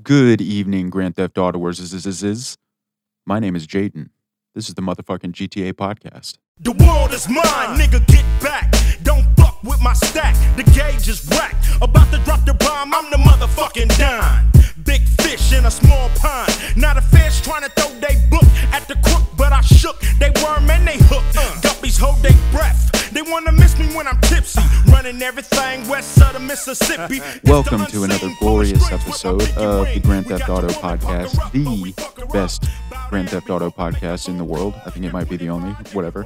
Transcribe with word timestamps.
Good 0.00 0.40
evening, 0.40 0.88
Grand 0.88 1.16
Theft 1.16 1.36
Autoers. 1.36 1.78
Is, 1.78 1.92
is, 1.92 2.22
is. 2.22 2.56
My 3.26 3.38
name 3.38 3.54
is 3.54 3.66
Jaiden. 3.66 4.08
This 4.54 4.70
is 4.70 4.74
the 4.74 4.80
motherfucking 4.80 5.32
GTA 5.32 5.74
podcast. 5.74 6.38
The 6.60 6.72
world 6.72 7.12
is 7.12 7.28
mine, 7.28 7.78
nigga, 7.78 8.04
get 8.06 8.24
back. 8.40 8.72
Don't 9.02 9.26
fuck 9.36 9.62
with 9.62 9.82
my 9.82 9.92
stack. 9.92 10.34
The 10.56 10.62
gauge 10.72 11.08
is 11.08 11.28
whack. 11.28 11.54
About 11.82 12.10
to 12.10 12.18
drop 12.24 12.42
the 12.46 12.54
bomb, 12.54 12.94
I'm 12.94 13.10
the 13.10 13.18
motherfucking 13.18 13.98
dime. 13.98 14.50
Big 14.84 15.02
fish 15.20 15.52
in 15.52 15.64
a 15.66 15.70
small 15.70 16.08
pond. 16.16 16.52
Not 16.76 16.96
a 16.96 17.02
fish 17.02 17.40
trying 17.42 17.62
to 17.62 17.68
throw 17.70 17.88
they 18.00 18.16
book 18.30 18.44
at 18.72 18.88
the 18.88 18.94
crook, 19.04 19.22
but 19.36 19.52
I 19.52 19.60
shook. 19.60 20.00
They 20.18 20.30
worm 20.42 20.68
and 20.70 20.86
they 20.86 20.96
hook. 20.98 21.24
Uh. 21.36 21.60
Guppies 21.60 21.98
hold 21.98 22.22
their 22.22 22.32
breath. 22.50 23.10
They 23.12 23.22
wanna 23.22 23.52
miss 23.52 23.78
me 23.78 23.86
when 23.94 24.06
I'm 24.06 24.20
tipsy. 24.22 24.60
Running 24.90 25.20
everything 25.22 25.86
west 25.88 26.20
of 26.22 26.32
the 26.32 26.40
Mississippi. 26.40 27.20
Welcome 27.44 27.86
to 27.86 28.04
another 28.04 28.30
glorious 28.40 28.90
episode 28.90 29.42
of 29.56 29.86
the 29.92 30.00
Grand 30.02 30.26
Theft 30.26 30.48
Auto 30.48 30.68
podcast, 30.68 31.52
the 31.52 32.26
best 32.32 32.64
Grand 33.10 33.28
Theft 33.30 33.50
Auto 33.50 33.70
podcast 33.70 34.28
in 34.28 34.38
the 34.38 34.44
world. 34.44 34.74
I 34.86 34.90
think 34.90 35.04
it 35.04 35.12
might 35.12 35.28
be 35.28 35.36
the 35.36 35.50
only, 35.50 35.72
whatever. 35.92 36.24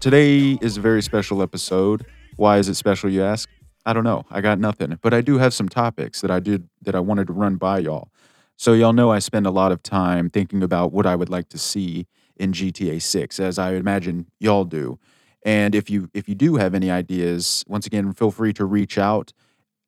Today 0.00 0.58
is 0.60 0.76
a 0.76 0.80
very 0.80 1.02
special 1.02 1.42
episode. 1.42 2.04
Why 2.36 2.58
is 2.58 2.68
it 2.68 2.74
special, 2.74 3.10
you 3.10 3.22
ask? 3.22 3.48
I 3.86 3.92
don't 3.92 4.04
know. 4.04 4.26
I 4.30 4.40
got 4.40 4.58
nothing, 4.58 4.98
but 5.00 5.14
I 5.14 5.20
do 5.20 5.38
have 5.38 5.54
some 5.54 5.68
topics 5.68 6.20
that 6.20 6.30
I 6.30 6.40
did 6.40 6.68
that 6.82 6.96
I 6.96 7.00
wanted 7.00 7.28
to 7.28 7.32
run 7.32 7.54
by 7.54 7.78
y'all. 7.78 8.10
So 8.56 8.72
y'all 8.72 8.92
know 8.92 9.12
I 9.12 9.20
spend 9.20 9.46
a 9.46 9.50
lot 9.50 9.70
of 9.70 9.80
time 9.80 10.28
thinking 10.28 10.62
about 10.62 10.92
what 10.92 11.06
I 11.06 11.14
would 11.14 11.28
like 11.28 11.48
to 11.50 11.58
see 11.58 12.08
in 12.36 12.52
GTA 12.52 13.00
6, 13.00 13.38
as 13.38 13.58
I 13.60 13.74
imagine 13.74 14.26
y'all 14.40 14.64
do. 14.64 14.98
And 15.44 15.76
if 15.76 15.88
you 15.88 16.10
if 16.12 16.28
you 16.28 16.34
do 16.34 16.56
have 16.56 16.74
any 16.74 16.90
ideas, 16.90 17.64
once 17.68 17.86
again, 17.86 18.12
feel 18.12 18.32
free 18.32 18.52
to 18.54 18.64
reach 18.64 18.98
out 18.98 19.32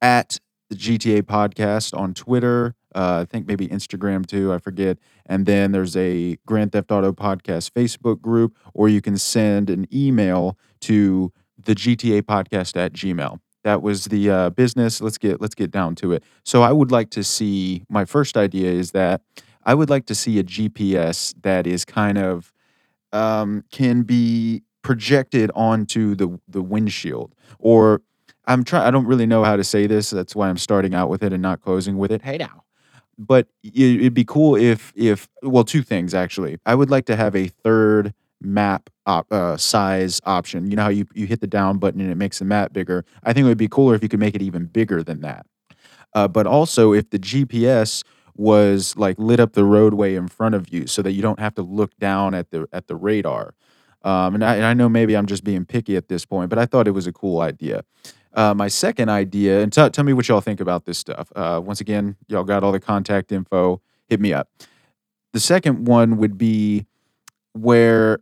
at 0.00 0.38
the 0.70 0.76
GTA 0.76 1.22
podcast 1.22 1.98
on 1.98 2.14
Twitter. 2.14 2.76
Uh, 2.94 3.22
I 3.22 3.24
think 3.24 3.48
maybe 3.48 3.66
Instagram 3.66 4.24
too. 4.24 4.52
I 4.52 4.58
forget. 4.58 4.98
And 5.26 5.44
then 5.44 5.72
there's 5.72 5.96
a 5.96 6.36
Grand 6.46 6.70
Theft 6.70 6.92
Auto 6.92 7.12
podcast 7.12 7.72
Facebook 7.72 8.20
group, 8.20 8.56
or 8.74 8.88
you 8.88 9.00
can 9.00 9.18
send 9.18 9.70
an 9.70 9.88
email 9.92 10.56
to 10.82 11.32
the 11.58 11.74
GTA 11.74 12.22
podcast 12.22 12.76
at 12.76 12.92
Gmail. 12.92 13.40
That 13.64 13.82
was 13.82 14.06
the 14.06 14.30
uh, 14.30 14.50
business. 14.50 15.00
Let's 15.00 15.18
get 15.18 15.40
let's 15.40 15.54
get 15.54 15.70
down 15.70 15.94
to 15.96 16.12
it. 16.12 16.24
So 16.44 16.62
I 16.62 16.72
would 16.72 16.90
like 16.90 17.10
to 17.10 17.24
see. 17.24 17.84
My 17.88 18.04
first 18.04 18.36
idea 18.36 18.70
is 18.70 18.92
that 18.92 19.22
I 19.64 19.74
would 19.74 19.90
like 19.90 20.06
to 20.06 20.14
see 20.14 20.38
a 20.38 20.44
GPS 20.44 21.34
that 21.42 21.66
is 21.66 21.84
kind 21.84 22.18
of 22.18 22.52
um, 23.12 23.64
can 23.70 24.02
be 24.02 24.62
projected 24.82 25.50
onto 25.54 26.14
the 26.14 26.38
the 26.48 26.62
windshield 26.62 27.34
or 27.58 28.00
I'm 28.46 28.64
trying 28.64 28.86
I 28.86 28.90
don't 28.90 29.06
really 29.06 29.26
know 29.26 29.44
how 29.44 29.56
to 29.56 29.64
say 29.64 29.86
this 29.86 30.10
that's 30.10 30.34
why 30.34 30.48
I'm 30.48 30.56
starting 30.56 30.94
out 30.94 31.10
with 31.10 31.22
it 31.22 31.32
and 31.32 31.42
not 31.42 31.60
closing 31.60 31.98
with 31.98 32.10
it 32.10 32.22
hey 32.22 32.38
now 32.38 32.64
but 33.18 33.48
it, 33.62 34.00
it'd 34.00 34.14
be 34.14 34.24
cool 34.24 34.56
if 34.56 34.92
if 34.96 35.28
well 35.42 35.64
two 35.64 35.82
things 35.82 36.14
actually 36.14 36.58
I 36.64 36.74
would 36.74 36.90
like 36.90 37.04
to 37.06 37.16
have 37.16 37.34
a 37.34 37.48
third 37.48 38.14
map 38.40 38.90
op, 39.06 39.30
uh, 39.32 39.56
size 39.56 40.20
option 40.24 40.70
you 40.70 40.76
know 40.76 40.82
how 40.82 40.88
you, 40.88 41.06
you 41.14 41.26
hit 41.26 41.40
the 41.40 41.46
down 41.46 41.78
button 41.78 42.00
and 42.00 42.10
it 42.10 42.16
makes 42.16 42.38
the 42.38 42.44
map 42.44 42.72
bigger 42.72 43.04
I 43.24 43.32
think 43.32 43.44
it 43.44 43.48
would 43.48 43.58
be 43.58 43.68
cooler 43.68 43.94
if 43.94 44.02
you 44.02 44.08
could 44.08 44.20
make 44.20 44.34
it 44.34 44.42
even 44.42 44.66
bigger 44.66 45.02
than 45.02 45.20
that 45.22 45.46
uh, 46.14 46.28
but 46.28 46.46
also 46.46 46.92
if 46.92 47.10
the 47.10 47.18
GPS 47.18 48.04
was 48.36 48.96
like 48.96 49.18
lit 49.18 49.40
up 49.40 49.54
the 49.54 49.64
roadway 49.64 50.14
in 50.14 50.28
front 50.28 50.54
of 50.54 50.72
you 50.72 50.86
so 50.86 51.02
that 51.02 51.12
you 51.12 51.22
don't 51.22 51.40
have 51.40 51.54
to 51.56 51.62
look 51.62 51.96
down 51.98 52.34
at 52.34 52.50
the 52.50 52.68
at 52.72 52.86
the 52.86 52.96
radar 52.96 53.54
um, 54.02 54.36
and, 54.36 54.44
I, 54.44 54.56
and 54.56 54.64
I 54.64 54.74
know 54.74 54.88
maybe 54.88 55.16
I'm 55.16 55.26
just 55.26 55.44
being 55.44 55.64
picky 55.64 55.96
at 55.96 56.08
this 56.08 56.24
point, 56.24 56.50
but 56.50 56.58
I 56.58 56.66
thought 56.66 56.86
it 56.86 56.92
was 56.92 57.06
a 57.06 57.12
cool 57.12 57.40
idea. 57.40 57.84
Uh, 58.32 58.54
my 58.54 58.68
second 58.68 59.08
idea, 59.08 59.60
and 59.60 59.72
t- 59.72 59.88
tell 59.90 60.04
me 60.04 60.12
what 60.12 60.28
y'all 60.28 60.40
think 60.40 60.60
about 60.60 60.84
this 60.84 60.98
stuff. 60.98 61.32
Uh, 61.34 61.60
once 61.62 61.80
again, 61.80 62.16
y'all 62.28 62.44
got 62.44 62.62
all 62.62 62.72
the 62.72 62.80
contact 62.80 63.32
info. 63.32 63.80
Hit 64.06 64.20
me 64.20 64.32
up. 64.32 64.48
The 65.32 65.40
second 65.40 65.86
one 65.86 66.18
would 66.18 66.38
be 66.38 66.86
where, 67.62 68.20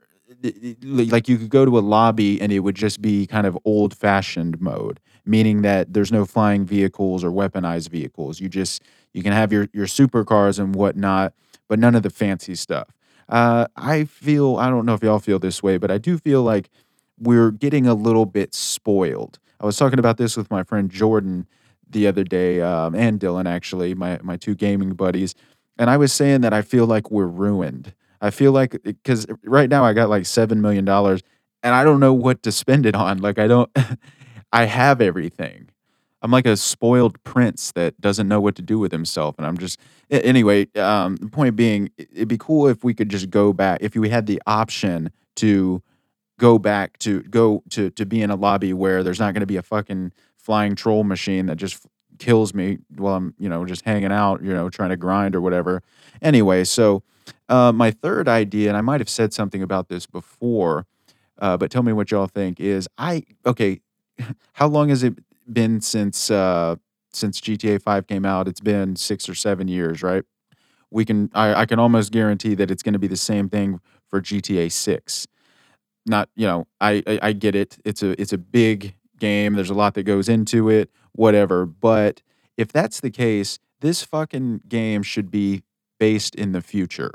like, 0.82 1.28
you 1.28 1.38
could 1.38 1.50
go 1.50 1.64
to 1.64 1.78
a 1.78 1.80
lobby 1.80 2.40
and 2.40 2.52
it 2.52 2.60
would 2.60 2.74
just 2.74 3.00
be 3.00 3.26
kind 3.26 3.46
of 3.46 3.58
old 3.64 3.96
fashioned 3.96 4.60
mode, 4.60 5.00
meaning 5.24 5.62
that 5.62 5.92
there's 5.92 6.12
no 6.12 6.24
flying 6.24 6.64
vehicles 6.64 7.24
or 7.24 7.30
weaponized 7.30 7.88
vehicles. 7.90 8.40
You 8.40 8.48
just 8.48 8.82
you 9.12 9.22
can 9.22 9.32
have 9.32 9.52
your 9.52 9.68
your 9.72 9.86
supercars 9.86 10.58
and 10.58 10.74
whatnot, 10.74 11.32
but 11.68 11.78
none 11.78 11.94
of 11.94 12.02
the 12.02 12.10
fancy 12.10 12.54
stuff. 12.54 12.88
Uh, 13.28 13.66
I 13.76 14.04
feel, 14.04 14.56
I 14.56 14.70
don't 14.70 14.86
know 14.86 14.94
if 14.94 15.02
y'all 15.02 15.18
feel 15.18 15.38
this 15.38 15.62
way, 15.62 15.78
but 15.78 15.90
I 15.90 15.98
do 15.98 16.16
feel 16.18 16.42
like 16.42 16.70
we're 17.18 17.50
getting 17.50 17.86
a 17.86 17.94
little 17.94 18.26
bit 18.26 18.54
spoiled. 18.54 19.38
I 19.60 19.66
was 19.66 19.76
talking 19.76 19.98
about 19.98 20.16
this 20.16 20.36
with 20.36 20.50
my 20.50 20.62
friend 20.62 20.90
Jordan 20.90 21.46
the 21.88 22.06
other 22.06 22.24
day, 22.24 22.60
um, 22.60 22.94
and 22.94 23.18
Dylan, 23.18 23.46
actually, 23.46 23.94
my, 23.94 24.18
my 24.22 24.36
two 24.36 24.54
gaming 24.54 24.94
buddies. 24.94 25.34
And 25.78 25.90
I 25.90 25.96
was 25.96 26.12
saying 26.12 26.42
that 26.42 26.52
I 26.52 26.62
feel 26.62 26.86
like 26.86 27.10
we're 27.10 27.26
ruined. 27.26 27.94
I 28.26 28.30
feel 28.30 28.52
like, 28.52 28.82
because 28.82 29.26
right 29.44 29.70
now 29.70 29.84
I 29.84 29.92
got 29.92 30.10
like 30.10 30.24
$7 30.24 30.58
million 30.58 30.86
and 30.88 31.74
I 31.74 31.84
don't 31.84 32.00
know 32.00 32.12
what 32.12 32.42
to 32.42 32.52
spend 32.52 32.86
it 32.86 32.94
on. 32.94 33.18
Like, 33.18 33.38
I 33.38 33.46
don't, 33.46 33.70
I 34.52 34.64
have 34.64 35.00
everything. 35.00 35.70
I'm 36.22 36.30
like 36.30 36.46
a 36.46 36.56
spoiled 36.56 37.22
prince 37.24 37.72
that 37.72 38.00
doesn't 38.00 38.26
know 38.26 38.40
what 38.40 38.56
to 38.56 38.62
do 38.62 38.78
with 38.78 38.90
himself, 38.90 39.36
and 39.38 39.46
I'm 39.46 39.58
just 39.58 39.78
anyway. 40.10 40.66
Um, 40.74 41.16
the 41.16 41.28
point 41.28 41.56
being, 41.56 41.90
it'd 41.98 42.26
be 42.26 42.38
cool 42.38 42.66
if 42.66 42.82
we 42.82 42.94
could 42.94 43.10
just 43.10 43.30
go 43.30 43.52
back 43.52 43.78
if 43.80 43.94
we 43.94 44.08
had 44.08 44.26
the 44.26 44.42
option 44.46 45.10
to 45.36 45.82
go 46.38 46.58
back 46.58 46.98
to 46.98 47.22
go 47.22 47.62
to 47.70 47.90
to 47.90 48.06
be 48.06 48.22
in 48.22 48.30
a 48.30 48.34
lobby 48.34 48.72
where 48.72 49.02
there's 49.02 49.20
not 49.20 49.34
going 49.34 49.40
to 49.40 49.46
be 49.46 49.56
a 49.56 49.62
fucking 49.62 50.12
flying 50.36 50.74
troll 50.74 51.04
machine 51.04 51.46
that 51.46 51.56
just 51.56 51.86
kills 52.18 52.54
me 52.54 52.78
while 52.96 53.14
I'm 53.14 53.34
you 53.38 53.48
know 53.48 53.64
just 53.64 53.84
hanging 53.84 54.12
out, 54.12 54.42
you 54.42 54.52
know, 54.52 54.68
trying 54.68 54.90
to 54.90 54.96
grind 54.96 55.34
or 55.34 55.40
whatever. 55.40 55.82
Anyway, 56.22 56.64
so 56.64 57.02
uh, 57.48 57.72
my 57.72 57.90
third 57.90 58.28
idea, 58.28 58.68
and 58.68 58.76
I 58.76 58.80
might 58.80 59.00
have 59.00 59.08
said 59.08 59.32
something 59.32 59.62
about 59.62 59.88
this 59.88 60.06
before, 60.06 60.86
uh, 61.38 61.56
but 61.56 61.70
tell 61.70 61.82
me 61.82 61.92
what 61.92 62.10
y'all 62.10 62.26
think. 62.26 62.60
Is 62.60 62.88
I 62.98 63.24
okay? 63.44 63.80
How 64.54 64.66
long 64.66 64.88
has 64.88 65.02
it 65.02 65.14
been 65.50 65.80
since 65.80 66.30
uh, 66.30 66.76
since 67.12 67.40
GTA 67.40 67.80
Five 67.82 68.06
came 68.06 68.24
out. 68.24 68.48
It's 68.48 68.60
been 68.60 68.96
six 68.96 69.28
or 69.28 69.34
seven 69.34 69.68
years, 69.68 70.02
right? 70.02 70.24
We 70.90 71.04
can 71.04 71.30
I, 71.34 71.62
I 71.62 71.66
can 71.66 71.78
almost 71.78 72.12
guarantee 72.12 72.54
that 72.54 72.70
it's 72.70 72.82
going 72.82 72.92
to 72.92 72.98
be 72.98 73.06
the 73.06 73.16
same 73.16 73.48
thing 73.48 73.80
for 74.08 74.20
GTA 74.20 74.70
Six. 74.70 75.26
Not 76.04 76.28
you 76.36 76.46
know 76.46 76.66
I, 76.80 77.02
I 77.06 77.18
I 77.22 77.32
get 77.32 77.54
it. 77.54 77.78
It's 77.84 78.02
a 78.02 78.20
it's 78.20 78.32
a 78.32 78.38
big 78.38 78.94
game. 79.18 79.54
There's 79.54 79.70
a 79.70 79.74
lot 79.74 79.94
that 79.94 80.04
goes 80.04 80.28
into 80.28 80.68
it. 80.68 80.90
Whatever, 81.16 81.66
but 81.66 82.22
if 82.56 82.72
that's 82.72 83.00
the 83.00 83.10
case, 83.10 83.58
this 83.80 84.02
fucking 84.02 84.62
game 84.68 85.02
should 85.02 85.30
be 85.30 85.62
based 85.98 86.34
in 86.34 86.52
the 86.52 86.60
future 86.60 87.12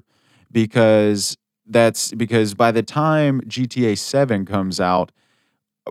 because 0.52 1.38
that's 1.66 2.12
because 2.14 2.54
by 2.54 2.72
the 2.72 2.84
time 2.84 3.42
GTA 3.42 3.98
7 3.98 4.46
comes 4.46 4.80
out, 4.80 5.12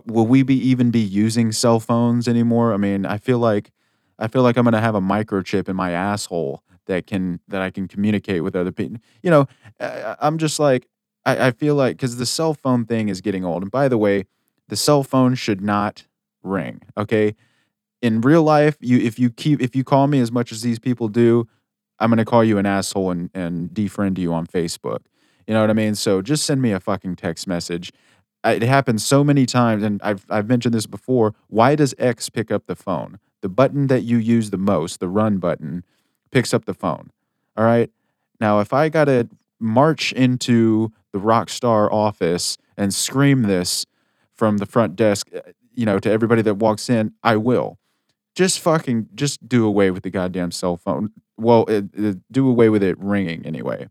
will 0.05 0.27
we 0.27 0.43
be 0.43 0.55
even 0.55 0.91
be 0.91 0.99
using 0.99 1.51
cell 1.51 1.79
phones 1.79 2.27
anymore? 2.27 2.73
I 2.73 2.77
mean, 2.77 3.05
I 3.05 3.17
feel 3.17 3.39
like 3.39 3.71
I 4.19 4.27
feel 4.27 4.43
like 4.43 4.57
I'm 4.57 4.63
going 4.63 4.73
to 4.73 4.81
have 4.81 4.95
a 4.95 5.01
microchip 5.01 5.67
in 5.67 5.75
my 5.75 5.91
asshole 5.91 6.63
that 6.85 7.07
can 7.07 7.39
that 7.47 7.61
I 7.61 7.69
can 7.69 7.87
communicate 7.87 8.43
with 8.43 8.55
other 8.55 8.71
people. 8.71 8.97
You 9.23 9.31
know, 9.31 9.47
I, 9.79 10.15
I'm 10.19 10.37
just 10.37 10.59
like 10.59 10.87
I, 11.25 11.47
I 11.47 11.51
feel 11.51 11.75
like 11.75 11.97
because 11.97 12.17
the 12.17 12.25
cell 12.25 12.53
phone 12.53 12.85
thing 12.85 13.09
is 13.09 13.21
getting 13.21 13.45
old. 13.45 13.63
And 13.63 13.71
by 13.71 13.87
the 13.87 13.97
way, 13.97 14.25
the 14.67 14.75
cell 14.75 15.03
phone 15.03 15.35
should 15.35 15.61
not 15.61 16.07
ring. 16.43 16.81
Okay, 16.97 17.35
in 18.01 18.21
real 18.21 18.43
life, 18.43 18.77
you 18.79 18.99
if 18.99 19.19
you 19.19 19.29
keep 19.29 19.61
if 19.61 19.75
you 19.75 19.83
call 19.83 20.07
me 20.07 20.19
as 20.19 20.31
much 20.31 20.51
as 20.51 20.61
these 20.61 20.79
people 20.79 21.07
do, 21.07 21.47
I'm 21.99 22.09
going 22.09 22.17
to 22.17 22.25
call 22.25 22.43
you 22.43 22.57
an 22.57 22.65
asshole 22.65 23.11
and 23.11 23.29
and 23.33 23.69
defriend 23.69 24.17
you 24.17 24.33
on 24.33 24.47
Facebook. 24.47 24.99
You 25.47 25.53
know 25.53 25.61
what 25.61 25.69
I 25.69 25.73
mean? 25.73 25.95
So 25.95 26.21
just 26.21 26.45
send 26.45 26.61
me 26.61 26.71
a 26.71 26.79
fucking 26.79 27.15
text 27.15 27.47
message 27.47 27.91
it 28.43 28.63
happens 28.63 29.05
so 29.05 29.23
many 29.23 29.45
times, 29.45 29.83
and 29.83 30.01
I've 30.01 30.25
I've 30.29 30.47
mentioned 30.47 30.73
this 30.73 30.87
before. 30.87 31.33
Why 31.47 31.75
does 31.75 31.93
X 31.97 32.29
pick 32.29 32.51
up 32.51 32.65
the 32.65 32.75
phone? 32.75 33.19
The 33.41 33.49
button 33.49 33.87
that 33.87 34.01
you 34.01 34.17
use 34.17 34.49
the 34.49 34.57
most, 34.57 34.99
the 34.99 35.07
run 35.09 35.37
button, 35.37 35.83
picks 36.31 36.53
up 36.53 36.65
the 36.65 36.73
phone. 36.73 37.11
All 37.55 37.65
right. 37.65 37.89
Now, 38.39 38.59
if 38.59 38.73
I 38.73 38.89
gotta 38.89 39.29
march 39.59 40.11
into 40.13 40.91
the 41.11 41.19
Rockstar 41.19 41.91
office 41.91 42.57
and 42.77 42.93
scream 42.93 43.43
this 43.43 43.85
from 44.33 44.57
the 44.57 44.65
front 44.65 44.95
desk, 44.95 45.27
uh, 45.35 45.41
you 45.73 45.85
know, 45.85 45.99
to 45.99 46.09
everybody 46.09 46.41
that 46.41 46.55
walks 46.55 46.89
in, 46.89 47.13
I 47.23 47.37
will. 47.37 47.77
Just 48.35 48.59
fucking 48.59 49.09
just 49.13 49.47
do 49.47 49.65
away 49.65 49.91
with 49.91 50.03
the 50.03 50.09
goddamn 50.09 50.51
cell 50.51 50.77
phone. 50.77 51.11
Well, 51.37 51.65
it, 51.65 51.85
it, 51.93 52.17
do 52.31 52.47
away 52.49 52.69
with 52.69 52.83
it 52.83 52.97
ringing 52.99 53.45
anyway. 53.45 53.87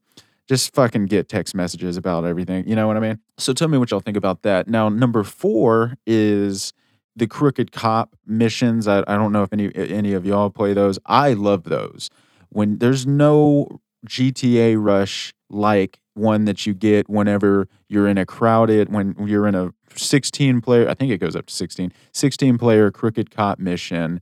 Just 0.48 0.74
fucking 0.74 1.06
get 1.06 1.28
text 1.28 1.54
messages 1.54 1.96
about 1.96 2.24
everything. 2.24 2.66
You 2.66 2.74
know 2.74 2.86
what 2.86 2.96
I 2.96 3.00
mean? 3.00 3.20
So 3.38 3.52
tell 3.52 3.68
me 3.68 3.78
what 3.78 3.90
y'all 3.90 4.00
think 4.00 4.16
about 4.16 4.42
that. 4.42 4.68
Now, 4.68 4.88
number 4.88 5.22
four 5.22 5.96
is 6.06 6.72
the 7.14 7.26
crooked 7.26 7.72
cop 7.72 8.16
missions. 8.26 8.88
I, 8.88 9.00
I 9.00 9.16
don't 9.16 9.32
know 9.32 9.42
if 9.42 9.52
any 9.52 9.70
any 9.74 10.12
of 10.12 10.24
y'all 10.24 10.50
play 10.50 10.72
those. 10.72 10.98
I 11.06 11.34
love 11.34 11.64
those. 11.64 12.10
When 12.48 12.78
there's 12.78 13.06
no 13.06 13.80
GTA 14.06 14.76
rush 14.78 15.32
like 15.50 16.00
one 16.14 16.44
that 16.44 16.66
you 16.66 16.74
get 16.74 17.08
whenever 17.08 17.68
you're 17.88 18.08
in 18.08 18.18
a 18.18 18.26
crowded 18.26 18.92
when 18.92 19.14
you're 19.26 19.46
in 19.46 19.54
a 19.54 19.72
16 19.96 20.60
player 20.60 20.88
I 20.88 20.94
think 20.94 21.10
it 21.10 21.18
goes 21.18 21.34
up 21.36 21.46
to 21.46 21.54
16 21.54 21.92
16 22.12 22.58
player 22.58 22.90
crooked 22.90 23.30
cop 23.30 23.58
mission 23.58 24.20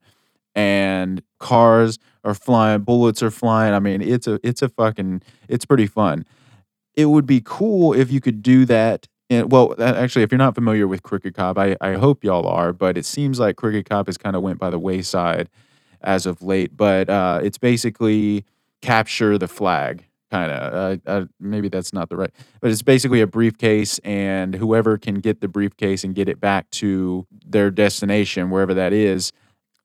and 0.54 1.22
cars 1.38 1.98
are 2.24 2.34
flying 2.34 2.82
bullets 2.82 3.22
are 3.22 3.30
flying. 3.30 3.74
I 3.74 3.78
mean 3.78 4.02
it's 4.02 4.26
a 4.26 4.40
it's 4.42 4.62
a 4.62 4.68
fucking 4.68 5.22
it's 5.48 5.64
pretty 5.64 5.86
fun. 5.86 6.24
It 6.94 7.06
would 7.06 7.26
be 7.26 7.40
cool 7.44 7.92
if 7.92 8.10
you 8.10 8.20
could 8.20 8.42
do 8.42 8.64
that 8.66 9.06
in, 9.28 9.48
well 9.48 9.74
actually 9.80 10.22
if 10.22 10.32
you're 10.32 10.38
not 10.38 10.54
familiar 10.54 10.88
with 10.88 11.02
crooked 11.02 11.34
cop 11.34 11.58
I, 11.58 11.76
I 11.80 11.94
hope 11.94 12.24
y'all 12.24 12.46
are 12.46 12.72
but 12.72 12.96
it 12.98 13.04
seems 13.04 13.38
like 13.38 13.56
crooked 13.56 13.88
cop 13.88 14.06
has 14.06 14.18
kind 14.18 14.34
of 14.34 14.42
went 14.42 14.58
by 14.58 14.70
the 14.70 14.78
wayside 14.78 15.48
as 16.00 16.26
of 16.26 16.42
late 16.42 16.76
but 16.76 17.08
uh, 17.08 17.40
it's 17.42 17.58
basically 17.58 18.44
capture 18.80 19.38
the 19.38 19.48
flag 19.48 20.07
kind 20.30 20.50
of. 20.50 20.74
Uh, 21.06 21.10
uh, 21.10 21.24
maybe 21.40 21.68
that's 21.68 21.92
not 21.92 22.08
the 22.08 22.16
right, 22.16 22.30
but 22.60 22.70
it's 22.70 22.82
basically 22.82 23.20
a 23.20 23.26
briefcase, 23.26 23.98
and 24.00 24.54
whoever 24.54 24.98
can 24.98 25.16
get 25.16 25.40
the 25.40 25.48
briefcase 25.48 26.04
and 26.04 26.14
get 26.14 26.28
it 26.28 26.40
back 26.40 26.70
to 26.70 27.26
their 27.46 27.70
destination, 27.70 28.50
wherever 28.50 28.74
that 28.74 28.92
is, 28.92 29.32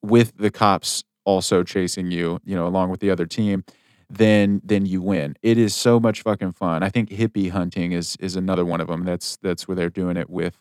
with 0.01 0.37
the 0.37 0.51
cops 0.51 1.03
also 1.25 1.63
chasing 1.63 2.11
you, 2.11 2.39
you 2.43 2.55
know, 2.55 2.67
along 2.67 2.89
with 2.89 2.99
the 2.99 3.09
other 3.09 3.25
team, 3.25 3.63
then 4.09 4.61
then 4.63 4.85
you 4.85 5.01
win. 5.01 5.35
It 5.41 5.57
is 5.57 5.73
so 5.73 5.99
much 5.99 6.21
fucking 6.21 6.53
fun. 6.53 6.83
I 6.83 6.89
think 6.89 7.09
hippie 7.09 7.49
hunting 7.49 7.93
is 7.93 8.15
is 8.19 8.35
another 8.35 8.65
one 8.65 8.81
of 8.81 8.87
them. 8.87 9.05
That's 9.05 9.37
that's 9.37 9.67
where 9.67 9.75
they're 9.75 9.89
doing 9.89 10.17
it 10.17 10.29
with, 10.29 10.59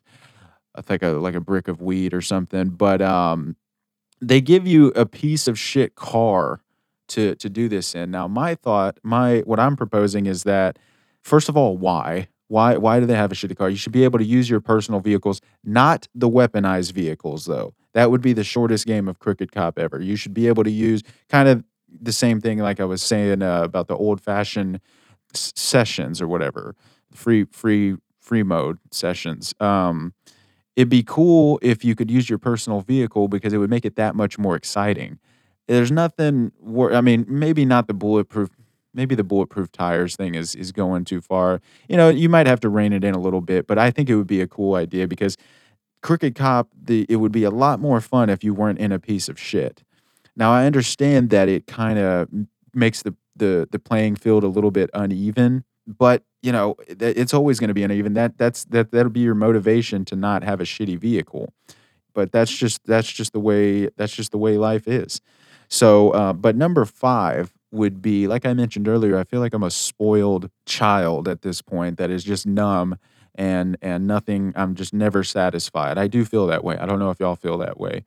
I 0.75 0.83
think 0.83 1.03
a 1.03 1.09
like 1.09 1.35
a 1.35 1.41
brick 1.41 1.69
of 1.69 1.81
weed 1.83 2.15
or 2.15 2.23
something. 2.23 2.71
But 2.71 3.03
um, 3.03 3.57
they 4.21 4.41
give 4.41 4.67
you 4.67 4.89
a 4.89 5.05
piece 5.05 5.49
of 5.49 5.59
shit 5.59 5.97
car 5.97 6.61
to 7.13 7.35
to 7.37 7.49
do 7.49 7.69
this 7.69 7.95
in. 7.95 8.11
Now, 8.11 8.27
my 8.29 8.55
thought, 8.55 8.99
my 9.03 9.41
what 9.41 9.61
I'm 9.61 9.77
proposing 9.77 10.27
is 10.27 10.43
that 10.45 10.79
first 11.23 11.49
of 11.49 11.57
all, 11.57 11.77
why? 11.77 12.29
Why 12.49 12.77
why 12.77 13.01
do 13.01 13.07
they 13.07 13.15
have 13.17 13.33
a 13.33 13.35
shitty 13.35 13.57
car? 13.57 13.71
You 13.71 13.77
should 13.77 13.93
be 13.93 14.05
able 14.05 14.19
to 14.19 14.25
use 14.25 14.51
your 14.51 14.61
personal 14.61 15.01
vehicles, 15.01 15.41
not 15.65 16.09
the 16.15 16.29
weaponized 16.29 16.93
vehicles 16.93 17.47
though. 17.47 17.75
That 17.95 18.11
would 18.11 18.23
be 18.23 18.33
the 18.33 18.45
shortest 18.45 18.87
game 18.87 19.09
of 19.09 19.19
Crooked 19.19 19.53
Cop 19.53 19.79
ever. 19.79 20.01
You 20.01 20.17
should 20.17 20.35
be 20.35 20.49
able 20.49 20.65
to 20.65 20.71
use 20.71 21.03
kind 21.29 21.49
of 21.49 21.65
the 21.89 22.13
same 22.13 22.41
thing 22.41 22.59
like 22.59 22.81
I 22.81 22.85
was 22.85 23.03
saying 23.03 23.43
uh, 23.43 23.63
about 23.63 23.89
the 23.89 23.97
old 23.97 24.21
fashioned 24.21 24.81
s- 25.35 25.53
sessions 25.55 26.21
or 26.21 26.29
whatever, 26.29 26.75
free 27.13 27.45
free 27.45 27.97
free 28.21 28.43
mode 28.43 28.79
sessions. 28.91 29.55
Um, 29.61 30.15
it'd 30.77 30.89
be 30.89 31.03
cool 31.03 31.59
if 31.61 31.85
you 31.85 31.95
could 31.95 32.11
use 32.11 32.31
your 32.31 32.39
personal 32.39 32.81
vehicle 32.81 33.29
because 33.29 33.53
it 33.53 33.59
would 33.59 33.71
make 33.71 33.85
it 33.85 33.97
that 33.97 34.15
much 34.15 34.39
more 34.39 34.57
exciting 34.57 35.19
there's 35.73 35.91
nothing. 35.91 36.53
Wor- 36.61 36.95
I 36.95 37.01
mean, 37.01 37.25
maybe 37.29 37.65
not 37.65 37.87
the 37.87 37.95
bulletproof. 37.95 38.51
Maybe 38.95 39.15
the 39.15 39.25
bulletproof 39.25 39.73
tires 39.73 40.17
thing 40.17 40.35
is 40.35 40.55
is 40.55 40.71
going 40.71 41.05
too 41.05 41.21
far. 41.21 41.61
You 41.89 41.97
know, 41.97 42.11
you 42.11 42.29
might 42.29 42.47
have 42.47 42.61
to 42.61 42.69
rein 42.69 42.93
it 42.93 43.05
in 43.05 43.15
a 43.15 43.21
little 43.21 43.41
bit, 43.41 43.67
but 43.67 43.79
I 43.79 43.91
think 43.91 44.11
it 44.11 44.17
would 44.17 44.27
be 44.27 44.41
a 44.41 44.47
cool 44.47 44.75
idea 44.75 45.09
because 45.09 45.37
Crooked 46.03 46.35
Cop, 46.35 46.69
the 46.81 47.07
it 47.09 47.17
would 47.17 47.33
be 47.33 47.45
a 47.45 47.51
lot 47.51 47.81
more 47.81 48.01
fun 48.01 48.29
if 48.29 48.45
you 48.45 48.53
weren't 48.53 48.79
in 48.79 48.93
a 48.93 48.99
piece 48.99 49.29
of 49.29 49.39
shit. 49.39 49.83
Now 50.37 50.53
I 50.53 50.67
understand 50.67 51.31
that 51.31 51.49
it 51.49 51.67
kind 51.67 51.99
of 51.99 52.29
makes 52.75 53.03
the, 53.03 53.15
the 53.35 53.69
the 53.71 53.79
playing 53.79 54.17
field 54.17 54.45
a 54.45 54.49
little 54.49 54.71
bit 54.71 54.91
uneven, 54.93 55.65
but 55.87 56.25
you 56.43 56.53
know 56.53 56.77
it's 56.89 57.33
always 57.33 57.59
going 57.61 57.69
to 57.69 57.75
be 57.75 57.83
uneven. 57.83 58.13
That 58.15 58.37
that's 58.37 58.65
that 58.67 58.91
that'll 58.91 59.11
be 59.13 59.21
your 59.21 59.35
motivation 59.35 60.05
to 60.07 60.17
not 60.17 60.43
have 60.43 60.61
a 60.61 60.65
shitty 60.65 60.99
vehicle. 60.99 61.53
But 62.15 62.31
that's 62.31 62.55
just 62.55 62.85
that's 62.85 63.11
just 63.11 63.33
the 63.33 63.41
way 63.41 63.89
that's 63.97 64.15
just 64.15 64.33
the 64.33 64.39
way 64.39 64.59
life 64.59 64.87
is. 64.87 65.21
So, 65.73 66.11
uh, 66.11 66.35
but 66.35 66.55
number 66.55 66.85
five 66.85 67.55
would 67.71 68.03
be, 68.03 68.27
like 68.27 68.45
I 68.45 68.53
mentioned 68.53 68.89
earlier, 68.89 69.17
I 69.17 69.25
feel 69.25 69.41
like 69.41 69.55
I'm 69.55 69.63
a 69.63 69.71
spoiled 69.71 70.51
child 70.67 71.27
at 71.27 71.41
this 71.41 71.63
point 71.63 71.97
that 71.97 72.11
is 72.11 72.23
just 72.23 72.47
numb 72.47 72.99
and 73.35 73.79
and 73.81 74.07
nothing. 74.07 74.53
I'm 74.55 74.75
just 74.75 74.93
never 74.93 75.25
satisfied. 75.25 75.97
I 75.97 76.09
do 76.09 76.27
feel 76.27 76.47
that 76.49 76.63
way. 76.63 76.77
I 76.77 76.85
don't 76.85 76.99
know 76.99 77.09
if 77.09 77.19
y'all 77.21 77.37
feel 77.37 77.57
that 77.59 77.81
way, 77.81 78.05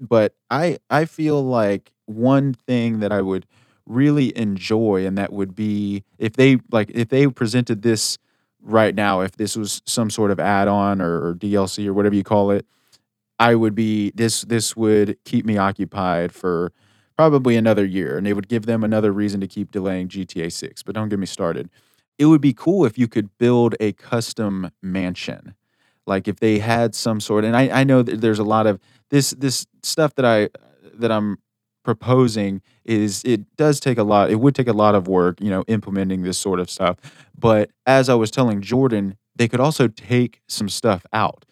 but 0.00 0.34
I 0.50 0.78
I 0.88 1.04
feel 1.04 1.44
like 1.44 1.92
one 2.06 2.54
thing 2.54 3.00
that 3.00 3.12
I 3.12 3.20
would 3.20 3.44
really 3.84 4.34
enjoy 4.34 5.04
and 5.04 5.18
that 5.18 5.30
would 5.30 5.54
be 5.54 6.04
if 6.18 6.36
they 6.36 6.56
like 6.72 6.90
if 6.94 7.10
they 7.10 7.26
presented 7.26 7.82
this 7.82 8.16
right 8.62 8.94
now 8.94 9.20
if 9.20 9.32
this 9.32 9.58
was 9.58 9.82
some 9.84 10.08
sort 10.08 10.30
of 10.30 10.40
add-on 10.40 11.02
or, 11.02 11.28
or 11.28 11.34
DLC 11.34 11.86
or 11.86 11.92
whatever 11.92 12.14
you 12.14 12.24
call 12.24 12.50
it 12.50 12.64
I 13.38 13.54
would 13.54 13.74
be 13.74 14.10
this 14.14 14.40
this 14.42 14.74
would 14.74 15.18
keep 15.26 15.44
me 15.44 15.58
occupied 15.58 16.32
for 16.32 16.72
probably 17.16 17.56
another 17.56 17.84
year, 17.84 18.16
and 18.16 18.26
it 18.26 18.34
would 18.34 18.48
give 18.48 18.66
them 18.66 18.84
another 18.84 19.12
reason 19.12 19.40
to 19.40 19.46
keep 19.46 19.70
delaying 19.70 20.08
GTA 20.08 20.52
6. 20.52 20.82
But 20.82 20.94
don't 20.94 21.08
get 21.08 21.18
me 21.18 21.26
started. 21.26 21.70
It 22.18 22.26
would 22.26 22.40
be 22.40 22.52
cool 22.52 22.84
if 22.84 22.98
you 22.98 23.08
could 23.08 23.36
build 23.38 23.74
a 23.80 23.92
custom 23.92 24.70
mansion. 24.82 25.54
Like 26.06 26.28
if 26.28 26.40
they 26.40 26.58
had 26.58 26.94
some 26.94 27.20
sort, 27.20 27.44
and 27.44 27.56
I, 27.56 27.80
I 27.80 27.84
know 27.84 28.02
that 28.02 28.20
there's 28.20 28.38
a 28.38 28.44
lot 28.44 28.66
of 28.66 28.78
this 29.10 29.30
this 29.30 29.66
stuff 29.82 30.14
that 30.16 30.24
I 30.24 30.50
that 30.94 31.10
I'm 31.10 31.38
proposing 31.84 32.62
is 32.84 33.22
it 33.24 33.56
does 33.56 33.78
take 33.78 33.98
a 33.98 34.02
lot 34.02 34.30
it 34.30 34.36
would 34.36 34.54
take 34.54 34.66
a 34.66 34.72
lot 34.72 34.94
of 34.94 35.06
work 35.06 35.40
you 35.40 35.50
know 35.50 35.62
implementing 35.68 36.22
this 36.22 36.38
sort 36.38 36.58
of 36.58 36.70
stuff 36.70 36.96
but 37.38 37.70
as 37.86 38.08
i 38.08 38.14
was 38.14 38.30
telling 38.30 38.62
jordan 38.62 39.16
they 39.36 39.46
could 39.46 39.60
also 39.60 39.86
take 39.86 40.40
some 40.48 40.68
stuff 40.68 41.04
out 41.12 41.44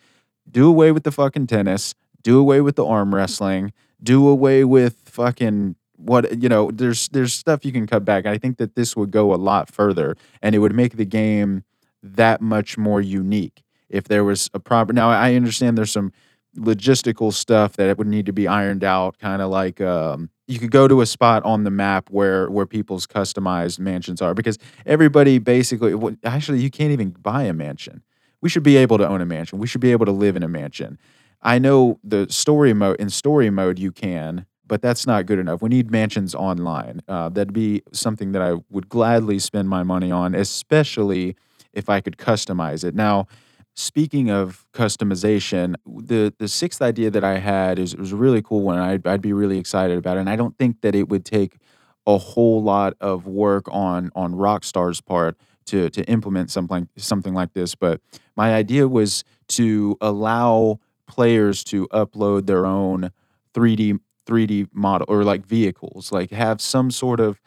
do 0.51 0.67
away 0.67 0.91
with 0.91 1.05
the 1.05 1.13
fucking 1.13 1.47
tennis 1.47 1.95
do 2.23 2.39
away 2.39 2.63
with 2.63 2.77
the 2.77 2.85
arm 2.85 3.15
wrestling 3.15 3.73
do 4.03 4.27
away 4.27 4.65
with 4.65 5.02
fucking 5.13 5.77
what 5.97 6.43
you 6.43 6.49
know 6.49 6.71
there's 6.71 7.09
there's 7.11 7.33
stuff 7.33 7.65
you 7.65 7.73
can 7.73 7.87
cut 7.87 8.05
back. 8.05 8.27
I 8.27 8.39
think 8.39 8.57
that 8.59 8.75
this 8.75 8.97
would 8.97 9.11
go 9.11 9.33
a 9.33 9.37
lot 9.37 9.71
further 9.71 10.17
and 10.41 10.55
it 10.55 10.59
would 10.59 10.75
make 10.75 10.97
the 10.97 11.05
game 11.05 11.65
that 12.03 12.41
much 12.41 12.77
more 12.77 13.01
unique 13.01 13.63
if 13.89 14.05
there 14.05 14.25
was 14.25 14.51
a 14.55 14.59
proper 14.59 14.93
now 14.93 15.09
i 15.09 15.35
understand 15.35 15.79
there's 15.79 15.93
some 15.93 16.13
logistical 16.57 17.33
stuff 17.33 17.77
that 17.77 17.89
it 17.89 17.97
would 17.97 18.07
need 18.07 18.27
to 18.27 18.33
be 18.33 18.47
ironed 18.49 18.85
out 18.85 19.19
kind 19.19 19.41
of 19.41 19.51
like 19.51 19.81
um, 19.81 20.29
you 20.47 20.59
could 20.59 20.71
go 20.71 20.87
to 20.87 21.01
a 21.01 21.07
spot 21.07 21.43
on 21.45 21.65
the 21.65 21.71
map 21.71 22.11
where 22.11 22.51
where 22.51 22.67
people's 22.67 23.07
customized 23.07 23.79
mansions 23.79 24.21
are 24.21 24.35
because 24.35 24.59
everybody 24.85 25.39
basically 25.39 25.95
actually 26.25 26.61
you 26.61 26.71
can't 26.71 26.93
even 26.93 27.11
buy 27.11 27.45
a 27.45 27.53
mansion. 27.53 28.03
We 28.41 28.49
should 28.49 28.65
be 28.65 28.77
able 28.77 28.99
to 28.99 29.09
own 29.09 29.21
a 29.21 29.27
mansion. 29.27 29.59
We 29.59 29.67
should 29.67 29.81
be 29.81 29.93
able 29.93 30.05
to 30.07 30.13
live 30.13 30.37
in 30.37 30.43
a 30.43 30.49
mansion. 30.49 30.99
I 31.41 31.59
know 31.59 31.99
the 32.05 32.27
story 32.29 32.75
mode 32.75 32.97
in 33.01 33.09
story 33.09 33.51
mode 33.51 33.79
you 33.79 33.93
can, 33.93 34.47
but 34.73 34.81
that's 34.81 35.07
not 35.07 35.27
good 35.27 35.39
enough. 35.39 35.61
We 35.61 35.69
need 35.69 35.91
mansions 35.91 36.35
online. 36.35 37.03
Uh, 37.07 37.29
that'd 37.29 37.53
be 37.53 37.83
something 37.93 38.33
that 38.33 38.41
I 38.41 38.55
would 38.71 38.89
gladly 38.89 39.39
spend 39.39 39.69
my 39.69 39.83
money 39.83 40.11
on, 40.11 40.35
especially 40.35 41.37
if 41.75 41.91
I 41.91 42.01
could 42.01 42.17
customize 42.17 42.83
it. 42.83 42.95
Now, 42.95 43.27
speaking 43.75 44.31
of 44.31 44.65
customization, 44.73 45.75
the 45.85 46.33
the 46.39 46.49
sixth 46.49 46.81
idea 46.81 47.11
that 47.11 47.23
I 47.23 47.37
had 47.37 47.79
is 47.79 47.95
was 47.95 48.13
a 48.13 48.17
really 48.17 48.41
cool 48.41 48.63
one. 48.63 48.79
I'd, 48.79 49.07
I'd 49.07 49.21
be 49.21 49.35
really 49.35 49.59
excited 49.59 49.99
about 49.99 50.17
it, 50.17 50.21
and 50.21 50.31
I 50.31 50.37
don't 50.37 50.57
think 50.57 50.81
that 50.81 50.95
it 50.95 51.11
would 51.11 51.27
take 51.27 51.59
a 52.07 52.17
whole 52.17 52.63
lot 52.63 52.95
of 52.99 53.27
work 53.27 53.67
on 53.71 54.11
on 54.15 54.33
Rockstar's 54.33 55.03
part 55.03 55.37
to 55.67 55.91
to 55.91 56.03
implement 56.05 56.51
something 56.51 56.89
something 56.97 57.35
like 57.35 57.53
this. 57.53 57.75
But 57.75 58.01
my 58.37 58.55
idea 58.55 58.89
was 58.89 59.23
to 59.49 59.99
allow 60.01 60.81
players 61.07 61.63
to 61.65 61.89
upload 61.89 62.47
their 62.47 62.65
own 62.65 63.11
3D 63.53 63.99
3D 64.27 64.69
model 64.73 65.07
or 65.09 65.25
like 65.25 65.47
vehicles, 65.47 66.13
like 66.13 66.31
have 66.31 66.61
some 66.61 66.91
sort 66.91 67.21
of 67.21 67.41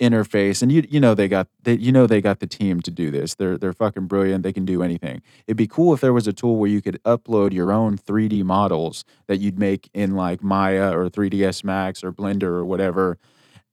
interface. 0.00 0.62
And 0.62 0.72
you 0.72 0.84
you 0.88 1.00
know 1.00 1.14
they 1.14 1.28
got 1.28 1.48
they, 1.62 1.74
you 1.74 1.92
know 1.92 2.06
they 2.06 2.20
got 2.20 2.40
the 2.40 2.46
team 2.46 2.80
to 2.82 2.90
do 2.90 3.10
this. 3.10 3.34
They're 3.34 3.56
they're 3.56 3.72
fucking 3.72 4.06
brilliant. 4.06 4.42
They 4.42 4.52
can 4.52 4.64
do 4.64 4.82
anything. 4.82 5.22
It'd 5.46 5.56
be 5.56 5.66
cool 5.66 5.94
if 5.94 6.00
there 6.00 6.12
was 6.12 6.26
a 6.26 6.32
tool 6.32 6.56
where 6.56 6.70
you 6.70 6.82
could 6.82 7.02
upload 7.04 7.52
your 7.52 7.72
own 7.72 7.96
3D 7.98 8.42
models 8.44 9.04
that 9.26 9.38
you'd 9.38 9.58
make 9.58 9.88
in 9.94 10.14
like 10.16 10.42
Maya 10.42 10.96
or 10.96 11.08
3ds 11.08 11.64
Max 11.64 12.02
or 12.02 12.12
Blender 12.12 12.44
or 12.44 12.64
whatever. 12.64 13.18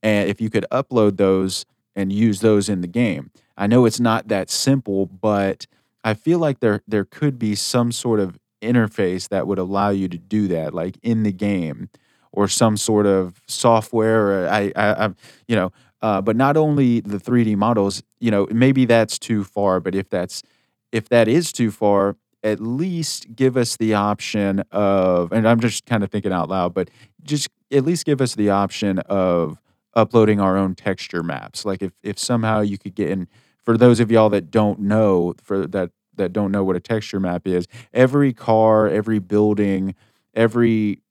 And 0.04 0.30
if 0.30 0.42
you 0.42 0.50
could 0.50 0.66
upload 0.72 1.18
those 1.18 1.66
and 1.96 2.12
use 2.12 2.40
those 2.42 2.70
in 2.70 2.82
the 2.82 2.88
game. 2.88 3.32
I 3.58 3.68
know 3.68 3.86
it's 3.86 4.00
not 4.00 4.28
that 4.30 4.50
simple, 4.50 5.06
but 5.06 5.68
I 6.04 6.14
feel 6.14 6.40
like 6.40 6.60
there 6.60 6.82
there 6.88 7.06
could 7.06 7.38
be 7.38 7.56
some 7.56 7.92
sort 7.92 8.20
of 8.20 8.38
interface 8.62 9.30
that 9.30 9.48
would 9.48 9.60
allow 9.60 9.90
you 9.90 10.08
to 10.08 10.18
do 10.18 10.48
that, 10.48 10.74
like 10.74 10.98
in 11.02 11.24
the 11.24 11.32
game, 11.32 11.90
or 12.32 12.48
some 12.48 12.78
sort 12.78 13.06
of 13.06 13.42
software. 13.48 14.46
Or 14.46 14.50
I, 14.50 14.72
I, 14.76 15.06
I 15.06 15.10
you 15.48 15.56
know, 15.56 15.72
uh, 16.02 16.22
but 16.22 16.36
not 16.36 16.58
only 16.58 17.02
the 17.02 17.18
3D 17.18 17.56
models. 17.56 18.04
You 18.20 18.32
know, 18.32 18.48
maybe 18.52 18.86
that's 18.86 19.18
too 19.18 19.44
far. 19.44 19.80
But 19.80 19.96
if 19.96 20.10
that's 20.10 20.44
if 20.92 21.10
that 21.10 21.28
is 21.28 21.52
too 21.52 21.72
far, 21.72 22.18
at 22.44 22.60
least 22.60 23.36
give 23.36 23.58
us 23.58 23.78
the 23.78 23.94
option 23.94 24.60
of. 24.72 25.32
And 25.32 25.48
I'm 25.48 25.60
just 25.60 25.86
kind 25.86 26.04
of 26.04 26.12
thinking 26.12 26.32
out 26.32 26.50
loud, 26.50 26.74
but 26.74 26.90
just 27.24 27.50
at 27.72 27.86
least 27.86 28.06
give 28.06 28.22
us 28.22 28.36
the 28.36 28.50
option 28.50 29.00
of 29.00 29.60
uploading 29.94 30.40
our 30.40 30.58
own 30.58 30.76
texture 30.76 31.24
maps. 31.24 31.66
Like 31.66 31.82
if 31.82 31.92
if 32.04 32.18
somehow 32.20 32.62
you 32.62 32.78
could 32.78 32.96
get 32.96 33.10
in 33.10 33.28
for 33.64 33.78
those 33.78 34.00
of 34.00 34.12
y'all 34.12 34.30
that 34.30 34.52
don't 34.52 34.80
know 34.80 35.34
for 35.44 35.68
that 35.68 35.92
that 36.16 36.34
don't 36.34 36.52
know 36.52 36.64
what 36.64 36.76
a 36.76 36.80
texture 36.80 37.20
map 37.20 37.48
is, 37.48 37.68
every 37.94 38.34
car, 38.34 38.88
every 38.88 39.20
building, 39.20 39.96
every 40.34 41.02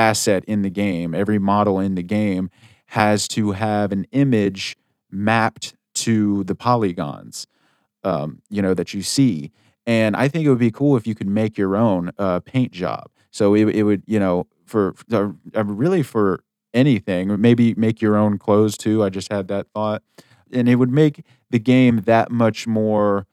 asset 0.00 0.44
in 0.46 0.62
the 0.62 0.70
game, 0.70 1.14
every 1.14 1.38
model 1.38 1.78
in 1.80 1.94
the 1.94 2.02
game 2.02 2.50
has 2.86 3.28
to 3.28 3.52
have 3.52 3.92
an 3.92 4.04
image 4.12 4.76
mapped 5.10 5.74
to 5.94 6.44
the 6.44 6.54
polygons, 6.54 7.46
um, 8.04 8.42
you 8.50 8.62
know, 8.62 8.74
that 8.74 8.94
you 8.94 9.02
see. 9.02 9.52
And 9.86 10.16
I 10.16 10.28
think 10.28 10.46
it 10.46 10.50
would 10.50 10.58
be 10.58 10.70
cool 10.70 10.96
if 10.96 11.06
you 11.06 11.14
could 11.14 11.28
make 11.28 11.58
your 11.58 11.76
own 11.76 12.10
uh, 12.18 12.40
paint 12.40 12.72
job. 12.72 13.06
So 13.30 13.54
it, 13.54 13.66
it 13.74 13.82
would, 13.84 14.02
you 14.06 14.20
know, 14.20 14.46
for 14.66 14.94
uh, 15.12 15.30
really 15.64 16.02
for 16.02 16.42
anything, 16.74 17.40
maybe 17.40 17.74
make 17.74 18.00
your 18.00 18.16
own 18.16 18.38
clothes 18.38 18.76
too. 18.76 19.02
I 19.04 19.08
just 19.10 19.30
had 19.32 19.48
that 19.48 19.66
thought. 19.74 20.02
And 20.52 20.68
it 20.68 20.76
would 20.76 20.92
make 20.92 21.24
the 21.50 21.58
game 21.58 22.02
that 22.06 22.30
much 22.30 22.66
more, 22.66 23.26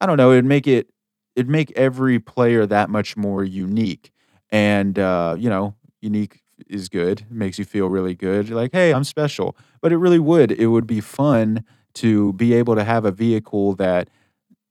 I 0.00 0.06
don't 0.06 0.16
know, 0.18 0.32
it'd 0.32 0.44
make 0.44 0.66
it, 0.66 0.88
it'd 1.36 1.50
make 1.50 1.72
every 1.76 2.18
player 2.18 2.66
that 2.66 2.90
much 2.90 3.16
more 3.16 3.44
unique. 3.44 4.12
And, 4.50 4.98
uh, 4.98 5.36
you 5.38 5.50
know, 5.50 5.74
unique 6.00 6.42
is 6.68 6.88
good, 6.88 7.20
it 7.20 7.30
makes 7.30 7.58
you 7.58 7.64
feel 7.64 7.88
really 7.88 8.14
good. 8.14 8.48
You're 8.48 8.58
like, 8.58 8.72
hey, 8.72 8.92
I'm 8.92 9.04
special. 9.04 9.56
But 9.80 9.92
it 9.92 9.98
really 9.98 10.18
would. 10.18 10.52
It 10.52 10.68
would 10.68 10.86
be 10.86 11.00
fun 11.00 11.64
to 11.94 12.32
be 12.34 12.54
able 12.54 12.74
to 12.74 12.84
have 12.84 13.04
a 13.04 13.10
vehicle 13.10 13.74
that 13.76 14.08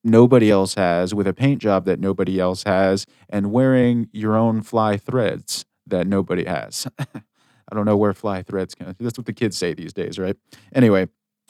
nobody 0.04 0.52
else 0.52 0.76
has 0.76 1.14
with 1.14 1.28
a 1.28 1.34
paint 1.34 1.62
job 1.62 1.86
that 1.86 2.00
nobody 2.00 2.40
else 2.40 2.64
has 2.64 3.06
and 3.30 3.52
wearing 3.52 4.08
your 4.14 4.36
own 4.36 4.62
fly 4.62 4.98
threads 4.98 5.66
that 5.88 6.08
nobody 6.08 6.46
has. 6.46 6.88
I 7.00 7.76
don't 7.76 7.86
know 7.86 7.98
where 7.98 8.14
fly 8.14 8.44
threads 8.44 8.76
can. 8.76 8.96
That's 9.00 9.18
what 9.18 9.26
the 9.26 9.34
kids 9.34 9.58
say 9.58 9.74
these 9.74 9.94
days, 9.94 10.20
right? 10.20 10.38
Anyway, 10.74 11.08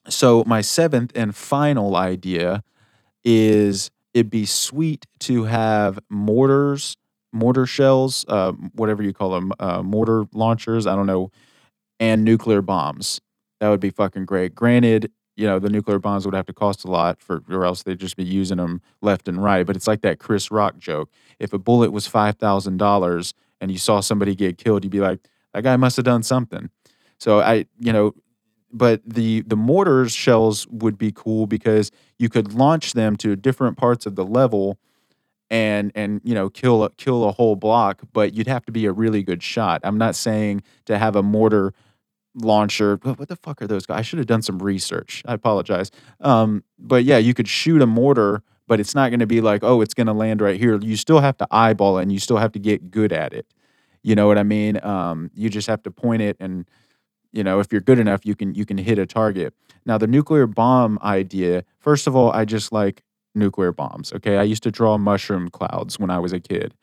so 0.08 0.44
my 0.46 0.62
seventh 0.62 1.12
and 1.16 1.36
final 1.36 1.96
idea 1.96 2.64
is 3.24 3.92
it'd 4.14 4.30
be 4.30 4.46
sweet 4.46 5.06
to 5.20 5.44
have 5.44 6.00
mortars, 6.10 6.96
mortar 7.36 7.66
shells, 7.68 8.26
uh, 8.28 8.54
whatever 8.74 9.04
you 9.04 9.14
call 9.14 9.32
them, 9.32 9.54
uh, 9.60 9.84
mortar 9.84 10.26
launchers. 10.34 10.88
I 10.88 10.96
don't 10.96 11.06
know, 11.06 11.32
and 12.00 12.24
nuclear 12.24 12.62
bombs. 12.62 13.22
That 13.60 13.70
would 13.70 13.80
be 13.80 13.92
fucking 13.92 14.26
great. 14.26 14.56
Granted, 14.56 15.12
you 15.36 15.46
know 15.46 15.60
the 15.60 15.70
nuclear 15.70 16.00
bombs 16.00 16.26
would 16.26 16.36
have 16.36 16.46
to 16.48 16.54
cost 16.54 16.86
a 16.86 16.88
lot 16.92 17.22
for, 17.22 17.44
or 17.50 17.66
else 17.66 17.84
they'd 17.84 18.00
just 18.00 18.16
be 18.16 18.24
using 18.24 18.58
them 18.58 18.82
left 19.02 19.28
and 19.28 19.44
right. 19.44 19.66
But 19.66 19.76
it's 19.76 19.88
like 19.88 20.02
that 20.02 20.20
Chris 20.20 20.50
Rock 20.52 20.78
joke. 20.80 21.10
If 21.40 21.54
a 21.54 21.60
bullet 21.60 21.92
was 21.92 22.08
five 22.08 22.38
thousand 22.38 22.78
dollars 22.78 23.34
and 23.62 23.72
you 23.72 23.78
saw 23.78 24.00
somebody 24.00 24.36
get 24.36 24.58
killed, 24.58 24.84
you'd 24.84 24.92
be 24.92 25.00
like, 25.00 25.20
that 25.54 25.64
guy 25.64 25.76
must 25.78 25.96
have 25.98 26.06
done 26.06 26.24
something. 26.24 26.70
So 27.20 27.40
I, 27.40 27.66
you 27.80 27.94
know, 27.94 28.14
but 28.72 29.02
the 29.06 29.42
the 29.42 29.56
mortar 29.56 30.08
shells 30.10 30.68
would 30.68 30.98
be 30.98 31.12
cool 31.14 31.48
because 31.48 31.92
you 32.20 32.30
could 32.30 32.54
launch 32.54 32.94
them 32.94 33.16
to 33.18 33.36
different 33.36 33.78
parts 33.78 34.06
of 34.06 34.16
the 34.16 34.26
level 34.26 34.78
and 35.56 35.92
and 35.96 36.22
you 36.24 36.34
know 36.34 36.50
kill 36.50 36.84
a, 36.84 36.90
kill 36.92 37.24
a 37.26 37.32
whole 37.32 37.56
block 37.56 38.02
but 38.14 38.34
you'd 38.34 38.48
have 38.48 38.66
to 38.66 38.72
be 38.72 38.86
a 38.86 38.92
really 38.92 39.24
good 39.24 39.42
shot 39.42 39.80
i'm 39.84 39.98
not 39.98 40.16
saying 40.16 40.62
to 40.86 40.98
have 40.98 41.16
a 41.16 41.24
mortar 41.24 41.74
launcher 42.36 43.00
what 43.04 43.30
the 43.30 43.36
fuck 43.38 43.62
are 43.62 43.68
those 43.68 43.86
guys 43.86 44.00
i 44.00 44.02
should 44.02 44.20
have 44.20 44.28
done 44.28 44.42
some 44.42 44.60
research 44.60 45.24
i 45.26 45.34
apologize 45.34 45.90
um, 46.22 46.64
but 46.78 47.04
yeah 47.04 47.18
you 47.18 47.34
could 47.34 47.48
shoot 47.48 47.82
a 47.82 47.88
mortar 47.88 48.44
but 48.68 48.80
it's 48.80 48.94
not 48.94 49.10
going 49.10 49.20
to 49.20 49.28
be 49.28 49.40
like 49.40 49.64
oh 49.64 49.82
it's 49.82 49.94
going 49.94 50.08
to 50.08 50.14
land 50.14 50.42
right 50.42 50.60
here 50.60 50.78
you 50.82 50.98
still 50.98 51.20
have 51.20 51.38
to 51.38 51.48
eyeball 51.52 51.98
it 51.98 52.02
and 52.02 52.12
you 52.12 52.20
still 52.20 52.38
have 52.38 52.52
to 52.52 52.60
get 52.60 52.92
good 52.92 53.14
at 53.14 53.34
it 53.34 53.48
you 54.06 54.14
know 54.14 54.28
what 54.28 54.38
I 54.38 54.44
mean? 54.44 54.80
Um, 54.86 55.32
you 55.34 55.50
just 55.50 55.68
have 55.68 55.82
to 55.82 55.90
point 55.90 56.22
it, 56.22 56.38
and 56.40 56.70
you 57.34 57.44
know 57.44 57.60
if 57.60 57.72
you're 57.72 57.82
good 57.82 57.98
enough, 57.98 58.24
you 58.24 58.36
can 58.36 58.54
you 58.54 58.64
can 58.64 58.78
hit 58.78 59.00
a 59.00 59.08
target. 59.08 59.56
Now 59.84 59.98
the 59.98 60.06
nuclear 60.06 60.46
bomb 60.46 61.00
idea. 61.02 61.64
First 61.80 62.06
of 62.06 62.16
all, 62.16 62.32
I 62.32 62.46
just 62.46 62.72
like 62.72 63.02
nuclear 63.36 63.72
bombs. 63.72 64.14
Okay, 64.14 64.38
I 64.38 64.44
used 64.44 64.64
to 64.64 64.72
draw 64.72 64.98
mushroom 64.98 65.50
clouds 65.50 66.00
when 66.00 66.10
I 66.10 66.20
was 66.20 66.34
a 66.34 66.40
kid. 66.40 66.74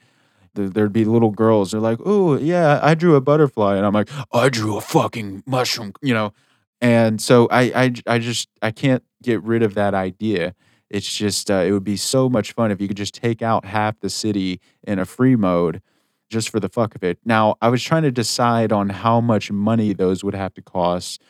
There'd 0.54 0.92
be 0.92 1.06
little 1.06 1.30
girls. 1.30 1.70
They're 1.70 1.80
like, 1.80 1.98
"Oh 2.04 2.36
yeah, 2.36 2.78
I 2.82 2.94
drew 2.94 3.14
a 3.16 3.20
butterfly," 3.22 3.76
and 3.76 3.86
I'm 3.86 3.94
like, 3.94 4.10
"I 4.32 4.50
drew 4.50 4.76
a 4.76 4.82
fucking 4.82 5.44
mushroom," 5.46 5.92
you 6.02 6.12
know. 6.14 6.32
And 6.80 7.20
so 7.22 7.48
I 7.50 7.62
I 7.84 7.92
I 8.06 8.18
just 8.18 8.48
I 8.60 8.70
can't 8.70 9.02
get 9.22 9.42
rid 9.42 9.62
of 9.62 9.74
that 9.74 9.94
idea. 9.94 10.54
It's 10.90 11.14
just 11.16 11.50
uh, 11.50 11.64
it 11.66 11.72
would 11.72 11.84
be 11.84 11.96
so 11.96 12.28
much 12.28 12.52
fun 12.52 12.70
if 12.70 12.80
you 12.80 12.88
could 12.88 12.98
just 12.98 13.14
take 13.14 13.40
out 13.40 13.64
half 13.64 13.98
the 14.00 14.10
city 14.10 14.60
in 14.86 14.98
a 14.98 15.06
free 15.06 15.36
mode 15.36 15.80
just 16.28 16.50
for 16.50 16.60
the 16.60 16.68
fuck 16.68 16.94
of 16.94 17.02
it. 17.04 17.18
Now, 17.24 17.56
I 17.62 17.68
was 17.68 17.82
trying 17.82 18.02
to 18.02 18.10
decide 18.10 18.72
on 18.72 18.90
how 18.90 19.20
much 19.20 19.50
money 19.50 19.92
those 19.94 20.22
would 20.24 20.34
have 20.34 20.52
to 20.54 20.62
cost 20.62 21.22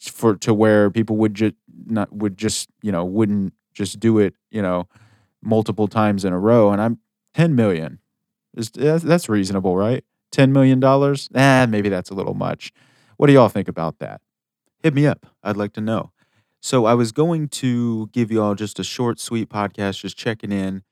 for 0.00 0.36
to 0.36 0.54
where 0.54 0.90
people 0.90 1.16
would 1.16 1.34
just 1.34 1.54
not 1.86 2.12
would 2.12 2.36
just 2.38 2.68
you 2.82 2.92
know 2.92 3.04
wouldn't 3.04 3.52
just 3.72 4.00
do 4.00 4.18
it 4.18 4.34
you 4.50 4.62
know 4.62 4.88
multiple 5.42 5.88
times 5.88 6.24
in 6.24 6.32
a 6.32 6.38
row. 6.38 6.70
And 6.70 6.80
I'm 6.80 6.98
ten 7.34 7.54
million. 7.54 7.98
Is 8.56 8.70
that's 8.70 9.28
reasonable, 9.28 9.76
right? 9.76 10.04
Ten 10.32 10.52
million 10.52 10.80
dollars? 10.80 11.28
Ah, 11.34 11.66
maybe 11.68 11.88
that's 11.88 12.10
a 12.10 12.14
little 12.14 12.34
much. 12.34 12.72
What 13.16 13.26
do 13.26 13.32
y'all 13.32 13.48
think 13.48 13.68
about 13.68 13.98
that? 13.98 14.20
Hit 14.82 14.94
me 14.94 15.06
up. 15.06 15.26
I'd 15.42 15.56
like 15.56 15.72
to 15.74 15.80
know. 15.80 16.12
So 16.60 16.84
I 16.84 16.94
was 16.94 17.12
going 17.12 17.48
to 17.48 18.08
give 18.08 18.30
you 18.30 18.42
all 18.42 18.54
just 18.54 18.78
a 18.78 18.84
short, 18.84 19.18
sweet 19.18 19.48
podcast, 19.48 20.00
just 20.00 20.16
checking 20.16 20.52
in 20.52 20.82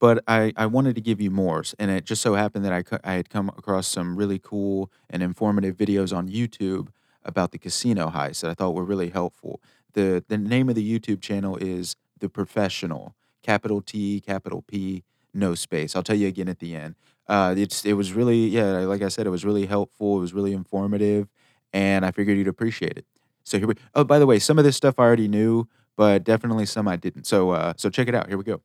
but 0.00 0.24
I, 0.26 0.52
I 0.56 0.66
wanted 0.66 0.94
to 0.96 1.00
give 1.00 1.20
you 1.20 1.30
more. 1.30 1.62
And 1.78 1.90
it 1.90 2.04
just 2.04 2.22
so 2.22 2.34
happened 2.34 2.64
that 2.64 2.72
I, 2.72 2.98
I 3.04 3.14
had 3.14 3.28
come 3.28 3.50
across 3.50 3.86
some 3.86 4.16
really 4.16 4.38
cool 4.38 4.90
and 5.10 5.22
informative 5.22 5.76
videos 5.76 6.16
on 6.16 6.28
YouTube 6.28 6.88
about 7.22 7.52
the 7.52 7.58
casino 7.58 8.08
heist 8.08 8.40
that 8.40 8.50
I 8.50 8.54
thought 8.54 8.74
were 8.74 8.84
really 8.84 9.10
helpful. 9.10 9.60
The, 9.94 10.24
the 10.28 10.38
name 10.38 10.68
of 10.68 10.74
the 10.74 10.98
YouTube 10.98 11.20
channel 11.20 11.56
is 11.56 11.96
The 12.18 12.28
Professional, 12.28 13.14
capital 13.42 13.80
T, 13.80 14.20
capital 14.20 14.62
P, 14.62 15.04
no 15.32 15.54
space. 15.54 15.94
I'll 15.94 16.02
tell 16.02 16.16
you 16.16 16.28
again 16.28 16.48
at 16.48 16.58
the 16.58 16.74
end. 16.74 16.94
Uh, 17.28 17.54
it's 17.56 17.84
it 17.84 17.92
was 17.92 18.12
really 18.12 18.48
yeah, 18.48 18.78
like 18.80 19.02
I 19.02 19.08
said, 19.08 19.26
it 19.26 19.30
was 19.30 19.44
really 19.44 19.66
helpful. 19.66 20.16
It 20.16 20.20
was 20.20 20.32
really 20.34 20.52
informative, 20.52 21.28
and 21.72 22.04
I 22.04 22.10
figured 22.10 22.36
you'd 22.36 22.48
appreciate 22.48 22.98
it. 22.98 23.06
So 23.44 23.58
here 23.58 23.68
we. 23.68 23.74
Oh, 23.94 24.02
by 24.02 24.18
the 24.18 24.26
way, 24.26 24.40
some 24.40 24.58
of 24.58 24.64
this 24.64 24.76
stuff 24.76 24.98
I 24.98 25.04
already 25.04 25.28
knew, 25.28 25.68
but 25.96 26.24
definitely 26.24 26.66
some 26.66 26.88
I 26.88 26.96
didn't. 26.96 27.26
So 27.26 27.50
uh, 27.50 27.74
so 27.76 27.88
check 27.88 28.08
it 28.08 28.14
out. 28.16 28.28
Here 28.28 28.36
we 28.36 28.42
go. 28.44 28.62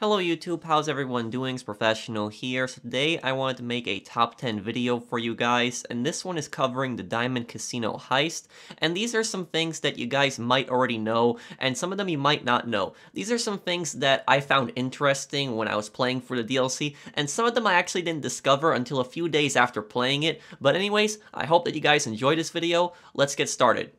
Hello 0.00 0.16
YouTube, 0.16 0.64
how's 0.64 0.88
everyone 0.88 1.28
doing? 1.28 1.56
It's 1.56 1.62
Professional 1.62 2.30
here. 2.30 2.66
So 2.66 2.80
today 2.80 3.18
I 3.18 3.32
wanted 3.32 3.58
to 3.58 3.64
make 3.64 3.86
a 3.86 4.00
top 4.00 4.38
10 4.38 4.62
video 4.62 4.98
for 4.98 5.18
you 5.18 5.34
guys, 5.34 5.84
and 5.90 6.06
this 6.06 6.24
one 6.24 6.38
is 6.38 6.48
covering 6.48 6.96
the 6.96 7.02
Diamond 7.02 7.48
Casino 7.48 7.98
heist. 7.98 8.46
And 8.78 8.96
these 8.96 9.14
are 9.14 9.22
some 9.22 9.44
things 9.44 9.80
that 9.80 9.98
you 9.98 10.06
guys 10.06 10.38
might 10.38 10.70
already 10.70 10.96
know, 10.96 11.38
and 11.58 11.76
some 11.76 11.92
of 11.92 11.98
them 11.98 12.08
you 12.08 12.16
might 12.16 12.46
not 12.46 12.66
know. 12.66 12.94
These 13.12 13.30
are 13.30 13.36
some 13.36 13.58
things 13.58 13.92
that 13.92 14.24
I 14.26 14.40
found 14.40 14.72
interesting 14.74 15.54
when 15.54 15.68
I 15.68 15.76
was 15.76 15.90
playing 15.90 16.22
for 16.22 16.34
the 16.34 16.54
DLC, 16.56 16.96
and 17.12 17.28
some 17.28 17.44
of 17.44 17.54
them 17.54 17.66
I 17.66 17.74
actually 17.74 18.00
didn't 18.00 18.22
discover 18.22 18.72
until 18.72 19.00
a 19.00 19.04
few 19.04 19.28
days 19.28 19.54
after 19.54 19.82
playing 19.82 20.22
it. 20.22 20.40
But 20.62 20.76
anyways, 20.76 21.18
I 21.34 21.44
hope 21.44 21.66
that 21.66 21.74
you 21.74 21.82
guys 21.82 22.06
enjoy 22.06 22.36
this 22.36 22.48
video. 22.48 22.94
Let's 23.12 23.34
get 23.34 23.50
started. 23.50 23.92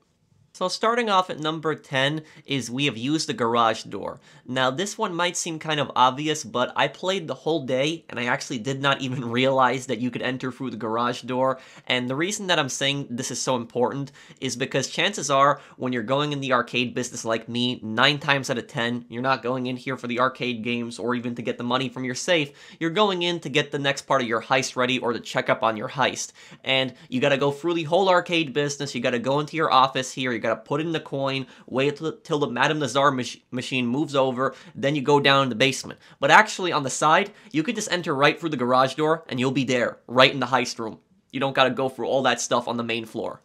So 0.61 0.67
starting 0.67 1.09
off 1.09 1.31
at 1.31 1.39
number 1.39 1.73
10 1.73 2.21
is 2.45 2.69
we 2.69 2.85
have 2.85 2.95
used 2.95 3.27
the 3.27 3.33
garage 3.33 3.81
door. 3.81 4.19
Now 4.45 4.69
this 4.69 4.95
one 4.95 5.15
might 5.15 5.35
seem 5.35 5.57
kind 5.57 5.79
of 5.79 5.91
obvious, 5.95 6.43
but 6.43 6.71
I 6.75 6.87
played 6.87 7.27
the 7.27 7.33
whole 7.33 7.65
day 7.65 8.05
and 8.07 8.19
I 8.19 8.25
actually 8.25 8.59
did 8.59 8.79
not 8.79 9.01
even 9.05 9.31
realize 9.31 9.87
that 9.87 9.99
you 9.99 10.11
could 10.11 10.21
enter 10.21 10.51
through 10.51 10.69
the 10.69 10.77
garage 10.77 11.23
door. 11.23 11.57
And 11.87 12.07
the 12.07 12.15
reason 12.15 12.45
that 12.45 12.59
I'm 12.59 12.69
saying 12.69 13.07
this 13.09 13.31
is 13.31 13.41
so 13.41 13.55
important 13.55 14.11
is 14.39 14.55
because 14.55 14.85
chances 14.85 15.31
are 15.31 15.59
when 15.77 15.93
you're 15.93 16.03
going 16.03 16.31
in 16.31 16.41
the 16.41 16.53
arcade 16.53 16.93
business 16.93 17.25
like 17.25 17.49
me, 17.49 17.79
9 17.81 18.19
times 18.19 18.51
out 18.51 18.59
of 18.59 18.67
10, 18.67 19.05
you're 19.09 19.23
not 19.23 19.41
going 19.41 19.65
in 19.65 19.77
here 19.77 19.97
for 19.97 20.05
the 20.05 20.19
arcade 20.19 20.63
games 20.63 20.99
or 20.99 21.15
even 21.15 21.33
to 21.33 21.41
get 21.41 21.57
the 21.57 21.63
money 21.63 21.89
from 21.89 22.03
your 22.03 22.13
safe. 22.13 22.51
You're 22.79 22.91
going 22.91 23.23
in 23.23 23.39
to 23.39 23.49
get 23.49 23.71
the 23.71 23.79
next 23.79 24.03
part 24.03 24.21
of 24.21 24.27
your 24.27 24.43
heist 24.43 24.75
ready 24.75 24.99
or 24.99 25.11
to 25.11 25.19
check 25.19 25.49
up 25.49 25.63
on 25.63 25.75
your 25.75 25.89
heist. 25.89 26.33
And 26.63 26.93
you 27.09 27.19
gotta 27.19 27.39
go 27.39 27.49
through 27.49 27.73
the 27.73 27.85
whole 27.85 28.09
arcade 28.09 28.53
business, 28.53 28.93
you 28.93 29.01
gotta 29.01 29.17
go 29.17 29.39
into 29.39 29.57
your 29.57 29.73
office 29.73 30.11
here, 30.11 30.31
you 30.31 30.37
gotta 30.37 30.50
put 30.55 30.81
in 30.81 30.91
the 30.91 30.99
coin, 30.99 31.47
wait 31.67 31.97
till, 31.97 32.17
till 32.17 32.39
the 32.39 32.47
Madame 32.47 32.79
Nazar 32.79 33.11
mach 33.11 33.37
machine 33.51 33.87
moves 33.87 34.15
over, 34.15 34.55
then 34.75 34.95
you 34.95 35.01
go 35.01 35.19
down 35.19 35.43
in 35.43 35.49
the 35.49 35.55
basement. 35.55 35.99
But 36.19 36.31
actually, 36.31 36.71
on 36.71 36.83
the 36.83 36.89
side, 36.89 37.31
you 37.51 37.63
could 37.63 37.75
just 37.75 37.91
enter 37.91 38.15
right 38.15 38.39
through 38.39 38.49
the 38.49 38.57
garage 38.57 38.95
door, 38.95 39.23
and 39.27 39.39
you'll 39.39 39.51
be 39.51 39.65
there, 39.65 39.99
right 40.07 40.33
in 40.33 40.39
the 40.39 40.47
heist 40.47 40.79
room. 40.79 40.99
You 41.31 41.39
don't 41.39 41.55
gotta 41.55 41.69
go 41.69 41.89
through 41.89 42.07
all 42.07 42.23
that 42.23 42.41
stuff 42.41 42.67
on 42.67 42.77
the 42.77 42.83
main 42.83 43.05
floor. 43.05 43.41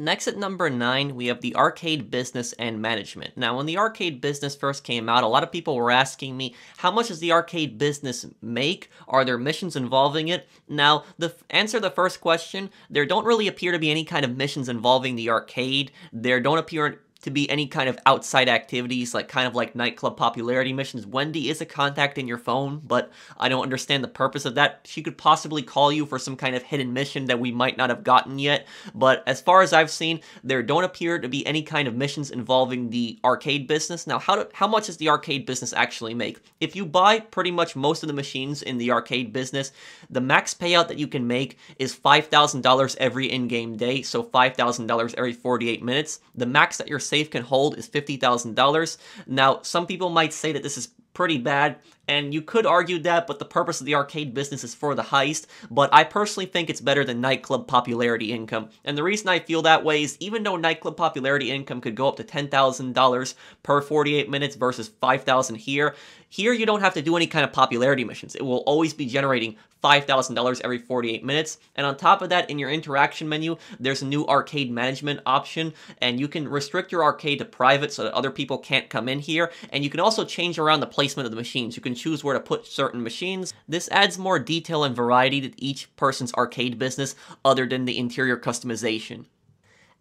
Next 0.00 0.26
at 0.28 0.38
number 0.38 0.70
9, 0.70 1.14
we 1.14 1.26
have 1.26 1.42
the 1.42 1.54
arcade 1.54 2.10
business 2.10 2.54
and 2.54 2.80
management. 2.80 3.36
Now, 3.36 3.58
when 3.58 3.66
the 3.66 3.76
arcade 3.76 4.22
business 4.22 4.56
first 4.56 4.82
came 4.82 5.10
out, 5.10 5.24
a 5.24 5.26
lot 5.26 5.42
of 5.42 5.52
people 5.52 5.76
were 5.76 5.90
asking 5.90 6.38
me, 6.38 6.54
how 6.78 6.90
much 6.90 7.08
does 7.08 7.18
the 7.18 7.32
arcade 7.32 7.76
business 7.76 8.24
make? 8.40 8.88
Are 9.06 9.26
there 9.26 9.36
missions 9.36 9.76
involving 9.76 10.28
it? 10.28 10.48
Now, 10.66 11.04
the 11.18 11.34
answer 11.50 11.78
the 11.78 11.90
first 11.90 12.22
question, 12.22 12.70
there 12.88 13.04
don't 13.04 13.26
really 13.26 13.46
appear 13.46 13.72
to 13.72 13.78
be 13.78 13.90
any 13.90 14.04
kind 14.04 14.24
of 14.24 14.38
missions 14.38 14.70
involving 14.70 15.16
the 15.16 15.28
arcade. 15.28 15.92
There 16.14 16.40
don't 16.40 16.56
appear 16.56 17.02
to 17.22 17.30
be 17.30 17.48
any 17.50 17.66
kind 17.66 17.88
of 17.88 17.98
outside 18.06 18.48
activities, 18.48 19.14
like 19.14 19.28
kind 19.28 19.46
of 19.46 19.54
like 19.54 19.74
nightclub 19.74 20.16
popularity 20.16 20.72
missions. 20.72 21.06
Wendy 21.06 21.50
is 21.50 21.60
a 21.60 21.66
contact 21.66 22.18
in 22.18 22.26
your 22.26 22.38
phone, 22.38 22.80
but 22.84 23.10
I 23.38 23.48
don't 23.48 23.62
understand 23.62 24.02
the 24.02 24.08
purpose 24.08 24.44
of 24.44 24.54
that. 24.54 24.80
She 24.84 25.02
could 25.02 25.18
possibly 25.18 25.62
call 25.62 25.92
you 25.92 26.06
for 26.06 26.18
some 26.18 26.36
kind 26.36 26.54
of 26.56 26.62
hidden 26.62 26.92
mission 26.92 27.26
that 27.26 27.38
we 27.38 27.50
might 27.52 27.76
not 27.76 27.90
have 27.90 28.04
gotten 28.04 28.38
yet. 28.38 28.66
But 28.94 29.22
as 29.26 29.40
far 29.40 29.62
as 29.62 29.72
I've 29.72 29.90
seen, 29.90 30.20
there 30.42 30.62
don't 30.62 30.84
appear 30.84 31.18
to 31.18 31.28
be 31.28 31.46
any 31.46 31.62
kind 31.62 31.86
of 31.88 31.94
missions 31.94 32.30
involving 32.30 32.90
the 32.90 33.18
arcade 33.24 33.66
business. 33.66 34.06
Now, 34.06 34.18
how 34.18 34.36
do, 34.36 34.48
how 34.54 34.66
much 34.66 34.86
does 34.86 34.96
the 34.96 35.10
arcade 35.10 35.46
business 35.46 35.72
actually 35.72 36.14
make? 36.14 36.40
If 36.60 36.74
you 36.74 36.86
buy 36.86 37.20
pretty 37.20 37.50
much 37.50 37.76
most 37.76 38.02
of 38.02 38.06
the 38.06 38.14
machines 38.14 38.62
in 38.62 38.78
the 38.78 38.90
arcade 38.90 39.32
business, 39.32 39.72
the 40.08 40.20
max 40.20 40.54
payout 40.54 40.88
that 40.88 40.98
you 40.98 41.06
can 41.06 41.26
make 41.26 41.58
is 41.78 41.94
$5,000 41.94 42.96
every 42.98 43.30
in-game 43.30 43.76
day, 43.76 44.02
so 44.02 44.22
$5,000 44.22 45.14
every 45.16 45.32
48 45.32 45.82
minutes. 45.82 46.20
The 46.34 46.46
max 46.46 46.78
that 46.78 46.88
your 46.88 46.98
safe 47.10 47.28
can 47.30 47.42
hold 47.42 47.76
is 47.76 47.88
$50,000. 47.88 48.96
Now, 49.26 49.60
some 49.62 49.86
people 49.86 50.10
might 50.10 50.32
say 50.32 50.52
that 50.52 50.62
this 50.62 50.78
is 50.78 50.88
pretty 51.12 51.38
bad, 51.38 51.76
and 52.10 52.34
you 52.34 52.42
could 52.42 52.66
argue 52.66 52.98
that, 52.98 53.28
but 53.28 53.38
the 53.38 53.44
purpose 53.44 53.78
of 53.78 53.86
the 53.86 53.94
arcade 53.94 54.34
business 54.34 54.64
is 54.64 54.74
for 54.74 54.96
the 54.96 55.02
heist, 55.04 55.46
but 55.70 55.88
I 55.94 56.02
personally 56.02 56.46
think 56.46 56.68
it's 56.68 56.80
better 56.80 57.04
than 57.04 57.20
nightclub 57.20 57.68
popularity 57.68 58.32
income. 58.32 58.70
And 58.84 58.98
the 58.98 59.04
reason 59.04 59.28
I 59.28 59.38
feel 59.38 59.62
that 59.62 59.84
way 59.84 60.02
is 60.02 60.16
even 60.18 60.42
though 60.42 60.56
nightclub 60.56 60.96
popularity 60.96 61.52
income 61.52 61.80
could 61.80 61.94
go 61.94 62.08
up 62.08 62.16
to 62.16 62.24
$10,000 62.24 63.34
per 63.62 63.80
48 63.80 64.28
minutes 64.28 64.56
versus 64.56 64.88
5,000 65.00 65.54
here, 65.54 65.94
here 66.28 66.52
you 66.52 66.66
don't 66.66 66.80
have 66.80 66.94
to 66.94 67.02
do 67.02 67.16
any 67.16 67.28
kind 67.28 67.44
of 67.44 67.52
popularity 67.52 68.04
missions. 68.04 68.34
It 68.34 68.42
will 68.42 68.58
always 68.58 68.92
be 68.92 69.06
generating 69.06 69.56
$5,000 69.82 70.60
every 70.62 70.78
48 70.78 71.24
minutes. 71.24 71.58
And 71.74 71.86
on 71.86 71.96
top 71.96 72.22
of 72.22 72.28
that, 72.28 72.50
in 72.50 72.58
your 72.58 72.70
interaction 72.70 73.28
menu, 73.28 73.56
there's 73.78 74.02
a 74.02 74.06
new 74.06 74.26
arcade 74.26 74.70
management 74.70 75.20
option, 75.26 75.72
and 75.98 76.20
you 76.20 76.28
can 76.28 76.46
restrict 76.46 76.92
your 76.92 77.02
arcade 77.02 77.38
to 77.38 77.44
private 77.44 77.92
so 77.92 78.04
that 78.04 78.12
other 78.12 78.30
people 78.30 78.58
can't 78.58 78.90
come 78.90 79.08
in 79.08 79.18
here. 79.18 79.50
And 79.70 79.82
you 79.82 79.90
can 79.90 80.00
also 80.00 80.24
change 80.24 80.58
around 80.58 80.80
the 80.80 80.86
placement 80.86 81.24
of 81.26 81.30
the 81.30 81.36
machines. 81.36 81.76
You 81.76 81.82
can 81.82 81.94
choose 82.00 82.24
where 82.24 82.34
to 82.34 82.40
put 82.40 82.66
certain 82.66 83.02
machines. 83.02 83.52
This 83.68 83.88
adds 83.90 84.18
more 84.18 84.38
detail 84.38 84.84
and 84.84 84.96
variety 84.96 85.40
to 85.42 85.62
each 85.62 85.94
person's 85.96 86.32
arcade 86.34 86.78
business 86.78 87.14
other 87.44 87.66
than 87.66 87.84
the 87.84 87.98
interior 87.98 88.36
customization. 88.36 89.26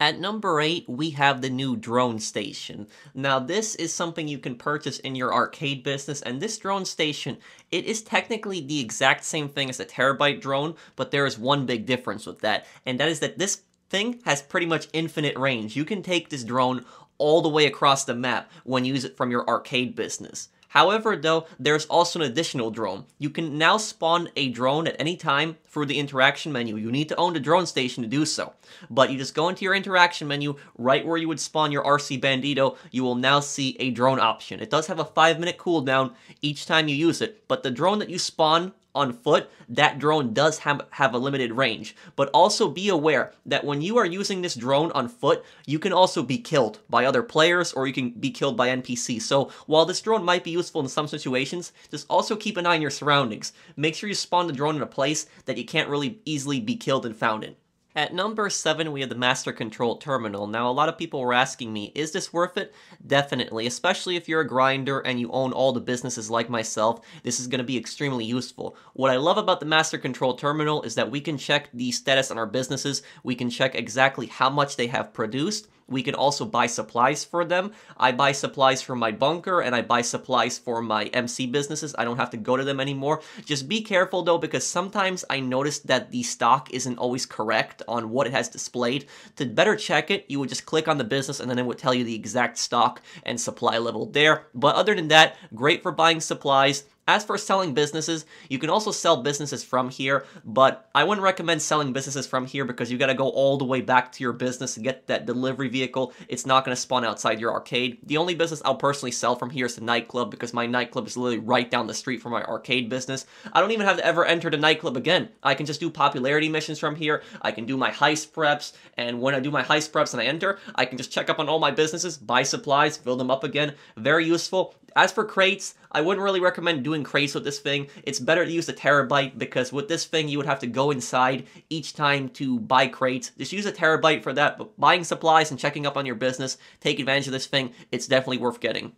At 0.01 0.17
number 0.17 0.61
8, 0.61 0.85
we 0.87 1.09
have 1.09 1.41
the 1.41 1.49
new 1.49 1.75
drone 1.75 2.19
station. 2.19 2.87
Now, 3.13 3.37
this 3.37 3.75
is 3.75 3.91
something 3.91 4.29
you 4.29 4.39
can 4.39 4.55
purchase 4.55 4.97
in 4.99 5.13
your 5.13 5.33
arcade 5.33 5.83
business, 5.83 6.21
and 6.21 6.39
this 6.39 6.57
drone 6.57 6.85
station, 6.85 7.37
it 7.69 7.83
is 7.83 8.01
technically 8.01 8.61
the 8.61 8.79
exact 8.79 9.25
same 9.25 9.49
thing 9.49 9.69
as 9.69 9.81
a 9.81 9.85
Terrorbyte 9.85 10.39
drone, 10.39 10.75
but 10.95 11.11
there 11.11 11.25
is 11.25 11.37
one 11.37 11.65
big 11.65 11.85
difference 11.85 12.25
with 12.25 12.39
that, 12.39 12.65
and 12.85 12.97
that 12.97 13.09
is 13.09 13.19
that 13.19 13.37
this 13.37 13.63
thing 13.89 14.21
has 14.23 14.41
pretty 14.41 14.65
much 14.65 14.87
infinite 14.93 15.37
range. 15.37 15.75
You 15.75 15.83
can 15.83 16.01
take 16.01 16.29
this 16.29 16.45
drone 16.45 16.85
all 17.17 17.41
the 17.41 17.49
way 17.49 17.65
across 17.65 18.05
the 18.05 18.15
map 18.15 18.49
when 18.63 18.85
you 18.85 18.93
use 18.93 19.03
it 19.03 19.17
from 19.17 19.31
your 19.31 19.45
arcade 19.49 19.95
business. 19.95 20.47
However, 20.69 21.15
though, 21.15 21.47
there's 21.59 21.87
also 21.87 22.19
an 22.19 22.25
additional 22.25 22.69
drone. 22.69 23.05
You 23.17 23.31
can 23.31 23.57
now 23.57 23.77
spawn 23.77 24.29
a 24.35 24.49
drone 24.49 24.87
at 24.87 24.95
any 24.99 25.17
time 25.17 25.57
through 25.67 25.87
the 25.87 25.97
interaction 25.97 26.51
menu. 26.51 26.75
You 26.75 26.91
need 26.91 27.09
to 27.09 27.15
own 27.15 27.33
the 27.33 27.39
drone 27.39 27.65
station 27.65 28.03
to 28.03 28.09
do 28.09 28.23
so. 28.25 28.53
But 28.89 29.11
you 29.11 29.17
just 29.17 29.33
go 29.33 29.49
into 29.49 29.65
your 29.65 29.73
interaction 29.73 30.27
menu, 30.27 30.55
right 30.77 31.05
where 31.05 31.17
you 31.17 31.27
would 31.27 31.39
spawn 31.39 31.71
your 31.71 31.83
RC 31.83 32.21
Bandito, 32.21 32.77
you 32.91 33.03
will 33.03 33.15
now 33.15 33.39
see 33.39 33.75
a 33.79 33.89
drone 33.89 34.19
option. 34.19 34.59
It 34.59 34.69
does 34.69 34.87
have 34.87 34.99
a 34.99 35.05
5 35.05 35.39
minute 35.39 35.57
cooldown 35.57 36.13
each 36.41 36.67
time 36.67 36.87
you 36.87 36.95
use 36.95 37.21
it, 37.21 37.47
but 37.47 37.63
the 37.63 37.71
drone 37.71 37.99
that 37.99 38.09
you 38.09 38.19
spawn 38.19 38.71
on 38.95 39.13
foot, 39.13 39.49
that 39.67 39.99
drone 39.99 40.33
does 40.33 40.59
have, 40.59 40.81
have 40.91 41.13
a 41.13 41.17
limited 41.17 41.51
range. 41.51 41.95
But 42.15 42.29
also 42.33 42.69
be 42.69 42.89
aware 42.89 43.33
that 43.45 43.63
when 43.63 43.81
you 43.81 43.97
are 43.97 44.05
using 44.05 44.41
this 44.41 44.55
drone 44.55 44.91
on 44.93 45.07
foot, 45.07 45.43
you 45.65 45.79
can 45.79 45.93
also 45.93 46.23
be 46.23 46.37
killed 46.37 46.79
by 46.89 47.05
other 47.05 47.23
players 47.23 47.71
or 47.73 47.87
you 47.87 47.93
can 47.93 48.11
be 48.11 48.31
killed 48.31 48.57
by 48.57 48.69
NPCs. 48.69 49.21
So 49.21 49.51
while 49.67 49.85
this 49.85 50.01
drone 50.01 50.23
might 50.23 50.43
be 50.43 50.51
useful 50.51 50.81
in 50.81 50.87
some 50.87 51.07
situations, 51.07 51.71
just 51.91 52.07
also 52.09 52.35
keep 52.35 52.57
an 52.57 52.65
eye 52.65 52.75
on 52.75 52.81
your 52.81 52.91
surroundings. 52.91 53.53
Make 53.75 53.95
sure 53.95 54.09
you 54.09 54.15
spawn 54.15 54.47
the 54.47 54.53
drone 54.53 54.75
in 54.75 54.81
a 54.81 54.87
place 54.87 55.27
that 55.45 55.57
you 55.57 55.65
can't 55.65 55.89
really 55.89 56.19
easily 56.25 56.59
be 56.59 56.75
killed 56.75 57.05
and 57.05 57.15
found 57.15 57.43
in. 57.43 57.55
At 57.95 58.13
number 58.13 58.51
7, 58.51 58.91
we 58.91 59.01
have 59.01 59.09
the 59.09 59.15
Master 59.15 59.51
Control 59.51 59.97
Terminal. 59.97 60.45
Now, 60.45 60.69
a 60.69 60.71
lot 60.71 60.89
of 60.89 60.97
people 60.97 61.21
were 61.21 61.33
asking 61.33 61.73
me, 61.73 61.91
is 61.95 62.11
this 62.11 62.31
worth 62.31 62.55
it? 62.55 62.71
Definitely, 63.05 63.65
especially 63.65 64.15
if 64.15 64.29
you're 64.29 64.41
a 64.41 64.47
grinder 64.47 64.99
and 64.99 65.19
you 65.19 65.31
own 65.31 65.51
all 65.51 65.73
the 65.73 65.79
businesses 65.79 66.29
like 66.29 66.51
myself, 66.51 67.03
this 67.23 67.39
is 67.39 67.47
going 67.47 67.57
to 67.57 67.63
be 67.63 67.77
extremely 67.77 68.25
useful. 68.25 68.77
What 68.93 69.09
I 69.09 69.17
love 69.17 69.39
about 69.39 69.59
the 69.59 69.65
Master 69.65 69.97
Control 69.97 70.35
Terminal 70.35 70.83
is 70.83 70.93
that 70.95 71.09
we 71.09 71.19
can 71.19 71.35
check 71.35 71.69
the 71.73 71.91
status 71.91 72.29
on 72.29 72.37
our 72.37 72.45
businesses, 72.45 73.01
we 73.23 73.33
can 73.33 73.49
check 73.49 73.73
exactly 73.73 74.27
how 74.27 74.51
much 74.51 74.75
they 74.75 74.87
have 74.87 75.11
produced, 75.11 75.67
we 75.89 76.03
can 76.03 76.15
also 76.15 76.45
buy 76.45 76.67
supplies 76.67 77.25
for 77.25 77.43
them. 77.45 77.71
I 77.97 78.11
buy 78.11 78.31
supplies 78.31 78.81
for 78.81 78.95
my 78.95 79.11
bunker 79.11 79.61
and 79.61 79.75
I 79.75 79.81
buy 79.81 80.01
supplies 80.01 80.57
for 80.57 80.81
my 80.81 81.05
MC 81.05 81.47
businesses. 81.47 81.95
I 81.97 82.05
don't 82.05 82.17
have 82.17 82.29
to 82.31 82.37
go 82.37 82.55
to 82.57 82.63
them 82.63 82.79
anymore. 82.79 83.21
Just 83.45 83.67
be 83.67 83.81
careful 83.81 84.23
though 84.23 84.37
because 84.37 84.65
sometimes 84.65 85.25
I 85.29 85.39
noticed 85.39 85.87
that 85.87 86.11
the 86.11 86.23
stock 86.23 86.71
isn't 86.71 86.97
always 86.97 87.25
correct 87.25 87.81
on 87.87 88.09
what 88.09 88.27
it 88.27 88.33
has 88.33 88.49
displayed. 88.49 89.07
To 89.37 89.45
better 89.45 89.75
check 89.75 90.11
it, 90.11 90.25
you 90.27 90.39
would 90.39 90.49
just 90.49 90.65
click 90.65 90.87
on 90.87 90.97
the 90.97 91.03
business 91.03 91.39
and 91.39 91.49
then 91.49 91.59
it 91.59 91.65
would 91.65 91.77
tell 91.77 91.93
you 91.93 92.03
the 92.03 92.15
exact 92.15 92.57
stock 92.57 93.01
and 93.23 93.39
supply 93.39 93.77
level 93.77 94.05
there. 94.05 94.47
But 94.53 94.75
other 94.75 94.95
than 94.95 95.07
that, 95.09 95.37
great 95.53 95.83
for 95.83 95.91
buying 95.91 96.19
supplies. 96.21 96.83
As 97.09 97.25
for 97.25 97.39
selling 97.39 97.73
businesses, 97.73 98.27
you 98.49 98.59
can 98.59 98.69
also 98.69 98.91
sell 98.91 99.23
businesses 99.23 99.63
from 99.63 99.89
here, 99.89 100.27
but 100.45 100.87
I 100.93 101.03
wouldn't 101.03 101.23
recommend 101.23 101.59
selling 101.59 101.91
businesses 101.91 102.27
from 102.27 102.45
here 102.45 102.65
because 102.65 102.91
you 102.91 102.99
gotta 102.99 103.15
go 103.15 103.29
all 103.29 103.57
the 103.57 103.65
way 103.65 103.81
back 103.81 104.11
to 104.11 104.23
your 104.23 104.31
business 104.31 104.75
to 104.75 104.79
get 104.79 105.07
that 105.07 105.25
delivery 105.25 105.69
vehicle. 105.69 106.13
It's 106.27 106.45
not 106.45 106.63
gonna 106.63 106.75
spawn 106.75 107.03
outside 107.03 107.39
your 107.39 107.51
arcade. 107.51 107.97
The 108.03 108.17
only 108.17 108.35
business 108.35 108.61
I'll 108.63 108.75
personally 108.75 109.11
sell 109.11 109.35
from 109.35 109.49
here 109.49 109.65
is 109.65 109.73
the 109.73 109.83
nightclub 109.83 110.29
because 110.29 110.53
my 110.53 110.67
nightclub 110.67 111.07
is 111.07 111.17
literally 111.17 111.43
right 111.43 111.71
down 111.71 111.87
the 111.87 111.95
street 111.95 112.21
from 112.21 112.31
my 112.31 112.43
arcade 112.43 112.89
business. 112.89 113.25
I 113.53 113.59
don't 113.59 113.71
even 113.71 113.87
have 113.87 113.97
to 113.97 114.05
ever 114.05 114.23
enter 114.23 114.51
the 114.51 114.57
nightclub 114.57 114.95
again. 114.95 115.29
I 115.41 115.55
can 115.55 115.65
just 115.65 115.79
do 115.79 115.89
popularity 115.89 116.47
missions 116.47 116.77
from 116.77 116.95
here. 116.95 117.23
I 117.41 117.51
can 117.51 117.65
do 117.65 117.75
my 117.75 117.89
heist 117.89 118.33
preps, 118.33 118.73
and 118.97 119.19
when 119.19 119.33
I 119.33 119.39
do 119.39 119.49
my 119.49 119.63
heist 119.63 119.89
preps 119.89 120.13
and 120.13 120.21
I 120.21 120.25
enter, 120.25 120.59
I 120.75 120.85
can 120.85 120.99
just 120.99 121.11
check 121.11 121.27
up 121.27 121.39
on 121.39 121.49
all 121.49 121.57
my 121.57 121.71
businesses, 121.71 122.19
buy 122.19 122.43
supplies, 122.43 122.97
fill 122.97 123.15
them 123.15 123.31
up 123.31 123.43
again. 123.43 123.73
Very 123.97 124.27
useful. 124.27 124.75
As 124.99 125.13
for 125.13 125.23
crates, 125.23 125.75
I 125.93 126.01
wouldn't 126.01 126.21
really 126.21 126.41
recommend 126.41 126.83
doing 126.83 127.05
crates 127.05 127.33
with 127.33 127.45
this 127.45 127.59
thing. 127.59 127.87
It's 128.03 128.19
better 128.19 128.43
to 128.43 128.51
use 128.51 128.65
the 128.65 128.73
Terrorbyte 128.73 129.37
because 129.37 129.71
with 129.71 129.87
this 129.87 130.03
thing 130.03 130.27
you 130.27 130.35
would 130.35 130.45
have 130.45 130.59
to 130.59 130.67
go 130.67 130.91
inside 130.91 131.47
each 131.69 131.93
time 131.93 132.27
to 132.31 132.59
buy 132.59 132.87
crates. 132.87 133.31
Just 133.37 133.53
use 133.53 133.65
a 133.65 133.71
Terrorbyte 133.71 134.23
for 134.23 134.33
that, 134.33 134.57
but 134.57 134.77
buying 134.77 135.05
supplies 135.05 135.51
and 135.51 135.59
checking 135.59 135.85
up 135.85 135.95
on 135.95 136.05
your 136.05 136.15
business, 136.15 136.57
take 136.81 136.99
advantage 136.99 137.27
of 137.27 137.31
this 137.31 137.45
thing, 137.45 137.71
it's 137.93 138.07
definitely 138.07 138.39
worth 138.39 138.59
getting. 138.59 138.91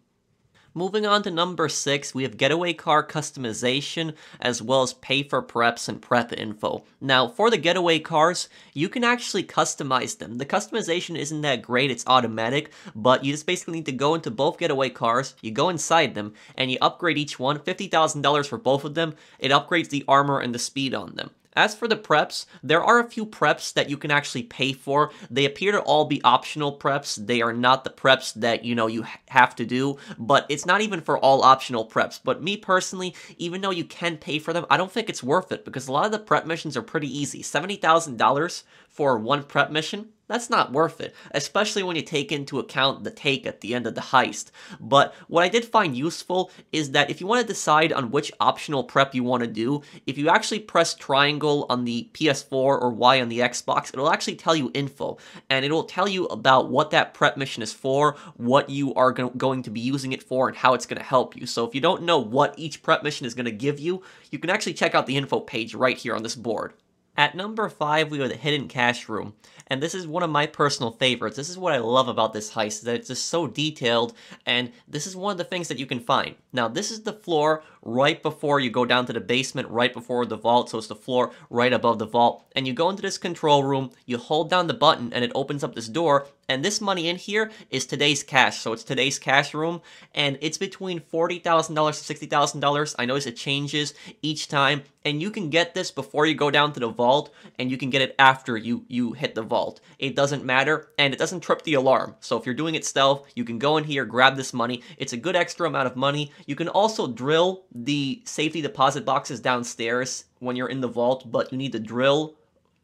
Moving 0.73 1.05
on 1.05 1.21
to 1.23 1.31
number 1.31 1.67
six, 1.67 2.15
we 2.15 2.23
have 2.23 2.37
getaway 2.37 2.71
car 2.71 3.05
customization 3.05 4.15
as 4.39 4.61
well 4.61 4.83
as 4.83 4.93
pay 4.93 5.21
for 5.21 5.43
preps 5.43 5.89
and 5.89 6.01
prep 6.01 6.31
info. 6.31 6.85
Now, 7.01 7.27
for 7.27 7.49
the 7.49 7.57
getaway 7.57 7.99
cars, 7.99 8.47
you 8.73 8.87
can 8.87 9.03
actually 9.03 9.43
customize 9.43 10.17
them. 10.17 10.37
The 10.37 10.45
customization 10.45 11.17
isn't 11.17 11.41
that 11.41 11.61
great, 11.61 11.91
it's 11.91 12.07
automatic, 12.07 12.71
but 12.95 13.25
you 13.25 13.33
just 13.33 13.45
basically 13.45 13.73
need 13.73 13.85
to 13.87 13.91
go 13.91 14.15
into 14.15 14.31
both 14.31 14.59
getaway 14.59 14.87
cars, 14.91 15.35
you 15.41 15.51
go 15.51 15.67
inside 15.67 16.15
them, 16.15 16.35
and 16.55 16.71
you 16.71 16.77
upgrade 16.79 17.17
each 17.17 17.37
one 17.37 17.59
$50,000 17.59 18.47
for 18.47 18.57
both 18.57 18.85
of 18.85 18.95
them. 18.95 19.15
It 19.39 19.51
upgrades 19.51 19.89
the 19.89 20.05
armor 20.07 20.39
and 20.39 20.55
the 20.55 20.59
speed 20.59 20.93
on 20.93 21.15
them. 21.15 21.31
As 21.53 21.75
for 21.75 21.87
the 21.87 21.97
preps, 21.97 22.45
there 22.63 22.83
are 22.83 22.99
a 22.99 23.09
few 23.09 23.25
preps 23.25 23.73
that 23.73 23.89
you 23.89 23.97
can 23.97 24.09
actually 24.09 24.43
pay 24.43 24.71
for. 24.71 25.11
They 25.29 25.45
appear 25.45 25.73
to 25.73 25.81
all 25.81 26.05
be 26.05 26.21
optional 26.23 26.77
preps. 26.77 27.15
They 27.25 27.41
are 27.41 27.53
not 27.53 27.83
the 27.83 27.89
preps 27.89 28.33
that, 28.35 28.63
you 28.63 28.73
know, 28.73 28.87
you 28.87 29.05
have 29.29 29.55
to 29.57 29.65
do, 29.65 29.97
but 30.17 30.45
it's 30.49 30.65
not 30.65 30.81
even 30.81 31.01
for 31.01 31.17
all 31.17 31.43
optional 31.43 31.85
preps. 31.85 32.19
But 32.23 32.41
me 32.41 32.55
personally, 32.55 33.15
even 33.37 33.61
though 33.61 33.71
you 33.71 33.83
can 33.83 34.17
pay 34.17 34.39
for 34.39 34.53
them, 34.53 34.65
I 34.69 34.77
don't 34.77 34.91
think 34.91 35.09
it's 35.09 35.23
worth 35.23 35.51
it 35.51 35.65
because 35.65 35.87
a 35.87 35.91
lot 35.91 36.05
of 36.05 36.11
the 36.11 36.19
prep 36.19 36.45
missions 36.45 36.77
are 36.77 36.81
pretty 36.81 37.07
easy. 37.07 37.43
$70,000 37.43 38.63
for 38.87 39.17
one 39.17 39.43
prep 39.43 39.71
mission, 39.71 40.09
that's 40.31 40.49
not 40.49 40.71
worth 40.71 41.01
it, 41.01 41.13
especially 41.31 41.83
when 41.83 41.95
you 41.95 42.01
take 42.01 42.31
into 42.31 42.59
account 42.59 43.03
the 43.03 43.11
take 43.11 43.45
at 43.45 43.61
the 43.61 43.75
end 43.75 43.85
of 43.85 43.95
the 43.95 44.01
heist. 44.01 44.51
But 44.79 45.13
what 45.27 45.43
I 45.43 45.49
did 45.49 45.65
find 45.65 45.95
useful 45.95 46.51
is 46.71 46.91
that 46.91 47.09
if 47.09 47.19
you 47.19 47.27
want 47.27 47.41
to 47.41 47.53
decide 47.53 47.91
on 47.91 48.11
which 48.11 48.31
optional 48.39 48.83
prep 48.83 49.13
you 49.13 49.23
want 49.23 49.43
to 49.43 49.47
do, 49.47 49.81
if 50.07 50.17
you 50.17 50.29
actually 50.29 50.59
press 50.59 50.93
triangle 50.93 51.65
on 51.69 51.85
the 51.85 52.09
PS4 52.13 52.51
or 52.53 52.89
Y 52.91 53.21
on 53.21 53.29
the 53.29 53.39
Xbox, 53.39 53.93
it'll 53.93 54.11
actually 54.11 54.35
tell 54.35 54.55
you 54.55 54.71
info, 54.73 55.17
and 55.49 55.65
it'll 55.65 55.83
tell 55.83 56.07
you 56.07 56.25
about 56.27 56.69
what 56.69 56.91
that 56.91 57.13
prep 57.13 57.35
mission 57.35 57.61
is 57.61 57.73
for, 57.73 58.15
what 58.37 58.69
you 58.69 58.93
are 58.93 59.11
go- 59.11 59.29
going 59.31 59.61
to 59.63 59.69
be 59.69 59.81
using 59.81 60.13
it 60.13 60.23
for, 60.23 60.47
and 60.47 60.57
how 60.57 60.73
it's 60.73 60.85
going 60.85 60.99
to 60.99 61.03
help 61.03 61.35
you. 61.35 61.45
So 61.45 61.65
if 61.67 61.75
you 61.75 61.81
don't 61.81 62.03
know 62.03 62.19
what 62.19 62.53
each 62.57 62.81
prep 62.81 63.03
mission 63.03 63.25
is 63.25 63.33
going 63.33 63.45
to 63.45 63.51
give 63.51 63.79
you, 63.79 64.01
you 64.29 64.39
can 64.39 64.49
actually 64.49 64.73
check 64.73 64.95
out 64.95 65.07
the 65.07 65.17
info 65.17 65.39
page 65.41 65.75
right 65.75 65.97
here 65.97 66.15
on 66.15 66.23
this 66.23 66.35
board. 66.35 66.73
At 67.17 67.35
number 67.35 67.67
5, 67.67 68.09
we 68.09 68.19
have 68.19 68.29
the 68.29 68.35
Hidden 68.35 68.69
Cash 68.69 69.09
Room, 69.09 69.33
and 69.67 69.83
this 69.83 69.93
is 69.93 70.07
one 70.07 70.23
of 70.23 70.29
my 70.29 70.47
personal 70.47 70.91
favorites. 70.91 71.35
This 71.35 71.49
is 71.49 71.57
what 71.57 71.73
I 71.73 71.77
love 71.77 72.07
about 72.07 72.31
this 72.31 72.53
heist, 72.53 72.67
is 72.67 72.81
that 72.81 72.95
it's 72.95 73.09
just 73.09 73.25
so 73.25 73.47
detailed, 73.47 74.13
and 74.45 74.71
this 74.87 75.05
is 75.05 75.15
one 75.15 75.33
of 75.33 75.37
the 75.37 75.43
things 75.43 75.67
that 75.67 75.77
you 75.77 75.85
can 75.85 75.99
find. 75.99 76.35
Now, 76.53 76.69
this 76.69 76.89
is 76.89 77.01
the 77.01 77.13
floor 77.13 77.63
right 77.81 78.21
before 78.21 78.59
you 78.59 78.69
go 78.69 78.85
down 78.85 79.05
to 79.05 79.13
the 79.13 79.19
basement, 79.19 79.69
right 79.69 79.93
before 79.93 80.25
the 80.25 80.37
vault. 80.37 80.69
So 80.69 80.77
it's 80.77 80.87
the 80.87 80.95
floor 80.95 81.31
right 81.49 81.73
above 81.73 81.99
the 81.99 82.05
vault. 82.05 82.45
And 82.55 82.67
you 82.67 82.73
go 82.73 82.89
into 82.89 83.01
this 83.01 83.17
control 83.17 83.63
room, 83.63 83.91
you 84.05 84.17
hold 84.17 84.49
down 84.49 84.67
the 84.67 84.73
button, 84.73 85.11
and 85.13 85.23
it 85.23 85.31
opens 85.35 85.63
up 85.63 85.75
this 85.75 85.87
door. 85.87 86.27
And 86.47 86.65
this 86.65 86.81
money 86.81 87.07
in 87.07 87.15
here 87.15 87.49
is 87.69 87.85
today's 87.85 88.23
cash. 88.23 88.59
So 88.59 88.73
it's 88.73 88.83
today's 88.83 89.17
cash 89.17 89.53
room. 89.53 89.81
And 90.13 90.37
it's 90.41 90.57
between 90.57 90.99
$40,000 90.99 91.43
to 91.43 92.27
$60,000. 92.27 92.95
I 92.99 93.05
notice 93.05 93.25
it 93.25 93.37
changes 93.37 93.93
each 94.21 94.47
time. 94.47 94.83
And 95.03 95.21
you 95.21 95.31
can 95.31 95.49
get 95.49 95.73
this 95.73 95.89
before 95.89 96.27
you 96.27 96.35
go 96.35 96.51
down 96.51 96.73
to 96.73 96.79
the 96.79 96.89
vault, 96.89 97.33
and 97.57 97.71
you 97.71 97.77
can 97.77 97.89
get 97.89 98.03
it 98.03 98.13
after 98.19 98.55
you, 98.55 98.85
you 98.87 99.13
hit 99.13 99.33
the 99.33 99.41
vault. 99.41 99.81
It 99.97 100.15
doesn't 100.15 100.45
matter, 100.45 100.89
and 100.99 101.11
it 101.11 101.17
doesn't 101.17 101.39
trip 101.39 101.63
the 101.63 101.73
alarm. 101.73 102.15
So 102.19 102.37
if 102.37 102.45
you're 102.45 102.53
doing 102.53 102.75
it 102.75 102.85
stealth, 102.85 103.27
you 103.33 103.43
can 103.43 103.57
go 103.57 103.77
in 103.77 103.83
here, 103.83 104.05
grab 104.05 104.35
this 104.35 104.53
money. 104.53 104.83
It's 104.97 105.13
a 105.13 105.17
good 105.17 105.35
extra 105.35 105.67
amount 105.67 105.87
of 105.87 105.95
money. 105.95 106.31
You 106.45 106.55
can 106.55 106.67
also 106.67 107.07
drill 107.07 107.63
the 107.73 108.21
safety 108.25 108.61
deposit 108.61 109.05
boxes 109.05 109.39
downstairs 109.39 110.25
when 110.39 110.55
you're 110.55 110.69
in 110.69 110.81
the 110.81 110.87
vault, 110.87 111.31
but 111.31 111.51
you 111.51 111.57
need 111.57 111.71
to 111.71 111.79
drill 111.79 112.35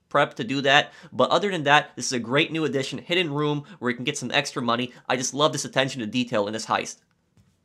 prep 0.09 0.35
to 0.35 0.43
do 0.43 0.61
that. 0.61 0.93
But 1.11 1.29
other 1.29 1.51
than 1.51 1.63
that, 1.63 1.95
this 1.95 2.05
is 2.05 2.13
a 2.13 2.19
great 2.19 2.51
new 2.51 2.65
addition, 2.65 2.99
hidden 2.99 3.31
room 3.31 3.63
where 3.79 3.91
you 3.91 3.95
can 3.95 4.05
get 4.05 4.17
some 4.17 4.31
extra 4.31 4.61
money. 4.61 4.93
I 5.07 5.17
just 5.17 5.33
love 5.33 5.51
this 5.51 5.65
attention 5.65 6.01
to 6.01 6.07
detail 6.07 6.47
in 6.47 6.53
this 6.53 6.65
heist. 6.65 6.97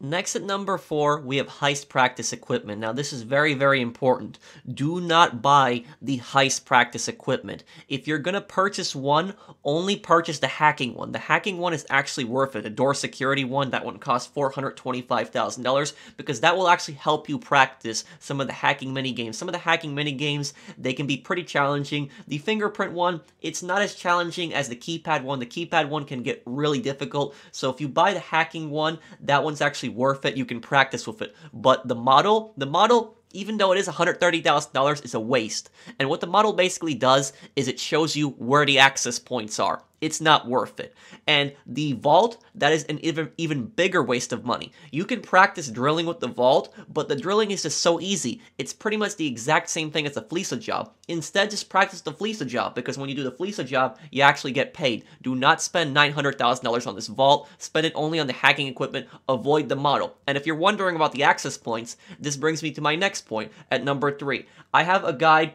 Next 0.04 0.34
at 0.34 0.42
number 0.42 0.78
four, 0.78 1.20
we 1.20 1.36
have 1.36 1.46
heist 1.46 1.88
practice 1.88 2.32
equipment. 2.32 2.80
Now, 2.80 2.92
this 2.92 3.12
is 3.12 3.22
very, 3.22 3.54
very 3.54 3.80
important. 3.80 4.36
Do 4.68 5.00
not 5.00 5.40
buy 5.40 5.84
the 6.02 6.18
heist 6.18 6.64
practice 6.64 7.06
equipment. 7.06 7.62
If 7.88 8.08
you're 8.08 8.18
going 8.18 8.34
to 8.34 8.40
purchase 8.40 8.96
one, 8.96 9.34
only 9.62 9.94
purchase 9.94 10.40
the 10.40 10.48
hacking 10.48 10.94
one. 10.94 11.12
The 11.12 11.20
hacking 11.20 11.58
one 11.58 11.72
is 11.72 11.86
actually 11.88 12.24
worth 12.24 12.56
it. 12.56 12.64
The 12.64 12.70
door 12.70 12.94
security 12.94 13.44
one, 13.44 13.70
that 13.70 13.84
one 13.84 14.00
costs 14.00 14.28
$425,000 14.34 15.92
because 16.16 16.40
that 16.40 16.56
will 16.56 16.66
actually 16.66 16.94
help 16.94 17.28
you 17.28 17.38
practice 17.38 18.04
some 18.18 18.40
of 18.40 18.48
the 18.48 18.54
hacking 18.54 18.92
mini 18.92 19.12
games. 19.12 19.38
Some 19.38 19.46
of 19.46 19.52
the 19.52 19.58
hacking 19.60 19.94
mini 19.94 20.10
games, 20.10 20.52
they 20.76 20.94
can 20.94 21.06
be 21.06 21.16
pretty 21.16 21.44
challenging. 21.44 22.10
The 22.26 22.38
fingerprint 22.38 22.92
one, 22.92 23.20
it's 23.40 23.62
not 23.62 23.82
as 23.82 23.94
challenging 23.94 24.52
as 24.52 24.68
the 24.68 24.74
keypad 24.74 25.22
one. 25.22 25.38
The 25.38 25.46
keypad 25.46 25.88
one 25.88 26.06
can 26.06 26.24
get 26.24 26.42
really 26.44 26.80
difficult. 26.80 27.36
So 27.52 27.70
if 27.70 27.80
you 27.80 27.86
buy 27.86 28.14
the 28.14 28.18
hacking 28.18 28.68
one, 28.68 28.98
that 29.20 29.44
one's 29.44 29.60
actually 29.60 29.91
worth 29.94 30.24
it. 30.24 30.36
You 30.36 30.44
can 30.44 30.60
practice 30.60 31.06
with 31.06 31.22
it. 31.22 31.34
But 31.52 31.86
the 31.88 31.94
model, 31.94 32.54
the 32.56 32.66
model 32.66 33.18
even 33.34 33.56
though 33.56 33.72
it 33.72 33.78
is 33.78 33.88
$130,000, 33.88 35.04
is 35.04 35.14
a 35.14 35.20
waste. 35.20 35.70
And 35.98 36.08
what 36.08 36.20
the 36.20 36.26
model 36.26 36.52
basically 36.52 36.94
does 36.94 37.32
is 37.56 37.66
it 37.66 37.80
shows 37.80 38.14
you 38.14 38.30
where 38.30 38.66
the 38.66 38.78
access 38.78 39.18
points 39.18 39.58
are 39.58 39.82
it's 40.02 40.20
not 40.20 40.46
worth 40.46 40.80
it. 40.80 40.94
And 41.26 41.54
the 41.64 41.92
vault, 41.94 42.44
that 42.56 42.72
is 42.72 42.84
an 42.84 42.98
even, 43.02 43.30
even 43.38 43.64
bigger 43.64 44.02
waste 44.02 44.32
of 44.32 44.44
money. 44.44 44.72
You 44.90 45.06
can 45.06 45.22
practice 45.22 45.68
drilling 45.68 46.04
with 46.04 46.20
the 46.20 46.28
vault, 46.28 46.74
but 46.92 47.08
the 47.08 47.16
drilling 47.16 47.52
is 47.52 47.62
just 47.62 47.80
so 47.80 48.00
easy. 48.00 48.42
It's 48.58 48.74
pretty 48.74 48.98
much 48.98 49.16
the 49.16 49.26
exact 49.26 49.70
same 49.70 49.90
thing 49.90 50.04
as 50.06 50.14
the 50.14 50.22
Fleeca 50.22 50.60
job. 50.60 50.92
Instead, 51.08 51.50
just 51.50 51.70
practice 51.70 52.00
the 52.00 52.12
Fleeca 52.12 52.46
job, 52.46 52.74
because 52.74 52.98
when 52.98 53.08
you 53.08 53.14
do 53.14 53.22
the 53.22 53.32
Fleeca 53.32 53.64
job, 53.64 53.98
you 54.10 54.22
actually 54.22 54.52
get 54.52 54.74
paid. 54.74 55.04
Do 55.22 55.36
not 55.36 55.62
spend 55.62 55.96
$900,000 55.96 56.86
on 56.86 56.94
this 56.94 57.06
vault. 57.06 57.48
Spend 57.58 57.86
it 57.86 57.92
only 57.94 58.18
on 58.18 58.26
the 58.26 58.32
hacking 58.32 58.66
equipment. 58.66 59.06
Avoid 59.28 59.68
the 59.68 59.76
model. 59.76 60.16
And 60.26 60.36
if 60.36 60.46
you're 60.46 60.56
wondering 60.56 60.96
about 60.96 61.12
the 61.12 61.22
access 61.22 61.56
points, 61.56 61.96
this 62.18 62.36
brings 62.36 62.62
me 62.62 62.72
to 62.72 62.80
my 62.80 62.96
next 62.96 63.22
point 63.22 63.52
at 63.70 63.84
number 63.84 64.10
three. 64.16 64.46
I 64.74 64.82
have 64.82 65.04
a 65.04 65.12
guide 65.12 65.54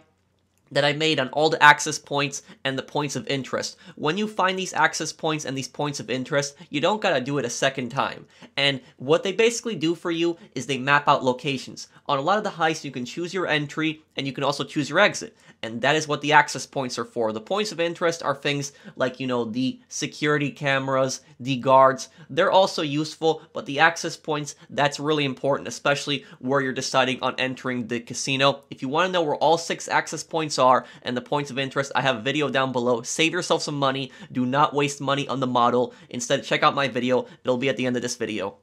that 0.71 0.85
I 0.85 0.93
made 0.93 1.19
on 1.19 1.29
all 1.29 1.49
the 1.49 1.61
access 1.61 1.97
points 1.99 2.43
and 2.63 2.77
the 2.77 2.83
points 2.83 3.15
of 3.15 3.27
interest. 3.27 3.77
When 3.95 4.17
you 4.17 4.27
find 4.27 4.57
these 4.57 4.73
access 4.73 5.11
points 5.13 5.45
and 5.45 5.57
these 5.57 5.67
points 5.67 5.99
of 5.99 6.09
interest, 6.09 6.55
you 6.69 6.81
don't 6.81 7.01
gotta 7.01 7.21
do 7.21 7.37
it 7.37 7.45
a 7.45 7.49
second 7.49 7.89
time. 7.89 8.25
And 8.55 8.81
what 8.97 9.23
they 9.23 9.31
basically 9.31 9.75
do 9.75 9.95
for 9.95 10.11
you 10.11 10.37
is 10.55 10.65
they 10.65 10.77
map 10.77 11.07
out 11.07 11.23
locations. 11.23 11.87
On 12.07 12.17
a 12.17 12.21
lot 12.21 12.37
of 12.37 12.43
the 12.43 12.49
heists, 12.51 12.83
you 12.83 12.91
can 12.91 13.05
choose 13.05 13.33
your 13.33 13.47
entry 13.47 14.01
and 14.15 14.25
you 14.25 14.33
can 14.33 14.43
also 14.43 14.63
choose 14.63 14.89
your 14.89 14.99
exit 14.99 15.35
and 15.63 15.81
that 15.81 15.95
is 15.95 16.07
what 16.07 16.21
the 16.21 16.33
access 16.33 16.65
points 16.65 16.99
are 16.99 17.05
for. 17.05 17.31
The 17.31 17.41
points 17.41 17.71
of 17.71 17.79
interest 17.79 18.23
are 18.23 18.35
things 18.35 18.73
like, 18.95 19.19
you 19.19 19.27
know, 19.27 19.45
the 19.45 19.79
security 19.87 20.51
cameras, 20.51 21.21
the 21.39 21.57
guards. 21.57 22.09
They're 22.29 22.51
also 22.51 22.81
useful, 22.81 23.41
but 23.53 23.65
the 23.65 23.79
access 23.79 24.15
points, 24.15 24.55
that's 24.69 24.99
really 24.99 25.25
important, 25.25 25.67
especially 25.67 26.25
where 26.39 26.61
you're 26.61 26.73
deciding 26.73 27.21
on 27.21 27.35
entering 27.37 27.87
the 27.87 27.99
casino. 27.99 28.63
If 28.69 28.81
you 28.81 28.89
want 28.89 29.07
to 29.07 29.11
know 29.11 29.23
where 29.23 29.35
all 29.35 29.57
six 29.57 29.87
access 29.87 30.23
points 30.23 30.59
are 30.59 30.85
and 31.01 31.17
the 31.17 31.21
points 31.21 31.51
of 31.51 31.59
interest, 31.59 31.91
I 31.95 32.01
have 32.01 32.17
a 32.17 32.21
video 32.21 32.49
down 32.49 32.71
below. 32.71 33.01
Save 33.01 33.33
yourself 33.33 33.63
some 33.63 33.79
money. 33.79 34.11
Do 34.31 34.45
not 34.45 34.73
waste 34.73 35.01
money 35.01 35.27
on 35.27 35.39
the 35.39 35.47
model. 35.47 35.93
Instead, 36.09 36.43
check 36.43 36.63
out 36.63 36.75
my 36.75 36.87
video. 36.87 37.25
It'll 37.43 37.57
be 37.57 37.69
at 37.69 37.77
the 37.77 37.85
end 37.85 37.95
of 37.95 38.01
this 38.01 38.15
video. 38.15 38.57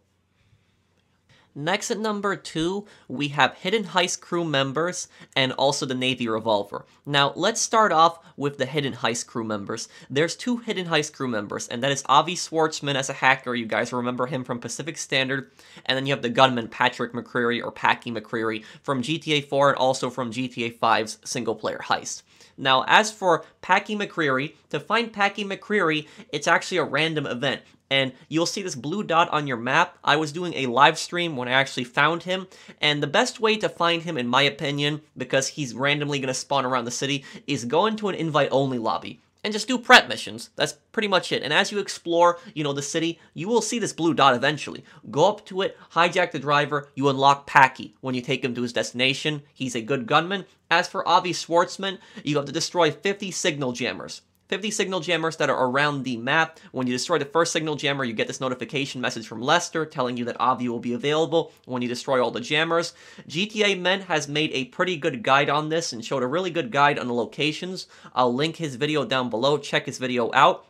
Next 1.56 1.92
at 1.92 2.00
number 2.00 2.34
two, 2.34 2.84
we 3.06 3.28
have 3.28 3.54
Hidden 3.54 3.84
Heist 3.84 4.20
crew 4.20 4.44
members 4.44 5.06
and 5.36 5.52
also 5.52 5.86
the 5.86 5.94
Navy 5.94 6.28
Revolver. 6.28 6.84
Now, 7.06 7.32
let's 7.36 7.60
start 7.60 7.92
off 7.92 8.18
with 8.36 8.58
the 8.58 8.66
Hidden 8.66 8.94
Heist 8.94 9.28
crew 9.28 9.44
members. 9.44 9.88
There's 10.10 10.34
two 10.34 10.56
Hidden 10.56 10.86
Heist 10.86 11.12
crew 11.12 11.28
members, 11.28 11.68
and 11.68 11.80
that 11.84 11.92
is 11.92 12.02
Avi 12.06 12.34
Schwartzman 12.34 12.96
as 12.96 13.08
a 13.08 13.12
hacker. 13.12 13.54
You 13.54 13.66
guys 13.66 13.92
remember 13.92 14.26
him 14.26 14.42
from 14.42 14.58
Pacific 14.58 14.98
Standard. 14.98 15.52
And 15.86 15.96
then 15.96 16.06
you 16.06 16.12
have 16.12 16.22
the 16.22 16.28
gunman 16.28 16.66
Patrick 16.66 17.12
McReary 17.12 17.62
or 17.62 17.70
Packie 17.70 18.12
McReary 18.12 18.64
from 18.82 19.02
GTA 19.02 19.48
4 19.48 19.70
and 19.70 19.78
also 19.78 20.10
from 20.10 20.32
GTA 20.32 20.76
5's 20.78 21.18
single 21.24 21.54
player 21.54 21.80
heist. 21.84 22.22
Now, 22.56 22.84
as 22.86 23.10
for 23.10 23.44
Packie 23.62 23.98
McReary, 23.98 24.54
to 24.70 24.78
find 24.78 25.12
Packie 25.12 25.46
McReary, 25.46 26.06
it's 26.32 26.46
actually 26.46 26.78
a 26.78 26.84
random 26.84 27.26
event 27.26 27.62
and 27.90 28.12
you'll 28.28 28.46
see 28.46 28.62
this 28.62 28.74
blue 28.74 29.02
dot 29.02 29.28
on 29.30 29.46
your 29.46 29.56
map. 29.56 29.98
I 30.02 30.16
was 30.16 30.32
doing 30.32 30.54
a 30.54 30.66
live 30.66 30.98
stream 30.98 31.36
when 31.36 31.48
I 31.48 31.52
actually 31.52 31.84
found 31.84 32.24
him, 32.24 32.46
and 32.80 33.02
the 33.02 33.06
best 33.06 33.40
way 33.40 33.56
to 33.56 33.68
find 33.68 34.02
him, 34.02 34.16
in 34.16 34.28
my 34.28 34.42
opinion, 34.42 35.02
because 35.16 35.48
he's 35.48 35.74
randomly 35.74 36.18
going 36.18 36.28
to 36.28 36.34
spawn 36.34 36.64
around 36.64 36.84
the 36.84 36.90
city, 36.90 37.24
is 37.46 37.64
go 37.64 37.86
into 37.86 38.08
an 38.08 38.14
invite-only 38.14 38.78
lobby 38.78 39.20
and 39.44 39.52
just 39.52 39.68
do 39.68 39.78
prep 39.78 40.08
missions. 40.08 40.50
That's 40.56 40.72
pretty 40.90 41.06
much 41.06 41.30
it. 41.30 41.42
And 41.42 41.52
as 41.52 41.70
you 41.70 41.78
explore, 41.78 42.38
you 42.54 42.64
know, 42.64 42.72
the 42.72 42.82
city, 42.82 43.20
you 43.34 43.46
will 43.46 43.60
see 43.60 43.78
this 43.78 43.92
blue 43.92 44.14
dot 44.14 44.34
eventually. 44.34 44.84
Go 45.10 45.28
up 45.28 45.44
to 45.46 45.60
it, 45.60 45.76
hijack 45.92 46.32
the 46.32 46.38
driver, 46.38 46.88
you 46.94 47.08
unlock 47.10 47.46
Packie. 47.48 47.92
When 48.00 48.14
you 48.14 48.22
take 48.22 48.42
him 48.42 48.54
to 48.54 48.62
his 48.62 48.72
destination, 48.72 49.42
he's 49.52 49.76
a 49.76 49.82
good 49.82 50.06
gunman. 50.06 50.46
As 50.70 50.88
for 50.88 51.06
Avi 51.06 51.32
Schwartzman, 51.32 51.98
you 52.24 52.36
have 52.36 52.46
to 52.46 52.52
destroy 52.52 52.90
50 52.90 53.30
signal 53.30 53.72
jammers. 53.72 54.22
50 54.48 54.70
signal 54.70 55.00
jammers 55.00 55.36
that 55.38 55.48
are 55.48 55.66
around 55.66 56.02
the 56.02 56.16
map. 56.18 56.60
When 56.72 56.86
you 56.86 56.92
destroy 56.92 57.18
the 57.18 57.24
first 57.24 57.52
signal 57.52 57.76
jammer, 57.76 58.04
you 58.04 58.12
get 58.12 58.26
this 58.26 58.40
notification 58.40 59.00
message 59.00 59.26
from 59.26 59.40
Lester 59.40 59.86
telling 59.86 60.16
you 60.16 60.24
that 60.26 60.40
Avi 60.40 60.68
will 60.68 60.80
be 60.80 60.92
available 60.92 61.52
when 61.64 61.80
you 61.80 61.88
destroy 61.88 62.22
all 62.22 62.30
the 62.30 62.40
jammers. 62.40 62.92
GTA 63.26 63.80
Men 63.80 64.02
has 64.02 64.28
made 64.28 64.50
a 64.52 64.66
pretty 64.66 64.96
good 64.96 65.22
guide 65.22 65.48
on 65.48 65.70
this 65.70 65.92
and 65.92 66.04
showed 66.04 66.22
a 66.22 66.26
really 66.26 66.50
good 66.50 66.70
guide 66.70 66.98
on 66.98 67.08
the 67.08 67.14
locations. 67.14 67.86
I'll 68.14 68.34
link 68.34 68.56
his 68.56 68.76
video 68.76 69.04
down 69.04 69.30
below. 69.30 69.56
Check 69.56 69.86
his 69.86 69.98
video 69.98 70.30
out. 70.34 70.66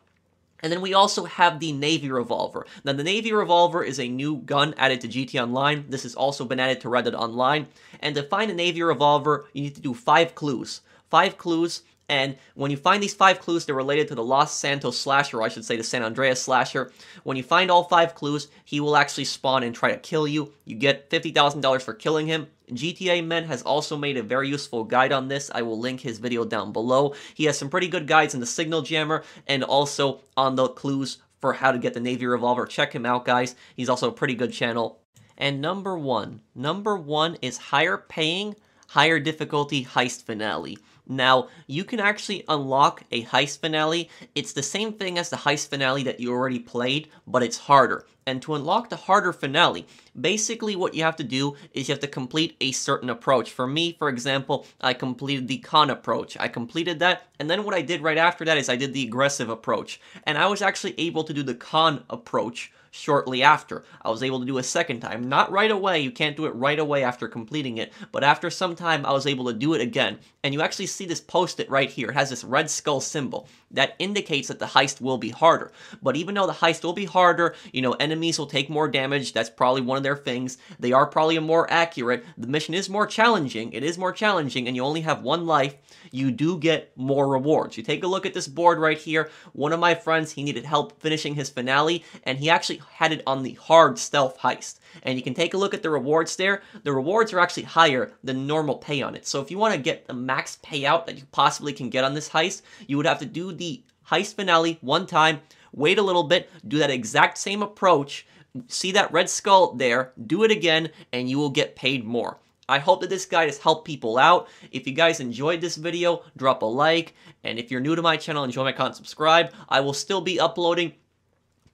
And 0.61 0.73
then 0.73 0.81
we 0.81 0.95
also 0.95 1.25
have 1.25 1.61
the 1.61 1.73
Navy 1.73 2.11
Revolver. 2.11 2.67
Now, 2.85 2.95
the 2.95 3.05
Navy 3.05 3.35
Revolver 3.35 3.85
is 3.85 4.01
a 4.01 4.09
new 4.09 4.39
gun 4.39 4.73
added 4.79 5.03
to 5.03 5.09
GT 5.09 5.39
Online. 5.43 5.85
This 5.91 6.05
has 6.05 6.15
also 6.15 6.47
been 6.47 6.59
added 6.59 6.81
to 6.81 6.89
Red 6.89 7.05
Dead 7.05 7.15
Online. 7.15 7.67
And 8.01 8.15
to 8.15 8.23
find 8.23 8.51
a 8.51 8.55
Navy 8.55 8.83
Revolver, 8.83 9.45
you 9.53 9.61
need 9.61 9.75
to 9.75 9.83
do 9.83 9.93
five 9.93 10.35
clues. 10.35 10.81
Five 11.11 11.37
clues 11.37 11.83
and 12.09 12.37
when 12.55 12.71
you 12.71 12.77
find 12.77 13.03
these 13.03 13.15
five 13.15 13.41
clues, 13.41 13.65
they're 13.65 13.75
related 13.75 14.09
to 14.09 14.15
the 14.15 14.25
Los 14.25 14.55
Santos 14.55 14.99
slasher, 14.99 15.39
or 15.39 15.43
I 15.43 15.49
should 15.49 15.65
say 15.65 15.77
the 15.77 15.83
San 15.83 16.03
Andreas 16.03 16.43
slasher. 16.43 16.93
When 17.23 17.37
you 17.37 17.43
find 17.43 17.71
all 17.71 17.85
five 17.85 18.15
clues, 18.15 18.49
he 18.65 18.81
will 18.81 18.97
actually 18.97 19.25
spawn 19.25 19.63
and 19.63 19.75
try 19.75 19.91
to 19.91 19.99
kill 19.99 20.29
you. 20.29 20.53
You 20.65 20.77
get 20.77 21.09
$50,000 21.11 21.83
for 21.83 21.95
killing 21.95 22.27
him. 22.27 22.49
GTA 22.71 23.25
Men 23.25 23.45
has 23.45 23.63
also 23.63 23.97
made 23.97 24.17
a 24.17 24.23
very 24.23 24.49
useful 24.49 24.85
guide 24.85 25.13
on 25.13 25.29
this. 25.29 25.51
I 25.55 25.63
will 25.63 25.79
link 25.79 26.01
his 26.01 26.19
video 26.19 26.45
down 26.45 26.73
below. 26.73 27.15
He 27.35 27.45
has 27.45 27.59
some 27.59 27.71
pretty 27.71 27.89
good 27.89 28.07
guides 28.07 28.35
in 28.35 28.41
the 28.41 28.47
Signal 28.47 28.83
Jammer 28.83 29.23
and 29.47 29.65
also 29.65 30.21
on 30.37 30.57
the 30.57 30.69
clues 30.69 31.19
for 31.41 31.53
how 31.55 31.73
to 31.73 31.79
get 31.79 31.95
the 31.95 32.01
Navy 32.01 32.27
Revolver. 32.27 32.67
Check 32.67 32.95
him 32.95 33.05
out, 33.05 33.25
guys. 33.25 33.55
He's 33.77 33.89
also 33.89 34.09
a 34.09 34.15
pretty 34.15 34.35
good 34.35 34.53
channel. 34.53 35.01
And 35.37 35.61
number 35.61 35.99
one. 35.99 36.41
Number 36.55 36.97
one 36.97 37.37
is 37.43 37.57
higher 37.57 37.99
paying, 37.99 38.57
higher 38.89 39.19
difficulty 39.19 39.85
heist 39.85 40.23
finale. 40.23 40.79
Now, 41.07 41.49
you 41.67 41.85
can 41.85 42.01
actually 42.01 42.45
unlock 42.49 43.03
a 43.13 43.25
heist 43.25 43.61
finale. 43.61 44.09
It's 44.35 44.55
the 44.55 44.63
same 44.63 44.93
thing 44.93 45.19
as 45.19 45.29
the 45.29 45.37
heist 45.37 45.69
finale 45.69 46.03
that 46.05 46.19
you 46.19 46.33
already 46.33 46.59
played, 46.59 47.09
but 47.27 47.43
it's 47.43 47.59
harder. 47.59 48.07
And 48.27 48.41
to 48.43 48.55
unlock 48.55 48.89
the 48.89 48.97
harder 48.97 49.35
finale, 49.35 49.87
basically 50.19 50.77
what 50.77 50.95
you 50.95 51.03
have 51.03 51.17
to 51.17 51.25
do 51.25 51.57
is 51.75 51.89
you 51.89 51.93
have 51.93 52.01
to 52.01 52.09
complete 52.09 52.57
a 52.61 52.73
certain 52.73 53.11
approach. 53.11 53.51
For 53.51 53.67
me, 53.67 53.97
for 53.99 54.09
example, 54.09 54.67
I 54.81 54.95
completed 54.95 55.47
the 55.47 55.59
con 55.59 55.91
approach. 55.91 56.39
I 56.41 56.49
completed 56.49 57.01
that, 57.01 57.25
and 57.39 57.51
then 57.51 57.65
what 57.65 57.75
I 57.75 57.83
did 57.83 58.01
right 58.01 58.17
after 58.17 58.47
that 58.47 58.57
is 58.57 58.71
I 58.71 58.77
did 58.77 58.95
the 58.95 59.03
aggressive 59.05 59.51
approach. 59.51 60.01
And 60.23 60.39
I 60.39 60.47
was 60.47 60.63
actually 60.63 60.99
able 60.99 61.25
to 61.25 61.35
do 61.35 61.43
the 61.43 61.55
con 61.55 62.05
approach 62.09 62.73
shortly 62.95 63.43
after. 63.43 63.85
I 64.03 64.09
was 64.09 64.23
able 64.23 64.39
to 64.39 64.47
do 64.47 64.59
a 64.59 64.63
second 64.63 65.01
time. 65.01 65.29
Not 65.29 65.51
right 65.51 65.71
away, 65.71 66.01
you 66.01 66.13
can't 66.13 66.37
do 66.37 66.47
it 66.47 66.55
right 66.55 66.79
away 66.79 67.03
after 67.03 67.27
completing 67.27 67.77
it, 67.77 67.93
but 68.13 68.23
after 68.23 68.51
some 68.51 68.77
time 68.77 69.05
I 69.05 69.13
was 69.13 69.27
able 69.27 69.47
to 69.47 69.53
do 69.53 69.75
it 69.75 69.81
again. 69.81 70.21
And 70.45 70.53
you 70.53 70.61
actually 70.61 70.87
see 70.87 71.07
this 71.07 71.23
post-it 71.23 71.71
right 71.71 71.91
here. 71.91 72.11
It 72.11 72.15
has 72.15 72.29
this 72.29 72.45
red 72.45 72.71
skull 72.71 73.01
symbol 73.01 73.49
that 73.71 73.97
indicates 73.99 74.49
that 74.49 74.59
the 74.59 74.67
heist 74.67 75.01
will 75.01 75.17
be 75.17 75.31
harder. 75.31 75.73
But 76.03 76.17
even 76.17 76.35
though 76.35 76.47
the 76.47 76.53
heist 76.53 76.85
will 76.85 76.93
be 76.93 77.07
harder, 77.07 77.55
you 77.73 77.81
know, 77.81 77.95
enemies 77.95 78.39
will 78.39 78.47
take 78.47 78.69
more 78.69 78.87
damage. 78.87 79.33
That's 79.33 79.49
probably 79.49 79.81
one 79.81 79.97
of 79.97 80.03
their 80.03 80.19
things. 80.19 80.59
They 80.79 80.93
are 80.93 81.07
probably 81.07 81.39
more 81.39 81.69
accurate. 81.73 82.25
The 82.37 82.47
mission 82.47 82.75
is 82.75 82.91
more 82.91 83.07
challenging. 83.07 83.73
It 83.73 83.83
is 83.83 83.97
more 83.97 84.13
challenging, 84.13 84.69
and 84.69 84.77
you 84.77 84.85
only 84.85 85.01
have 85.01 85.23
one 85.23 85.47
life. 85.47 85.77
You 86.13 86.31
do 86.31 86.59
get 86.59 86.95
more 86.95 87.27
rewards. 87.27 87.79
You 87.79 87.83
take 87.83 88.05
a 88.05 88.07
look 88.07 88.27
at 88.27 88.35
this 88.35 88.47
board 88.47 88.79
right 88.79 88.99
here. 88.99 89.31
One 89.55 89.73
of 89.73 89.81
my 89.81 89.95
friends, 89.95 90.33
he 90.33 90.43
needed 90.43 90.67
help 90.67 91.01
finishing 91.01 91.35
his 91.35 91.49
finale, 91.49 92.05
and 92.25 92.39
he 92.39 92.51
actually 92.51 92.83
had 92.93 93.13
it 93.13 93.23
on 93.27 93.43
the 93.43 93.55
hard 93.55 93.99
stealth 93.99 94.39
heist. 94.41 94.79
And 95.03 95.19
you 95.19 95.23
can 95.23 95.35
take 95.35 95.55
a 95.55 95.59
look 95.59 95.75
at 95.75 95.83
the 95.83 95.91
rewards 95.91 96.37
there. 96.37 96.63
The 96.83 96.93
rewards 96.93 97.33
are 97.33 97.41
actually 97.41 97.65
higher 97.65 98.13
than 98.23 98.47
normal 98.47 98.77
pay 98.77 99.03
on 99.03 99.15
it. 99.15 99.27
So 99.27 99.41
if 99.41 99.51
you 99.51 99.59
want 99.59 99.75
to 99.75 99.81
get 99.81 100.07
the 100.07 100.15
max 100.15 100.59
payout 100.65 101.07
that 101.07 101.17
you 101.19 101.25
possibly 101.33 101.73
can 101.73 101.91
get 101.91 102.05
on 102.05 102.15
this 102.15 102.31
heist, 102.31 102.63
you 102.87 102.97
would 102.97 103.07
have 103.07 103.19
to 103.21 103.27
do 103.27 103.53
the 103.53 103.83
heist 104.09 104.35
finale 104.35 104.79
one 104.81 105.07
time, 105.07 105.41
wait 105.73 105.99
a 105.99 106.03
little 106.03 106.25
bit, 106.25 106.51
do 106.69 106.79
that 106.79 106.91
exact 106.91 107.39
same 107.39 107.63
approach, 107.63 108.27
see 108.69 108.93
that 108.93 109.13
red 109.13 109.29
skull 109.29 109.75
there, 109.75 110.13
do 110.27 110.45
it 110.45 110.51
again, 110.51 110.91
and 111.13 111.29
you 111.29 111.39
will 111.39 111.51
get 111.51 111.77
paid 111.77 112.05
more. 112.05 112.39
I 112.69 112.79
hope 112.79 113.03
that 113.03 113.11
this 113.11 113.27
guide 113.27 113.49
has 113.49 113.59
helped 113.59 113.85
people 113.85 114.17
out. 114.17 114.49
If 114.73 114.87
you 114.87 114.95
guys 114.95 115.21
enjoyed 115.21 115.61
this 115.61 115.77
video, 115.77 116.23
drop 116.37 116.63
a 116.63 116.67
like. 116.67 117.15
And 117.43 117.59
if 117.59 117.71
you're 117.71 117.81
new 117.81 117.95
to 117.95 118.01
my 118.01 118.17
channel, 118.17 118.43
enjoy 118.43 118.65
my 118.65 118.73
content, 118.73 118.97
subscribe. 118.97 119.53
I 119.69 119.81
will 119.81 119.93
still 119.93 120.23
be 120.23 120.41
uploading 120.41 120.95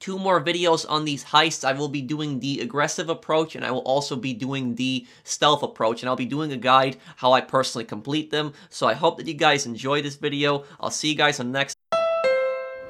two 0.01 0.19
more 0.19 0.43
videos 0.43 0.85
on 0.89 1.05
these 1.05 1.23
heists. 1.23 1.63
I 1.63 1.71
will 1.71 1.87
be 1.87 2.01
doing 2.01 2.39
the 2.39 2.59
aggressive 2.59 3.07
approach 3.07 3.55
and 3.55 3.63
I 3.63 3.71
will 3.71 3.79
also 3.79 4.17
be 4.17 4.33
doing 4.33 4.75
the 4.75 5.07
stealth 5.23 5.63
approach 5.63 6.01
and 6.01 6.09
I'll 6.09 6.17
be 6.17 6.25
doing 6.25 6.51
a 6.51 6.57
guide 6.57 6.97
how 7.15 7.31
I 7.31 7.39
personally 7.39 7.85
complete 7.85 8.31
them. 8.31 8.51
So 8.69 8.87
I 8.87 8.93
hope 8.93 9.17
that 9.17 9.27
you 9.27 9.35
guys 9.35 9.65
enjoy 9.65 10.01
this 10.01 10.17
video. 10.17 10.65
I'll 10.79 10.91
see 10.91 11.09
you 11.09 11.15
guys 11.15 11.39
on 11.39 11.53
next 11.53 11.80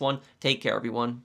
one. 0.00 0.20
Take 0.40 0.60
care, 0.60 0.74
everyone. 0.74 1.22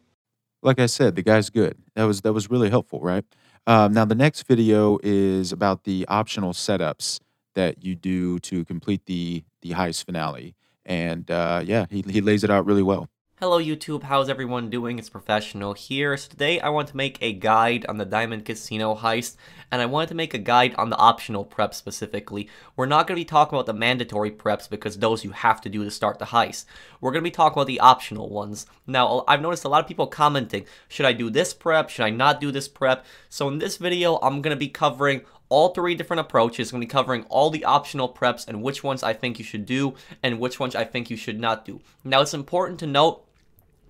Like 0.62 0.79
I 0.79 0.88
said, 0.88 1.15
the 1.15 1.21
guy's 1.21 1.49
good. 1.49 1.77
That 1.95 2.03
was 2.03 2.21
that 2.21 2.34
was 2.34 2.49
really 2.49 2.69
helpful, 2.69 2.99
right? 2.99 3.23
Um, 3.67 3.93
now 3.93 4.05
the 4.05 4.15
next 4.15 4.43
video 4.43 4.99
is 5.03 5.51
about 5.51 5.84
the 5.84 6.05
optional 6.08 6.53
setups 6.53 7.19
that 7.55 7.84
you 7.84 7.95
do 7.95 8.39
to 8.39 8.65
complete 8.65 9.05
the 9.05 9.43
the 9.62 9.71
heist 9.71 10.05
finale, 10.05 10.55
and 10.86 11.29
uh, 11.32 11.62
yeah, 11.63 11.86
he 11.89 12.03
he 12.08 12.21
lays 12.21 12.43
it 12.43 12.49
out 12.49 12.65
really 12.65 12.84
well. 12.84 13.08
Hello 13.41 13.58
YouTube, 13.58 14.04
how's 14.04 14.28
everyone 14.28 14.69
doing? 14.69 14.99
It's 14.99 15.10
Professional 15.10 15.71
here. 15.71 16.17
So 16.17 16.30
today 16.30 16.60
I 16.60 16.67
want 16.67 16.89
to 16.89 16.97
make 16.97 17.17
a 17.21 17.32
guide 17.32 17.86
on 17.86 17.95
the 17.95 18.04
Diamond 18.04 18.43
Casino 18.43 18.95
heist, 18.95 19.38
and 19.71 19.82
I 19.82 19.86
wanted 19.86 20.10
to 20.10 20.15
make 20.15 20.34
a 20.34 20.38
guide 20.38 20.75
on 20.75 20.89
the 20.89 20.97
optional 20.97 21.45
preps 21.45 21.75
specifically. 21.75 22.49
We're 22.75 22.86
not 22.86 23.08
going 23.08 23.15
to 23.15 23.21
be 23.21 23.23
talking 23.23 23.56
about 23.56 23.65
the 23.65 23.71
mandatory 23.71 24.30
preps 24.30 24.69
because 24.69 24.97
those 24.97 25.23
you 25.23 25.32
have 25.32 25.62
to 25.62 25.69
do 25.69 25.86
to 25.86 25.89
start 25.89 26.19
the 26.19 26.25
heist. 26.25 26.65
We're 26.99 27.13
going 27.13 27.23
to 27.23 27.30
be 27.30 27.34
talking 27.34 27.54
about 27.54 27.67
the 27.67 27.80
optional 27.80 28.28
ones. 28.28 28.65
Now, 28.86 29.23
I've 29.25 29.41
noticed 29.41 29.63
a 29.63 29.69
lot 29.69 29.82
of 29.82 29.88
people 29.88 30.08
commenting, 30.08 30.65
should 30.89 31.06
I 31.06 31.13
do 31.13 31.30
this 31.30 31.54
prep? 31.54 31.89
Should 31.89 32.04
I 32.04 32.10
not 32.10 32.41
do 32.41 32.52
this 32.52 32.67
prep? 32.67 33.06
So 33.30 33.47
in 33.47 33.60
this 33.60 33.78
video, 33.78 34.17
I'm 34.17 34.41
going 34.41 34.54
to 34.54 34.60
be 34.60 34.67
covering 34.67 35.21
all 35.47 35.69
three 35.69 35.95
different 35.95 36.19
approaches. 36.19 36.73
I'm 36.73 36.80
going 36.80 36.82
to 36.82 36.88
be 36.88 36.91
covering 36.91 37.23
all 37.30 37.49
the 37.49 37.63
optional 37.63 38.13
preps 38.13 38.49
and 38.49 38.62
which 38.62 38.84
ones 38.84 39.02
I 39.02 39.13
think 39.13 39.39
you 39.39 39.45
should 39.45 39.65
do 39.65 39.95
and 40.21 40.41
which 40.41 40.60
ones 40.60 40.75
I 40.75 40.84
think 40.84 41.10
you 41.10 41.15
should 41.15 41.39
not 41.39 41.63
do. 41.63 41.80
Now, 42.04 42.19
it's 42.19 42.34
important 42.34 42.82
to 42.82 42.86
note 42.86 43.25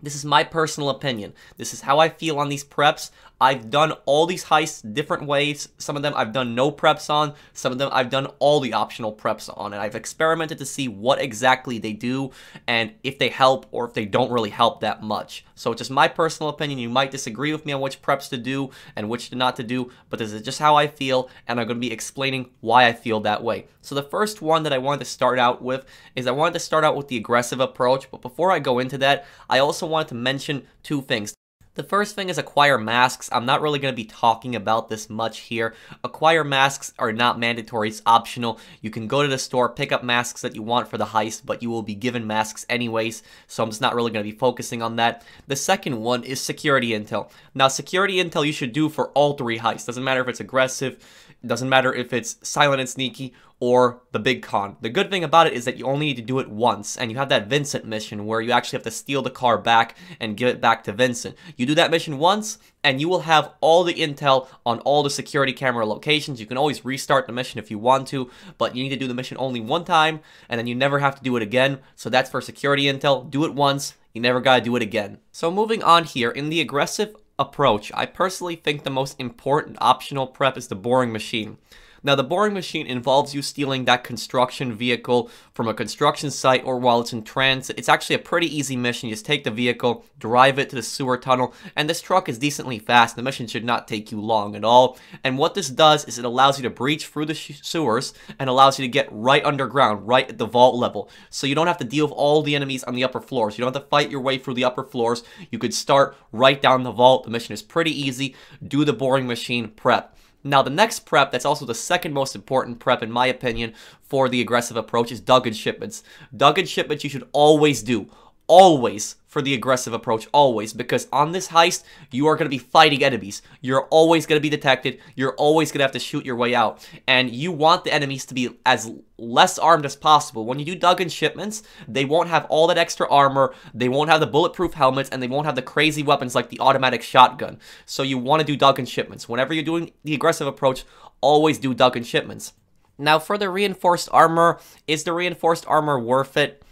this 0.01 0.15
is 0.15 0.25
my 0.25 0.43
personal 0.43 0.89
opinion. 0.89 1.33
This 1.57 1.73
is 1.73 1.81
how 1.81 1.99
I 1.99 2.09
feel 2.09 2.39
on 2.39 2.49
these 2.49 2.63
preps. 2.63 3.11
I've 3.41 3.69
done 3.69 3.93
all 4.05 4.25
these 4.25 4.45
heists 4.45 4.93
different 4.93 5.25
ways. 5.25 5.69
Some 5.77 5.95
of 5.95 6.01
them 6.01 6.13
I've 6.15 6.33
done 6.33 6.55
no 6.55 6.71
preps 6.71 7.09
on. 7.09 7.33
Some 7.53 7.71
of 7.71 7.77
them 7.77 7.89
I've 7.93 8.09
done 8.09 8.25
all 8.39 8.59
the 8.59 8.73
optional 8.73 9.13
preps 9.13 9.49
on. 9.57 9.73
And 9.73 9.81
I've 9.81 9.95
experimented 9.95 10.57
to 10.57 10.65
see 10.65 10.87
what 10.89 11.21
exactly 11.21 11.79
they 11.79 11.93
do 11.93 12.31
and 12.67 12.93
if 13.03 13.17
they 13.17 13.29
help 13.29 13.65
or 13.71 13.85
if 13.87 13.93
they 13.93 14.05
don't 14.05 14.31
really 14.31 14.49
help 14.49 14.81
that 14.81 15.01
much. 15.01 15.45
So 15.55 15.71
it's 15.71 15.79
just 15.79 15.91
my 15.91 16.07
personal 16.07 16.49
opinion. 16.49 16.79
You 16.79 16.89
might 16.89 17.11
disagree 17.11 17.53
with 17.53 17.65
me 17.65 17.71
on 17.71 17.81
which 17.81 18.01
preps 18.01 18.29
to 18.29 18.37
do 18.37 18.71
and 18.95 19.09
which 19.09 19.33
not 19.33 19.55
to 19.55 19.63
do, 19.63 19.91
but 20.09 20.19
this 20.19 20.33
is 20.33 20.41
just 20.41 20.59
how 20.59 20.75
I 20.75 20.87
feel 20.87 21.29
and 21.47 21.59
I'm 21.59 21.67
going 21.67 21.77
to 21.77 21.87
be 21.87 21.93
explaining 21.93 22.49
why 22.59 22.87
I 22.87 22.93
feel 22.93 23.21
that 23.21 23.41
way. 23.41 23.67
So 23.81 23.95
the 23.95 24.03
first 24.03 24.41
one 24.41 24.63
that 24.63 24.73
I 24.73 24.77
wanted 24.77 24.99
to 24.99 25.05
start 25.05 25.39
out 25.39 25.61
with 25.61 25.85
is 26.15 26.27
I 26.27 26.31
wanted 26.31 26.53
to 26.53 26.59
start 26.59 26.83
out 26.83 26.97
with 26.97 27.07
the 27.07 27.17
aggressive 27.17 27.61
approach. 27.61 28.11
But 28.11 28.21
before 28.21 28.51
I 28.51 28.59
go 28.59 28.79
into 28.79 28.97
that, 28.97 29.25
I 29.49 29.59
also 29.59 29.87
wanted 29.89 30.09
to 30.09 30.15
mention 30.15 30.67
two 30.83 31.01
things. 31.01 31.33
The 31.79 31.83
first 31.83 32.13
thing 32.13 32.27
is 32.27 32.37
acquire 32.37 32.77
masks. 32.77 33.29
I'm 33.31 33.45
not 33.45 33.61
really 33.61 33.79
going 33.79 33.93
to 33.93 33.95
be 33.95 34.03
talking 34.03 34.53
about 34.53 34.89
this 34.89 35.09
much 35.09 35.39
here. 35.39 35.73
Acquire 36.03 36.43
masks 36.43 36.93
are 36.99 37.13
not 37.13 37.39
mandatory, 37.39 37.87
it's 37.87 38.01
optional. 38.05 38.59
You 38.81 38.89
can 38.89 39.07
go 39.07 39.21
to 39.21 39.29
the 39.29 39.37
store, 39.37 39.69
pick 39.69 39.93
up 39.93 40.03
masks 40.03 40.41
that 40.41 40.55
you 40.55 40.61
want 40.61 40.89
for 40.89 40.97
the 40.97 41.05
heist, 41.05 41.43
but 41.45 41.63
you 41.63 41.69
will 41.69 41.81
be 41.81 41.95
given 41.95 42.27
masks 42.27 42.65
anyways, 42.67 43.23
so 43.47 43.63
I'm 43.63 43.69
just 43.69 43.79
not 43.79 43.95
really 43.95 44.11
going 44.11 44.25
to 44.25 44.29
be 44.29 44.37
focusing 44.37 44.81
on 44.81 44.97
that. 44.97 45.23
The 45.47 45.55
second 45.55 46.01
one 46.01 46.23
is 46.25 46.41
security 46.41 46.89
intel. 46.89 47.29
Now, 47.55 47.69
security 47.69 48.15
intel 48.15 48.45
you 48.45 48.51
should 48.51 48.73
do 48.73 48.89
for 48.89 49.09
all 49.11 49.35
three 49.35 49.59
heists. 49.59 49.85
Doesn't 49.85 50.03
matter 50.03 50.19
if 50.19 50.27
it's 50.27 50.41
aggressive, 50.41 50.97
doesn't 51.45 51.69
matter 51.69 51.93
if 51.93 52.11
it's 52.13 52.37
silent 52.41 52.81
and 52.81 52.89
sneaky 52.89 53.33
or 53.61 54.01
the 54.13 54.19
big 54.19 54.41
con. 54.41 54.77
The 54.79 54.89
good 54.89 55.11
thing 55.11 55.23
about 55.23 55.47
it 55.47 55.53
is 55.53 55.65
that 55.65 55.77
you 55.77 55.85
only 55.85 56.07
need 56.07 56.15
to 56.15 56.21
do 56.21 56.39
it 56.39 56.49
once, 56.49 56.95
and 56.95 57.11
you 57.11 57.17
have 57.17 57.29
that 57.29 57.47
Vincent 57.47 57.85
mission 57.85 58.25
where 58.25 58.39
you 58.39 58.51
actually 58.51 58.77
have 58.77 58.83
to 58.83 58.91
steal 58.91 59.21
the 59.21 59.29
car 59.29 59.57
back 59.57 59.97
and 60.19 60.37
give 60.37 60.47
it 60.47 60.61
back 60.61 60.83
to 60.85 60.93
Vincent. 60.93 61.35
You 61.57 61.65
do 61.65 61.75
that 61.75 61.91
mission 61.91 62.19
once, 62.19 62.57
and 62.83 63.01
you 63.01 63.09
will 63.09 63.21
have 63.21 63.53
all 63.59 63.83
the 63.83 63.93
intel 63.93 64.47
on 64.65 64.79
all 64.79 65.03
the 65.03 65.09
security 65.09 65.51
camera 65.51 65.85
locations. 65.85 66.39
You 66.39 66.45
can 66.45 66.57
always 66.57 66.85
restart 66.85 67.27
the 67.27 67.33
mission 67.33 67.59
if 67.59 67.69
you 67.69 67.77
want 67.77 68.07
to, 68.09 68.29
but 68.57 68.75
you 68.75 68.83
need 68.83 68.89
to 68.89 68.95
do 68.95 69.07
the 69.07 69.13
mission 69.13 69.35
only 69.39 69.59
one 69.59 69.83
time, 69.83 70.21
and 70.47 70.57
then 70.57 70.67
you 70.67 70.75
never 70.75 70.99
have 70.99 71.15
to 71.17 71.23
do 71.23 71.35
it 71.35 71.43
again. 71.43 71.79
So 71.95 72.09
that's 72.09 72.29
for 72.29 72.39
security 72.39 72.83
intel. 72.83 73.29
Do 73.29 73.43
it 73.43 73.53
once, 73.53 73.95
you 74.13 74.21
never 74.21 74.39
gotta 74.39 74.63
do 74.63 74.75
it 74.77 74.81
again. 74.81 75.17
So 75.33 75.51
moving 75.51 75.83
on 75.83 76.05
here, 76.05 76.31
in 76.31 76.49
the 76.49 76.61
aggressive 76.61 77.15
approach, 77.39 77.91
I 77.95 78.05
personally 78.05 78.55
think 78.55 78.83
the 78.83 78.91
most 78.91 79.19
important 79.19 79.77
optional 79.81 80.27
prep 80.27 80.57
is 80.57 80.67
the 80.67 80.75
boring 80.75 81.11
machine. 81.11 81.57
Now, 82.01 82.15
the 82.15 82.23
boring 82.23 82.53
machine 82.53 82.87
involves 82.87 83.35
you 83.35 83.41
stealing 83.41 83.85
that 83.85 84.03
construction 84.03 84.73
vehicle 84.73 85.29
from 85.53 85.67
a 85.67 85.73
construction 85.73 86.31
site 86.31 86.63
or 86.63 86.77
while 86.77 87.01
it's 87.01 87.13
in 87.13 87.23
transit. 87.23 87.77
It's 87.77 87.89
actually 87.89 88.15
a 88.15 88.19
pretty 88.19 88.55
easy 88.55 88.75
mission. 88.75 89.09
You 89.09 89.15
just 89.15 89.25
take 89.25 89.43
the 89.43 89.51
vehicle, 89.51 90.05
drive 90.17 90.59
it 90.59 90.69
to 90.69 90.75
the 90.75 90.83
sewer 90.83 91.17
tunnel, 91.17 91.53
and 91.75 91.89
this 91.89 92.01
truck 92.01 92.29
is 92.29 92.37
decently 92.37 92.79
fast. 92.79 93.15
The 93.15 93.21
mission 93.21 93.47
should 93.47 93.65
not 93.65 93.87
take 93.87 94.11
you 94.11 94.21
long 94.21 94.55
at 94.55 94.63
all. 94.63 94.97
And 95.23 95.37
what 95.37 95.55
this 95.55 95.69
does 95.69 96.05
is 96.05 96.17
it 96.17 96.25
allows 96.25 96.57
you 96.57 96.63
to 96.63 96.69
breach 96.69 97.07
through 97.07 97.25
the 97.25 97.35
sewers 97.35 98.13
and 98.39 98.49
allows 98.49 98.79
you 98.79 98.85
to 98.85 98.89
get 98.89 99.09
right 99.11 99.43
underground, 99.43 100.07
right 100.07 100.29
at 100.29 100.37
the 100.37 100.45
vault 100.45 100.75
level. 100.75 101.09
So 101.29 101.47
you 101.47 101.55
don't 101.55 101.67
have 101.67 101.77
to 101.79 101.83
deal 101.83 102.05
with 102.05 102.13
all 102.13 102.41
the 102.41 102.55
enemies 102.55 102.83
on 102.85 102.95
the 102.95 103.03
upper 103.03 103.21
floors. 103.21 103.57
You 103.57 103.65
don't 103.65 103.73
have 103.73 103.83
to 103.83 103.89
fight 103.89 104.09
your 104.09 104.21
way 104.21 104.37
through 104.37 104.53
the 104.53 104.65
upper 104.65 104.83
floors. 104.83 105.23
You 105.51 105.59
could 105.59 105.73
start 105.73 106.15
right 106.31 106.61
down 106.61 106.83
the 106.83 106.91
vault. 106.91 107.23
The 107.23 107.29
mission 107.29 107.53
is 107.53 107.61
pretty 107.61 107.91
easy. 107.91 108.35
Do 108.65 108.85
the 108.85 108.93
boring 108.93 109.27
machine 109.27 109.67
prep. 109.69 110.15
Now, 110.43 110.61
the 110.61 110.69
next 110.69 111.01
prep, 111.01 111.31
that's 111.31 111.45
also 111.45 111.65
the 111.65 111.75
second 111.75 112.13
most 112.13 112.35
important 112.35 112.79
prep, 112.79 113.03
in 113.03 113.11
my 113.11 113.27
opinion, 113.27 113.73
for 114.01 114.29
the 114.29 114.39
aggressive 114.41 114.77
approach, 114.77 115.11
is 115.11 115.19
Duggan 115.19 115.53
shipments. 115.53 116.01
Duggan 116.35 116.65
shipments 116.65 117.03
you 117.03 117.09
should 117.09 117.27
always 117.33 117.83
do. 117.83 118.07
Always 118.49 119.17
for 119.27 119.43
the 119.43 119.53
aggressive 119.53 119.93
approach, 119.93 120.27
always, 120.33 120.73
because 120.73 121.07
on 121.13 121.33
this 121.33 121.49
heist, 121.49 121.83
you 122.09 122.25
are 122.25 122.35
going 122.35 122.47
to 122.47 122.49
be 122.49 122.57
fighting 122.57 123.03
enemies. 123.03 123.43
You're 123.61 123.83
always 123.91 124.25
going 124.25 124.39
to 124.39 124.41
be 124.41 124.49
detected. 124.49 124.99
You're 125.13 125.35
always 125.35 125.71
going 125.71 125.77
to 125.77 125.83
have 125.83 125.91
to 125.91 125.99
shoot 125.99 126.25
your 126.25 126.35
way 126.35 126.55
out. 126.55 126.83
And 127.05 127.29
you 127.29 127.51
want 127.51 127.83
the 127.83 127.93
enemies 127.93 128.25
to 128.25 128.33
be 128.33 128.57
as 128.65 128.91
less 129.19 129.59
armed 129.59 129.85
as 129.85 129.95
possible. 129.95 130.45
When 130.47 130.57
you 130.57 130.65
do 130.65 130.73
Duggan 130.73 131.09
shipments, 131.09 131.61
they 131.87 132.05
won't 132.05 132.29
have 132.29 132.45
all 132.45 132.65
that 132.65 132.79
extra 132.79 133.07
armor, 133.07 133.53
they 133.71 133.87
won't 133.87 134.09
have 134.09 134.19
the 134.19 134.25
bulletproof 134.25 134.73
helmets, 134.73 135.11
and 135.11 135.21
they 135.21 135.27
won't 135.27 135.45
have 135.45 135.55
the 135.55 135.61
crazy 135.61 136.01
weapons 136.01 136.33
like 136.33 136.49
the 136.49 136.59
automatic 136.59 137.03
shotgun. 137.03 137.59
So 137.85 138.01
you 138.01 138.17
want 138.17 138.39
to 138.39 138.47
do 138.47 138.57
Duggan 138.57 138.87
shipments. 138.87 139.29
Whenever 139.29 139.53
you're 139.53 139.63
doing 139.63 139.91
the 140.03 140.15
aggressive 140.15 140.47
approach, 140.47 140.85
always 141.21 141.59
do 141.59 141.75
Duggan 141.75 142.03
shipments. 142.03 142.53
Now, 142.97 143.19
for 143.19 143.37
the 143.37 143.51
reinforced 143.51 144.09
armor, 144.11 144.59
is 144.87 145.03
the 145.03 145.13
reinforced 145.13 145.67
armor 145.67 145.99
worth 145.99 146.35
it? 146.35 146.63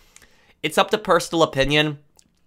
It's 0.67 0.77
up 0.77 0.91
to 0.91 0.97
personal 0.97 1.43
opinion. 1.43 1.99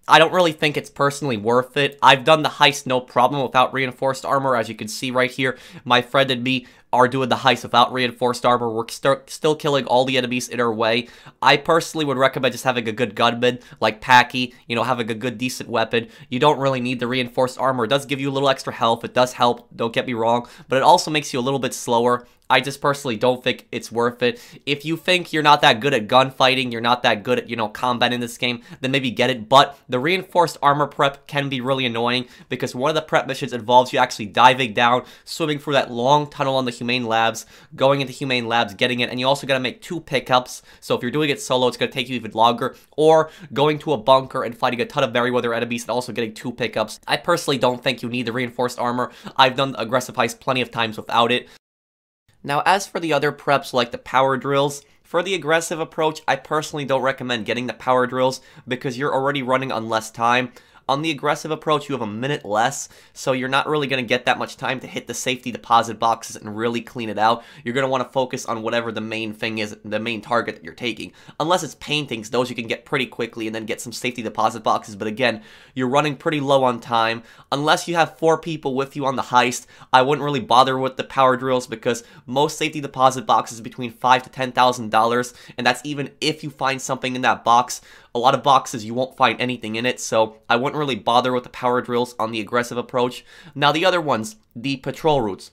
I 0.07 0.19
don't 0.19 0.35
really 0.35 0.53
think 0.53 0.77
it's 0.77 0.91
personally 0.91 1.39
worth 1.39 1.79
it. 1.79 1.99
I've 2.03 2.23
done 2.23 2.43
the 2.43 2.51
heist 2.51 2.85
no 2.85 3.01
problem 3.01 3.43
without 3.43 3.73
reinforced 3.73 4.27
armor, 4.27 4.57
as 4.57 4.69
you 4.69 4.75
can 4.75 4.89
see 4.89 5.11
right 5.11 5.31
here. 5.31 5.57
My 5.87 6.03
friend 6.03 6.31
and 6.31 6.45
me 6.45 6.67
are 6.93 7.09
doing 7.09 7.31
the 7.31 7.37
heist 7.37 7.63
without 7.63 7.95
reinforced 7.95 8.45
armor. 8.45 8.69
We're 8.69 8.89
st- 8.89 9.31
still 9.31 9.57
killing 9.57 9.87
all 9.87 10.05
the 10.05 10.19
enemies 10.19 10.51
in 10.51 10.61
our 10.61 10.71
way. 10.71 11.09
I 11.41 11.57
personally 11.57 12.05
would 12.05 12.19
recommend 12.19 12.53
just 12.53 12.65
having 12.65 12.87
a 12.87 12.93
good 12.93 13.15
gunman 13.15 13.61
like 13.81 14.03
Packie, 14.03 14.53
you 14.67 14.77
know, 14.77 14.85
having 14.85 15.11
a 15.11 15.15
good, 15.15 15.39
decent 15.39 15.71
weapon. 15.71 16.09
You 16.29 16.41
don't 16.41 16.61
really 16.61 16.83
need 16.83 17.01
the 17.01 17.07
reinforced 17.07 17.59
armor. 17.59 17.85
It 17.85 17.89
does 17.89 18.05
give 18.05 18.21
you 18.21 18.29
a 18.29 18.35
little 18.35 18.51
extra 18.51 18.75
health. 18.75 19.03
It 19.03 19.15
does 19.15 19.33
help, 19.33 19.75
don't 19.75 19.95
get 19.95 20.07
me 20.07 20.13
wrong, 20.13 20.47
but 20.69 20.77
it 20.77 20.83
also 20.83 21.11
makes 21.11 21.33
you 21.33 21.41
a 21.41 21.47
little 21.49 21.59
bit 21.59 21.73
slower. 21.73 22.27
I 22.51 22.61
just 22.61 22.81
personally 22.81 23.17
don't 23.17 23.43
think 23.43 23.69
it's 23.71 23.93
worth 23.93 24.23
it. 24.23 24.41
If 24.67 24.85
you 24.85 24.97
think 24.97 25.33
you're 25.33 25.43
not 25.43 25.61
that 25.63 25.81
good 25.81 25.95
at 25.95 26.09
gunfighting, 26.09 26.73
you're 26.73 26.81
not 26.81 27.05
that 27.05 27.23
good 27.23 27.39
at, 27.39 27.49
you 27.49 27.57
know, 27.57 27.69
combat 27.69 28.13
in 28.13 28.21
this 28.21 28.37
game, 28.37 28.63
then 28.81 28.91
maybe 28.91 29.11
get 29.11 29.31
it. 29.31 29.49
But 29.49 29.79
the 29.89 30.01
reinforced 30.01 30.59
armor 30.61 30.89
prep 30.89 31.27
can 31.27 31.49
be 31.49 31.61
really 31.61 31.87
annoying 31.87 32.27
because 32.49 32.75
one 32.75 32.91
of 32.91 32.97
the 32.97 33.03
prep 33.03 33.27
missions 33.27 33.53
involves 33.53 33.93
you 33.93 34.01
actually 34.01 34.27
diving 34.27 34.75
down, 34.75 35.05
swimming 35.25 35.61
through 35.61 35.75
that 35.75 35.91
long 35.91 36.29
tunnel 36.29 36.57
on 36.57 36.65
the 36.65 36.73
Humane 36.73 37.07
Labs, 37.07 37.47
going 37.77 38.01
into 38.01 38.13
Humane 38.13 38.49
Labs, 38.49 38.75
getting 38.75 39.01
it, 39.01 39.11
and 39.11 39.21
you 39.21 39.27
also 39.27 39.47
got 39.47 39.55
to 39.55 39.61
make 39.61 39.81
two 39.81 40.01
pickups. 40.01 40.63
So 40.81 40.97
if 40.97 41.03
you're 41.03 41.11
doing 41.13 41.31
it 41.31 41.41
solo, 41.41 41.69
it's 41.69 41.77
going 41.77 41.91
to 41.91 41.95
take 41.95 42.09
you 42.09 42.17
even 42.17 42.33
longer. 42.33 42.75
Or 42.97 43.31
going 43.53 43.79
to 43.81 43.93
a 43.93 43.97
bunker 43.97 44.43
and 44.43 44.57
fighting 44.57 44.81
a 44.81 44.87
ton 44.87 45.05
of 45.05 45.13
Merryweather 45.13 45.55
enemies 45.55 45.85
and 45.85 45.91
also 45.91 46.13
getting 46.13 46.35
two 46.35 46.51
pickups. 46.51 46.99
I 47.07 47.17
personally 47.17 47.59
don't 47.59 47.83
think 47.83 48.03
you 48.03 48.09
need 48.09 48.27
the 48.27 48.33
reinforced 48.33 48.79
armor. 48.79 49.13
I've 49.37 49.57
done 49.57 49.77
aggressive 49.79 50.17
heist 50.17 50.41
plenty 50.41 50.61
of 50.61 50.71
times 50.71 50.97
without 50.97 51.31
it. 51.31 51.49
Now, 52.43 52.63
as 52.65 52.87
for 52.87 53.01
the 53.01 53.13
other 53.13 53.33
preps 53.33 53.73
like 53.73 53.91
the 53.91 53.99
power 53.99 54.37
drills, 54.37 54.83
for 55.03 55.23
the 55.23 55.35
aggressive 55.35 55.81
approach, 55.81 56.23
I 56.29 56.37
personally 56.37 56.85
don't 56.85 57.03
recommend 57.03 57.45
getting 57.45 57.67
the 57.67 57.75
power 57.75 58.07
drills 58.07 58.41
because 58.67 58.97
you're 58.97 59.13
already 59.13 59.43
running 59.43 59.73
on 59.73 59.89
less 59.89 60.11
time. 60.11 60.53
On 60.91 61.03
the 61.03 61.13
aggressive 61.13 61.53
approach, 61.53 61.89
you 61.89 61.93
have 61.93 62.03
a 62.03 62.07
minute 62.09 62.45
less, 62.45 62.89
so 63.13 63.31
you're 63.31 63.49
not 63.49 63.69
really 63.69 63.87
going 63.87 64.03
to 64.03 64.09
get 64.09 64.27
that 64.27 64.39
much 64.39 64.57
time 64.57 64.81
to 64.81 64.89
hit 64.89 65.07
the 65.07 65.15
safety 65.15 65.53
deposit 65.53 66.01
boxes 66.01 66.35
and 66.35 66.57
really 66.57 66.81
clean 66.81 67.09
it 67.09 67.17
out. 67.17 67.45
You're 67.63 67.75
going 67.75 67.87
to 67.87 67.91
want 67.91 68.03
to 68.03 68.13
focus 68.13 68.45
on 68.45 68.63
whatever 68.63 68.91
the 68.91 69.01
main 69.01 69.33
thing 69.33 69.59
is, 69.59 69.77
the 69.85 70.01
main 70.01 70.21
target 70.21 70.57
that 70.57 70.65
you're 70.65 70.75
taking. 70.75 71.13
Unless 71.39 71.63
it's 71.63 71.77
paintings, 71.77 72.31
those 72.31 72.51
you 72.51 72.57
can 72.57 72.67
get 72.67 72.85
pretty 72.85 73.07
quickly 73.07 73.47
and 73.47 73.55
then 73.55 73.67
get 73.67 73.81
some 73.81 73.93
safety 73.93 74.21
deposit 74.21 74.65
boxes, 74.65 74.97
but 74.97 75.07
again, 75.07 75.45
you're 75.77 75.87
running 75.87 76.17
pretty 76.17 76.41
low 76.41 76.65
on 76.65 76.81
time. 76.81 77.23
Unless 77.53 77.87
you 77.87 77.95
have 77.95 78.19
four 78.19 78.37
people 78.37 78.75
with 78.75 78.97
you 78.97 79.07
on 79.07 79.15
the 79.15 79.23
heist, 79.23 79.67
I 79.93 80.03
wouldn't 80.03 80.25
really 80.25 80.41
bother 80.41 80.77
with 80.77 80.97
the 80.97 81.05
power 81.05 81.37
drills 81.37 81.69
because 81.69 82.03
most 82.27 82.59
safety 82.59 82.81
deposit 82.81 83.27
boxes 83.27 83.61
between 83.61 83.93
five 83.93 84.25
to 84.25 84.29
ten 84.29 84.51
thousand 84.51 84.91
dollars, 84.91 85.35
and 85.57 85.65
that's 85.65 85.83
even 85.85 86.11
if 86.21 86.43
you 86.43 86.51
find 86.51 86.83
something 86.83 87.15
in 87.15 87.23
that 87.23 87.45
box. 87.45 87.81
A 88.15 88.19
lot 88.19 88.35
of 88.35 88.43
boxes 88.43 88.85
you 88.85 88.93
won't 88.93 89.17
find 89.17 89.41
anything 89.41 89.77
in 89.77 89.87
it, 89.87 90.01
so 90.01 90.37
I 90.49 90.57
wouldn't 90.57 90.79
really 90.79 90.97
bother 90.97 91.33
with 91.33 91.45
the 91.45 91.51
power 91.51 91.81
drills 91.81 92.15
on 92.19 92.33
the 92.33 92.41
aggressive 92.41 92.77
approach. 92.77 93.25
Now 93.55 93.71
the 93.71 93.85
other 93.85 94.01
ones, 94.01 94.37
the 94.57 94.79
patrol 94.79 95.21
routes. 95.21 95.53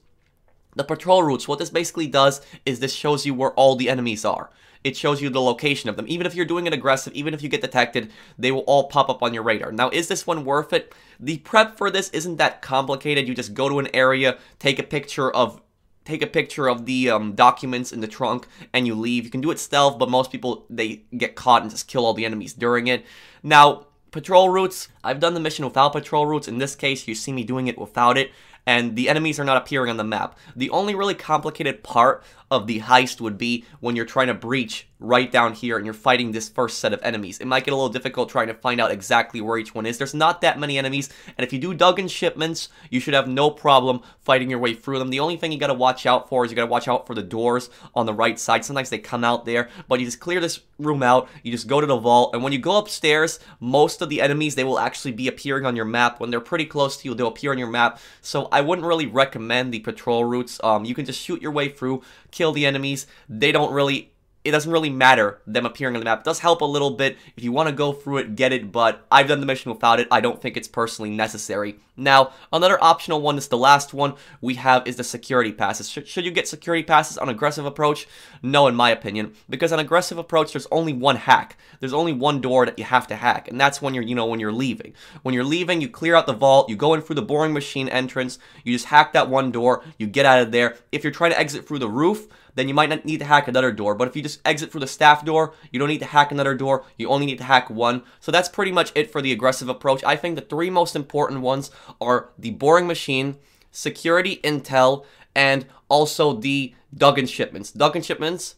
The 0.76 0.84
patrol 0.84 1.24
routes, 1.24 1.48
what 1.48 1.60
this 1.60 1.70
basically 1.70 2.08
does 2.08 2.42
is 2.66 2.80
this 2.80 2.94
shows 2.94 3.26
you 3.26 3.34
where 3.34 3.52
all 3.52 3.76
the 3.76 3.90
enemies 3.90 4.26
are. 4.26 4.50
It 4.84 4.96
shows 4.96 5.22
you 5.22 5.30
the 5.30 5.42
location 5.42 5.90
of 5.90 5.98
them. 5.98 6.06
Even 6.08 6.26
if 6.26 6.34
you're 6.34 6.46
doing 6.46 6.68
it 6.68 6.74
aggressive, 6.74 7.14
even 7.14 7.34
if 7.34 7.42
you 7.42 7.50
get 7.50 7.62
detected, 7.62 8.12
they 8.38 8.52
will 8.52 8.62
all 8.62 8.88
pop 8.88 9.10
up 9.10 9.22
on 9.22 9.34
your 9.34 9.44
radar. 9.44 9.72
Now, 9.72 9.90
is 9.90 10.08
this 10.08 10.26
one 10.26 10.46
worth 10.46 10.72
it? 10.74 10.94
The 11.20 11.40
prep 11.40 11.78
for 11.78 11.90
this 11.90 12.10
isn't 12.12 12.38
that 12.38 12.62
complicated. 12.62 13.28
You 13.28 13.36
just 13.36 13.54
go 13.54 13.70
to 13.70 13.80
an 13.80 13.90
area, 13.94 14.38
take 14.60 14.80
a 14.80 14.84
picture 14.84 15.32
of 15.32 15.62
take 16.08 16.22
a 16.22 16.28
picture 16.28 16.68
of 16.68 16.86
the 16.86 17.10
um, 17.10 17.34
documents 17.34 17.92
in 17.92 18.00
the 18.00 18.08
trunk 18.08 18.48
and 18.74 18.88
you 18.88 18.96
leave. 18.96 19.26
You 19.26 19.30
can 19.30 19.42
do 19.42 19.52
it 19.52 19.60
stealth, 19.60 20.00
but 20.00 20.10
most 20.10 20.32
people 20.32 20.66
they 20.70 21.02
get 21.16 21.36
caught 21.36 21.62
and 21.62 21.70
just 21.70 21.88
kill 21.88 22.06
all 22.06 22.14
the 22.14 22.26
enemies 22.26 22.54
during 22.54 22.88
it. 22.88 23.06
Now, 23.44 23.88
patrol 24.12 24.50
routes, 24.50 24.88
I've 25.04 25.20
done 25.20 25.34
the 25.34 25.42
mission 25.42 25.66
without 25.66 25.92
patrol 25.92 26.26
routes. 26.26 26.48
In 26.48 26.60
this 26.60 26.76
case, 26.76 27.08
you 27.08 27.14
see 27.14 27.34
me 27.34 27.44
doing 27.44 27.68
it 27.68 27.78
without 27.78 28.18
it 28.18 28.32
and 28.68 28.98
the 28.98 29.08
enemies 29.08 29.40
are 29.40 29.46
not 29.46 29.58
appearing 29.58 29.90
on 29.90 29.98
the 29.98 30.04
map. 30.04 30.38
The 30.56 30.70
only 30.72 30.94
really 30.94 31.16
complicated 31.16 31.84
part 31.84 32.22
of 32.50 32.68
the 32.68 32.80
heist 32.80 33.20
would 33.22 33.38
be 33.38 33.66
when 33.80 33.96
you're 33.96 34.06
trying 34.06 34.28
to 34.28 34.34
breach 34.34 34.88
right 35.00 35.32
down 35.32 35.54
here 35.54 35.78
and 35.78 35.86
you're 35.86 35.94
fighting 35.94 36.32
this 36.32 36.50
first 36.50 36.80
set 36.80 36.92
of 36.92 37.00
enemies. 37.04 37.40
It 37.40 37.46
might 37.46 37.64
get 37.64 37.72
a 37.72 37.76
little 37.76 37.90
difficult 37.90 38.30
trying 38.30 38.48
to 38.48 38.54
find 38.56 38.82
out 38.82 38.92
exactly 38.92 39.42
where 39.42 39.58
each 39.58 39.76
one 39.76 39.86
is. 39.86 39.98
There's 39.98 40.16
not 40.16 40.42
that 40.42 40.60
many 40.60 40.78
enemies, 40.78 41.10
and 41.38 41.46
if 41.46 41.54
you 41.54 41.60
do 41.60 41.74
Duggan 41.74 42.08
shipments, 42.08 42.70
you 42.90 43.00
should 43.00 43.14
have 43.14 43.28
no 43.28 43.52
problem 43.52 44.02
fighting 44.20 44.50
your 44.50 44.60
way 44.60 44.74
through 44.74 44.98
them. 44.98 45.10
The 45.10 45.20
only 45.20 45.38
thing 45.38 45.52
you 45.52 45.60
gotta 45.60 45.74
watch 45.74 46.06
out 46.06 46.30
for 46.30 46.44
is 46.44 46.52
you 46.52 46.56
gotta 46.56 46.72
watch 46.72 46.88
out 46.88 47.06
for 47.06 47.14
the 47.14 47.22
doors 47.22 47.70
on 47.94 48.06
the 48.06 48.14
right 48.14 48.40
side. 48.40 48.66
Sometimes 48.66 48.90
they 48.90 48.98
come 48.98 49.24
out 49.24 49.46
there, 49.46 49.70
but 49.88 50.00
you 50.00 50.06
just 50.06 50.20
clear 50.20 50.40
this 50.40 50.62
room 50.80 51.04
out, 51.04 51.28
you 51.44 51.52
just 51.52 51.68
go 51.68 51.80
to 51.82 51.88
the 51.88 51.98
vault, 51.98 52.34
and 52.34 52.42
when 52.42 52.54
you 52.54 52.60
go 52.60 52.78
upstairs, 52.78 53.40
most 53.60 54.02
of 54.02 54.10
the 54.10 54.22
enemies, 54.22 54.56
they 54.56 54.64
will 54.64 54.80
actually 54.80 55.12
be 55.12 55.28
appearing 55.28 55.66
on 55.66 55.76
your 55.76 55.86
map. 55.86 56.20
When 56.20 56.32
they're 56.32 56.40
pretty 56.40 56.66
close 56.66 56.98
to 56.98 57.08
you, 57.08 57.14
they'll 57.14 57.28
appear 57.28 57.52
on 57.52 57.58
your 57.60 57.70
map, 57.70 58.00
so 58.22 58.48
I 58.52 58.62
wouldn't 58.62 58.88
really 58.88 59.06
recommend 59.06 59.72
the 59.72 59.80
patrol 59.80 60.26
routes. 60.26 60.60
Um, 60.64 60.86
you 60.86 60.96
can 60.96 61.06
just 61.06 61.22
shoot 61.22 61.42
your 61.42 61.52
way 61.52 61.70
through, 61.70 62.02
kill 62.38 62.52
the 62.52 62.66
enemies. 62.68 63.08
They 63.28 63.52
don't 63.52 63.74
really 63.74 64.14
it 64.48 64.52
doesn't 64.52 64.72
really 64.72 64.90
matter 64.90 65.42
them 65.46 65.66
appearing 65.66 65.96
on 65.96 66.00
the 66.00 66.06
map. 66.06 66.20
It 66.20 66.24
does 66.24 66.40
help 66.40 66.62
a 66.62 66.66
little 66.66 66.92
bit. 66.92 67.18
If 67.36 67.44
you 67.44 67.52
want 67.52 67.68
to 67.68 67.76
go 67.76 67.92
through 67.92 68.20
it, 68.20 68.36
get 68.38 68.54
it, 68.54 68.72
but 68.72 69.06
I've 69.12 69.28
done 69.28 69.42
the 69.42 69.46
mission 69.46 69.72
without 69.72 70.00
it. 70.00 70.08
I 70.10 70.22
don't 70.22 70.42
think 70.42 70.56
it's 70.56 70.70
personally 70.70 71.10
necessary. 71.10 71.80
Now, 71.98 72.32
another 72.54 72.82
optional 72.82 73.20
one 73.22 73.38
is 73.38 73.48
the 73.50 73.58
last 73.58 73.94
one 73.94 74.14
we 74.40 74.54
have 74.56 74.88
is 74.88 74.96
the 74.96 75.04
security 75.04 75.52
passes. 75.52 75.90
Should, 75.90 76.08
should 76.08 76.24
you 76.24 76.32
get 76.32 76.48
security 76.48 76.84
passes 76.84 77.18
on 77.18 77.28
aggressive 77.28 77.66
approach? 77.66 78.08
No, 78.42 78.68
in 78.68 78.76
my 78.76 78.92
opinion, 78.92 79.34
because 79.50 79.74
on 79.74 79.80
aggressive 79.80 80.18
approach, 80.18 80.54
there's 80.54 80.68
only 80.72 80.94
one 80.94 81.16
hack. 81.18 81.58
There's 81.80 81.94
only 81.94 82.14
one 82.14 82.40
door 82.40 82.66
that 82.66 82.78
you 82.80 82.86
have 82.86 83.08
to 83.08 83.16
hack, 83.16 83.50
and 83.50 83.60
that's 83.60 83.82
when 83.82 83.94
you're, 83.94 84.04
you 84.04 84.16
know, 84.16 84.28
when 84.28 84.40
you're 84.40 84.54
leaving. 84.54 84.94
When 85.24 85.34
you're 85.34 85.44
leaving, 85.44 85.82
you 85.82 85.90
clear 85.90 86.16
out 86.16 86.28
the 86.28 86.34
vault, 86.34 86.70
you 86.70 86.76
go 86.76 86.94
in 86.94 87.02
through 87.02 87.16
the 87.16 87.22
boring 87.22 87.52
machine 87.52 87.90
entrance, 87.90 88.38
you 88.64 88.74
just 88.74 88.86
hack 88.86 89.12
that 89.14 89.30
one 89.30 89.52
door, 89.52 89.84
you 89.98 90.08
get 90.08 90.26
out 90.26 90.42
of 90.42 90.52
there. 90.52 90.78
If 90.92 91.04
you're 91.04 91.12
trying 91.12 91.32
to 91.32 91.40
exit 91.40 91.68
through 91.68 91.80
the 91.80 91.90
roof, 91.90 92.28
then 92.58 92.68
you 92.68 92.74
might 92.74 92.90
not 92.90 93.06
need 93.06 93.20
to 93.20 93.26
hack 93.26 93.48
another 93.48 93.72
door. 93.72 93.94
But 93.94 94.08
if 94.08 94.16
you 94.16 94.24
just 94.24 94.42
exit 94.44 94.72
through 94.72 94.82
the 94.82 94.88
staff 94.88 95.24
door, 95.24 95.54
you 95.72 95.78
don't 95.78 95.90
need 95.90 96.00
to 96.00 96.06
hack 96.06 96.32
another 96.32 96.56
door. 96.56 96.86
You 96.98 97.10
only 97.10 97.28
need 97.28 97.38
to 97.38 97.44
hack 97.44 97.70
one. 97.70 98.02
So 98.20 98.32
that's 98.32 98.50
pretty 98.50 98.72
much 98.72 98.92
it 98.96 99.12
for 99.12 99.22
the 99.22 99.32
aggressive 99.32 99.70
approach. 99.70 100.04
I 100.04 100.16
think 100.16 100.36
the 100.36 100.42
three 100.42 100.72
most 100.72 100.96
important 100.96 101.42
ones 101.42 101.70
are 102.02 102.32
the 102.38 102.50
boring 102.52 102.88
machine, 102.88 103.38
security 103.72 104.40
intel, 104.44 105.06
and 105.36 105.68
also 105.88 106.34
the 106.34 106.74
Duggan 106.94 107.28
shipments. 107.28 107.72
Duggan 107.72 108.02
shipments, 108.02 108.56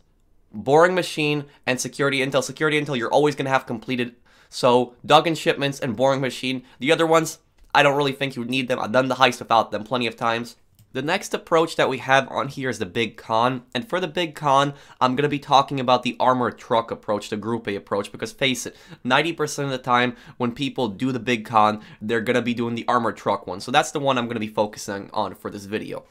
boring 0.53 0.95
machine, 0.95 1.45
and 1.65 1.79
security 1.79 2.19
intel. 2.19 2.41
Security 2.41 2.79
intel 2.79 2.97
you're 2.97 3.12
always 3.12 3.35
going 3.35 3.45
to 3.45 3.51
have 3.51 3.65
completed. 3.65 4.15
So 4.47 4.95
Duggan 5.05 5.35
shipments 5.35 5.77
and 5.77 5.97
boring 5.97 6.21
machine. 6.21 6.63
The 6.79 6.93
other 6.93 7.05
ones, 7.05 7.39
I 7.75 7.83
don't 7.83 7.97
really 7.97 8.13
think 8.13 8.38
you 8.38 8.41
would 8.41 8.49
need 8.49 8.69
them. 8.69 8.79
I've 8.79 8.93
done 8.93 9.09
the 9.09 9.15
heist 9.15 9.39
without 9.39 9.71
them 9.71 9.83
plenty 9.83 10.07
of 10.07 10.15
times. 10.15 10.55
The 10.91 11.04
next 11.04 11.36
approach 11.36 11.75
that 11.75 11.88
we 11.88 11.99
have 11.99 12.28
on 12.32 12.47
here 12.47 12.67
is 12.67 12.80
the 12.80 12.86
Big 12.88 13.15
Con, 13.15 13.62
and 13.75 13.88
for 13.88 13.99
the 13.99 14.08
Big 14.08 14.34
Con, 14.34 14.73
I'm 14.99 15.15
going 15.15 15.21
to 15.21 15.30
be 15.30 15.38
talking 15.38 15.80
about 15.80 16.02
the 16.02 16.17
armored 16.19 16.58
truck 16.58 16.89
approach, 16.89 17.30
the 17.30 17.38
Group 17.38 17.67
A 17.67 17.75
approach, 17.75 18.12
because 18.12 18.32
face 18.32 18.65
it, 18.65 18.75
90% 19.06 19.65
of 19.65 19.69
the 19.69 19.78
time 19.78 20.15
when 20.38 20.52
people 20.52 20.88
do 20.88 21.12
the 21.12 21.19
Big 21.19 21.45
Con, 21.45 21.82
they're 22.02 22.21
going 22.21 22.38
to 22.38 22.41
be 22.41 22.56
doing 22.56 22.73
the 22.73 22.88
armored 22.88 23.17
truck 23.17 23.45
one, 23.45 23.60
so 23.60 23.69
that's 23.69 23.91
the 23.91 23.99
one 23.99 24.17
I'm 24.17 24.25
going 24.25 24.34
to 24.34 24.39
be 24.39 24.47
focusing 24.47 25.12
on 25.13 25.36
for 25.36 25.52
this 25.52 25.65
video. 25.65 26.06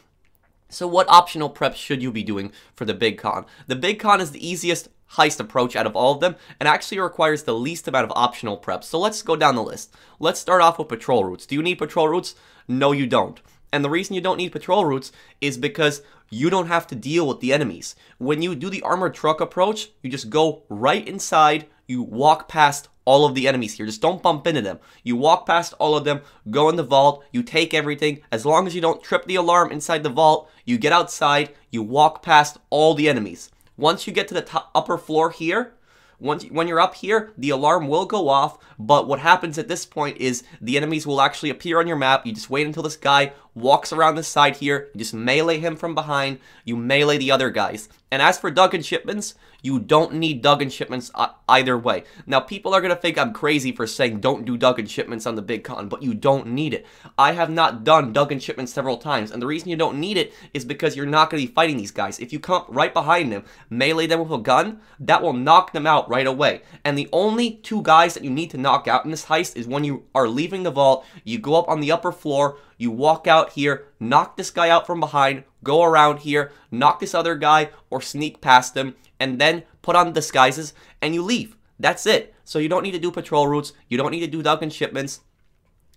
So 0.69 0.87
what 0.87 1.09
optional 1.09 1.51
preps 1.51 1.75
should 1.75 2.01
you 2.01 2.12
be 2.12 2.23
doing 2.23 2.53
for 2.77 2.85
the 2.85 2.95
Big 2.95 3.19
Con? 3.19 3.47
The 3.67 3.75
Big 3.75 3.99
Con 3.99 4.21
is 4.21 4.31
the 4.31 4.49
easiest 4.49 4.91
heist 5.14 5.41
approach 5.41 5.75
out 5.75 5.87
of 5.87 5.97
all 5.97 6.14
of 6.14 6.21
them 6.21 6.37
and 6.61 6.69
actually 6.69 7.01
requires 7.01 7.43
the 7.43 7.55
least 7.55 7.88
amount 7.88 8.05
of 8.05 8.12
optional 8.14 8.57
preps. 8.57 8.85
So 8.85 9.01
let's 9.01 9.23
go 9.23 9.35
down 9.35 9.57
the 9.57 9.62
list. 9.62 9.93
Let's 10.21 10.38
start 10.38 10.62
off 10.62 10.79
with 10.79 10.87
patrol 10.87 11.25
routes. 11.25 11.47
Do 11.47 11.57
you 11.57 11.62
need 11.62 11.79
patrol 11.79 12.09
routes? 12.09 12.37
No, 12.69 12.93
you 12.93 13.07
don't. 13.07 13.41
And 13.73 13.85
the 13.85 13.91
reason 13.91 14.15
you 14.15 14.21
don't 14.21 14.39
need 14.39 14.53
patrol 14.53 14.85
routes 14.85 15.13
is 15.41 15.59
because 15.59 16.03
you 16.31 16.51
don't 16.51 16.69
have 16.69 16.87
to 16.89 16.95
deal 16.95 17.27
with 17.27 17.41
the 17.41 17.53
enemies. 17.53 17.97
When 18.19 18.43
you 18.43 18.55
do 18.55 18.71
the 18.71 18.83
armored 18.83 19.15
truck 19.15 19.41
approach, 19.41 19.91
you 20.03 20.11
just 20.11 20.31
go 20.31 20.63
right 20.69 21.07
inside, 21.07 21.67
you 21.87 22.03
walk 22.03 22.49
past 22.49 22.89
all 23.05 23.25
of 23.25 23.35
the 23.35 23.49
enemies 23.49 23.75
here. 23.75 23.87
Just 23.87 24.03
don't 24.03 24.23
bump 24.23 24.47
into 24.47 24.61
them. 24.61 24.79
You 25.03 25.17
walk 25.17 25.47
past 25.47 25.73
all 25.79 25.97
of 25.97 26.05
them, 26.05 26.21
go 26.51 26.69
in 26.69 26.77
the 26.77 26.83
vault, 26.83 27.25
you 27.33 27.43
take 27.43 27.73
everything. 27.73 28.21
As 28.31 28.45
long 28.45 28.67
as 28.67 28.75
you 28.75 28.83
don't 28.83 29.03
trip 29.03 29.25
the 29.25 29.37
alarm 29.37 29.73
inside 29.73 30.03
the 30.03 30.11
vault, 30.11 30.51
you 30.67 30.77
get 30.77 30.93
outside, 30.93 31.55
you 31.71 31.83
walk 31.83 32.23
past 32.23 32.59
all 32.69 32.93
the 32.93 33.09
enemies. 33.09 33.51
Once 33.79 34.07
you 34.07 34.13
get 34.13 34.29
to 34.29 34.35
the 34.35 34.43
top, 34.43 34.71
upper 34.75 34.99
floor 34.99 35.31
here, 35.31 35.73
once 36.21 36.45
when 36.47 36.67
you're 36.67 36.81
up 36.81 36.97
here, 36.97 37.33
the 37.39 37.51
alarm 37.51 37.87
will 37.87 38.05
go 38.05 38.29
off, 38.29 38.59
but 38.79 39.07
what 39.07 39.21
happens 39.21 39.57
at 39.57 39.69
this 39.69 39.87
point 39.87 40.17
is 40.19 40.43
the 40.61 40.77
enemies 40.77 41.07
will 41.07 41.21
actually 41.21 41.49
appear 41.49 41.79
on 41.79 41.87
your 41.87 41.97
map. 41.97 42.27
You 42.27 42.33
just 42.33 42.51
wait 42.51 42.67
until 42.67 42.83
this 42.83 42.97
guy 42.97 43.33
walks 43.61 43.92
around 43.92 44.14
the 44.14 44.23
side 44.23 44.57
here, 44.57 44.88
you 44.94 44.99
just 44.99 45.14
melee 45.14 45.59
him 45.59 45.77
from 45.77 45.94
behind, 45.94 46.38
you 46.64 46.77
melee 46.77 47.18
the 47.18 47.31
other 47.31 47.51
guys. 47.51 47.88
And 48.11 48.23
as 48.23 48.38
for 48.38 48.51
Duggan 48.51 48.83
shipments, 48.83 49.35
you 49.62 49.79
don't 49.79 50.14
need 50.14 50.40
Duggan 50.40 50.71
shipments 50.71 51.11
either 51.49 51.77
way. 51.77 52.05
Now, 52.27 52.40
people 52.40 52.73
are 52.73 52.81
going 52.81 52.94
to 52.94 53.01
think 53.01 53.18
I'm 53.18 53.33
crazy 53.35 53.73
for 53.73 53.87
saying 53.87 54.21
don't 54.21 54.47
do 54.47 54.57
Duggan 54.57 54.87
shipments 54.87 55.27
on 55.27 55.35
the 55.35 55.42
Big 55.42 55.64
Con, 55.64 55.88
but 55.88 56.03
you 56.03 56.14
don't 56.14 56.47
need 56.47 56.73
it. 56.73 56.87
I 57.18 57.33
have 57.33 57.51
not 57.51 57.85
done 57.85 58.12
Duggan 58.12 58.38
shipments 58.38 58.73
several 58.73 58.97
times, 58.97 59.31
and 59.31 59.42
the 59.42 59.47
reason 59.47 59.68
you 59.68 59.77
don't 59.77 60.01
need 60.01 60.16
it 60.16 60.33
is 60.55 60.64
because 60.64 60.97
you're 60.97 61.07
not 61.07 61.29
going 61.29 61.42
to 61.42 61.49
be 61.49 61.53
fighting 61.53 61.77
these 61.77 61.90
guys. 61.90 62.18
If 62.18 62.33
you 62.33 62.40
come 62.40 62.64
right 62.68 62.94
behind 62.94 63.31
them, 63.31 63.44
melee 63.68 64.07
them 64.07 64.21
with 64.21 64.33
a 64.33 64.38
gun, 64.38 64.81
that 65.01 65.21
will 65.21 65.35
knock 65.35 65.73
them 65.73 65.87
out 65.87 66.09
right 66.09 66.27
away. 66.27 66.62
And 66.85 66.97
the 66.97 67.09
only 67.12 67.57
two 67.57 67.83
guys 67.83 68.14
that 68.14 68.24
you 68.24 68.30
need 68.30 68.51
to 68.53 68.59
knock 68.59 68.89
out 68.89 69.05
in 69.05 69.11
this 69.11 69.26
heist 69.26 69.57
is 69.57 69.66
when 69.66 69.85
you 69.85 70.05
are 70.14 70.28
leaving 70.28 70.62
the 70.62 70.70
vault, 70.70 71.05
you 71.24 71.39
go 71.39 71.57
up 71.57 71.68
on 71.68 71.80
the 71.80 71.93
upper 71.93 72.12
floor, 72.12 72.57
You 72.79 72.91
walk 72.93 73.26
out 73.26 73.53
here, 73.53 73.89
knock 74.01 74.37
this 74.37 74.51
guy 74.51 74.70
out 74.70 74.87
from 74.87 75.01
behind, 75.01 75.45
go 75.62 75.83
around 75.83 76.20
here, 76.20 76.53
knock 76.70 77.01
this 77.01 77.14
other 77.14 77.35
guy, 77.35 77.70
or 77.91 78.01
sneak 78.01 78.41
past 78.41 78.76
him, 78.76 78.95
and 79.18 79.41
then 79.41 79.64
put 79.83 79.97
on 79.97 80.12
disguises, 80.12 80.72
and 81.03 81.12
you 81.12 81.22
leave. 81.22 81.57
That's 81.79 82.07
it. 82.07 82.35
So 82.45 82.59
you 82.59 82.68
don't 82.68 82.83
need 82.83 82.93
to 82.93 82.99
do 82.99 83.11
patrol 83.11 83.49
routes. 83.49 83.72
You 83.89 83.99
don't 83.99 84.12
need 84.12 84.20
to 84.20 84.26
do 84.26 84.43
Duggan 84.43 84.70
shipments. 84.70 85.20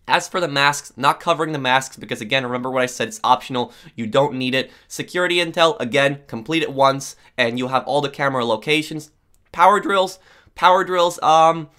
As 0.07 0.27
for 0.27 0.41
the 0.41 0.47
masks, 0.47 0.91
not 0.97 1.19
covering 1.19 1.51
the 1.53 1.59
masks 1.59 1.95
because 1.95 2.21
again, 2.21 2.43
remember 2.43 2.69
what 2.69 2.82
I 2.82 2.88
said, 2.88 3.07
it's 3.07 3.21
optional. 3.23 3.71
You 3.95 4.07
don't 4.07 4.34
need 4.34 4.55
it. 4.55 4.71
Security 4.88 5.36
intel, 5.36 5.79
again, 5.79 6.21
complete 6.27 6.63
it 6.63 6.73
once 6.73 7.15
and 7.38 7.57
you'll 7.57 7.69
have 7.69 7.86
all 7.86 8.01
the 8.01 8.09
camera 8.09 8.43
locations. 8.43 9.11
Power 9.51 9.79
drills, 9.79 10.19
power 10.55 10.84
drills, 10.84 11.21
um, 11.21 11.69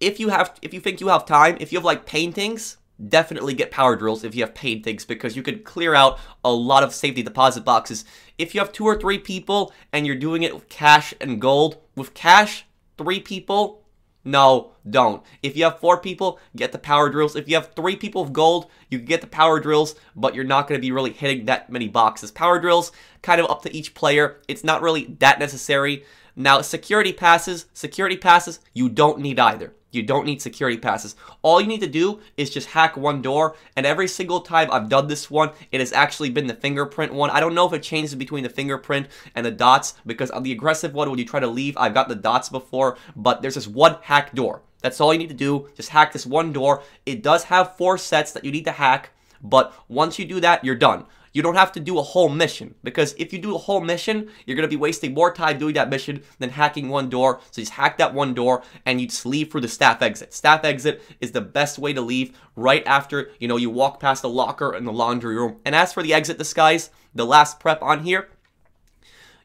if 0.00 0.18
you 0.18 0.30
have, 0.30 0.58
if 0.62 0.72
you 0.72 0.80
think 0.80 1.00
you 1.00 1.08
have 1.08 1.26
time, 1.26 1.56
if 1.60 1.72
you 1.72 1.78
have 1.78 1.84
like 1.84 2.06
paintings, 2.06 2.78
definitely 3.08 3.54
get 3.54 3.70
power 3.70 3.96
drills 3.96 4.24
if 4.24 4.34
you 4.34 4.42
have 4.42 4.54
paid 4.54 4.82
things 4.82 5.04
because 5.04 5.36
you 5.36 5.42
could 5.42 5.64
clear 5.64 5.94
out 5.94 6.18
a 6.44 6.52
lot 6.52 6.82
of 6.82 6.94
safety 6.94 7.22
deposit 7.22 7.64
boxes. 7.64 8.04
If 8.38 8.54
you 8.54 8.60
have 8.60 8.72
two 8.72 8.84
or 8.84 8.98
three 8.98 9.18
people 9.18 9.72
and 9.92 10.06
you're 10.06 10.16
doing 10.16 10.42
it 10.42 10.54
with 10.54 10.68
cash 10.68 11.14
and 11.20 11.40
gold, 11.40 11.78
with 11.96 12.14
cash, 12.14 12.64
three 12.96 13.20
people, 13.20 13.82
no, 14.24 14.72
don't. 14.88 15.22
If 15.42 15.56
you 15.56 15.64
have 15.64 15.80
four 15.80 15.98
people, 15.98 16.38
get 16.54 16.70
the 16.70 16.78
power 16.78 17.10
drills. 17.10 17.34
If 17.34 17.48
you 17.48 17.56
have 17.56 17.72
three 17.74 17.96
people 17.96 18.22
of 18.22 18.32
gold, 18.32 18.70
you 18.88 18.98
can 18.98 19.06
get 19.06 19.20
the 19.20 19.26
power 19.26 19.58
drills, 19.58 19.96
but 20.14 20.34
you're 20.34 20.44
not 20.44 20.68
going 20.68 20.80
to 20.80 20.84
be 20.84 20.92
really 20.92 21.12
hitting 21.12 21.46
that 21.46 21.70
many 21.70 21.88
boxes. 21.88 22.30
Power 22.30 22.60
drills, 22.60 22.92
kind 23.22 23.40
of 23.40 23.50
up 23.50 23.62
to 23.62 23.76
each 23.76 23.94
player. 23.94 24.40
It's 24.46 24.62
not 24.62 24.82
really 24.82 25.16
that 25.18 25.40
necessary. 25.40 26.04
Now, 26.36 26.60
security 26.62 27.12
passes, 27.12 27.66
security 27.74 28.16
passes, 28.16 28.60
you 28.72 28.88
don't 28.88 29.18
need 29.18 29.40
either. 29.40 29.74
You 29.92 30.02
don't 30.02 30.24
need 30.24 30.42
security 30.42 30.78
passes. 30.78 31.14
All 31.42 31.60
you 31.60 31.66
need 31.66 31.82
to 31.82 31.86
do 31.86 32.20
is 32.36 32.50
just 32.50 32.68
hack 32.68 32.96
one 32.96 33.22
door, 33.22 33.54
and 33.76 33.86
every 33.86 34.08
single 34.08 34.40
time 34.40 34.68
I've 34.72 34.88
done 34.88 35.06
this 35.06 35.30
one, 35.30 35.50
it 35.70 35.80
has 35.80 35.92
actually 35.92 36.30
been 36.30 36.46
the 36.46 36.54
fingerprint 36.54 37.12
one. 37.12 37.30
I 37.30 37.40
don't 37.40 37.54
know 37.54 37.66
if 37.66 37.74
it 37.74 37.82
changes 37.82 38.14
between 38.14 38.42
the 38.42 38.48
fingerprint 38.48 39.08
and 39.34 39.44
the 39.46 39.50
dots, 39.50 39.94
because 40.06 40.30
on 40.30 40.42
the 40.42 40.52
aggressive 40.52 40.94
one, 40.94 41.10
when 41.10 41.18
you 41.18 41.26
try 41.26 41.40
to 41.40 41.46
leave, 41.46 41.76
I've 41.76 41.94
got 41.94 42.08
the 42.08 42.14
dots 42.14 42.48
before, 42.48 42.96
but 43.14 43.42
there's 43.42 43.54
this 43.54 43.68
one 43.68 43.98
hack 44.02 44.34
door. 44.34 44.62
That's 44.80 45.00
all 45.00 45.12
you 45.12 45.18
need 45.18 45.28
to 45.28 45.34
do. 45.34 45.68
Just 45.76 45.90
hack 45.90 46.12
this 46.12 46.26
one 46.26 46.52
door. 46.52 46.82
It 47.06 47.22
does 47.22 47.44
have 47.44 47.76
four 47.76 47.98
sets 47.98 48.32
that 48.32 48.44
you 48.44 48.50
need 48.50 48.64
to 48.64 48.72
hack, 48.72 49.10
but 49.42 49.74
once 49.88 50.18
you 50.18 50.24
do 50.24 50.40
that, 50.40 50.64
you're 50.64 50.74
done. 50.74 51.04
You 51.32 51.42
don't 51.42 51.54
have 51.54 51.72
to 51.72 51.80
do 51.80 51.98
a 51.98 52.02
whole 52.02 52.28
mission 52.28 52.74
because 52.82 53.14
if 53.18 53.32
you 53.32 53.38
do 53.38 53.54
a 53.54 53.58
whole 53.58 53.80
mission, 53.80 54.28
you're 54.44 54.56
going 54.56 54.68
to 54.68 54.74
be 54.74 54.80
wasting 54.80 55.14
more 55.14 55.32
time 55.32 55.58
doing 55.58 55.74
that 55.74 55.88
mission 55.88 56.22
than 56.38 56.50
hacking 56.50 56.88
one 56.88 57.08
door. 57.08 57.40
So 57.50 57.60
you 57.60 57.64
just 57.64 57.72
hack 57.72 57.98
that 57.98 58.12
one 58.12 58.34
door 58.34 58.62
and 58.84 59.00
you 59.00 59.06
just 59.06 59.24
leave 59.24 59.50
through 59.50 59.62
the 59.62 59.68
staff 59.68 60.02
exit. 60.02 60.34
Staff 60.34 60.64
exit 60.64 61.02
is 61.20 61.32
the 61.32 61.40
best 61.40 61.78
way 61.78 61.92
to 61.92 62.00
leave 62.00 62.38
right 62.54 62.86
after, 62.86 63.30
you 63.38 63.48
know, 63.48 63.56
you 63.56 63.70
walk 63.70 63.98
past 63.98 64.22
the 64.22 64.28
locker 64.28 64.72
and 64.72 64.86
the 64.86 64.92
laundry 64.92 65.36
room. 65.36 65.58
And 65.64 65.74
as 65.74 65.92
for 65.92 66.02
the 66.02 66.12
exit 66.12 66.38
disguise, 66.38 66.90
the 67.14 67.26
last 67.26 67.60
prep 67.60 67.82
on 67.82 68.04
here, 68.04 68.28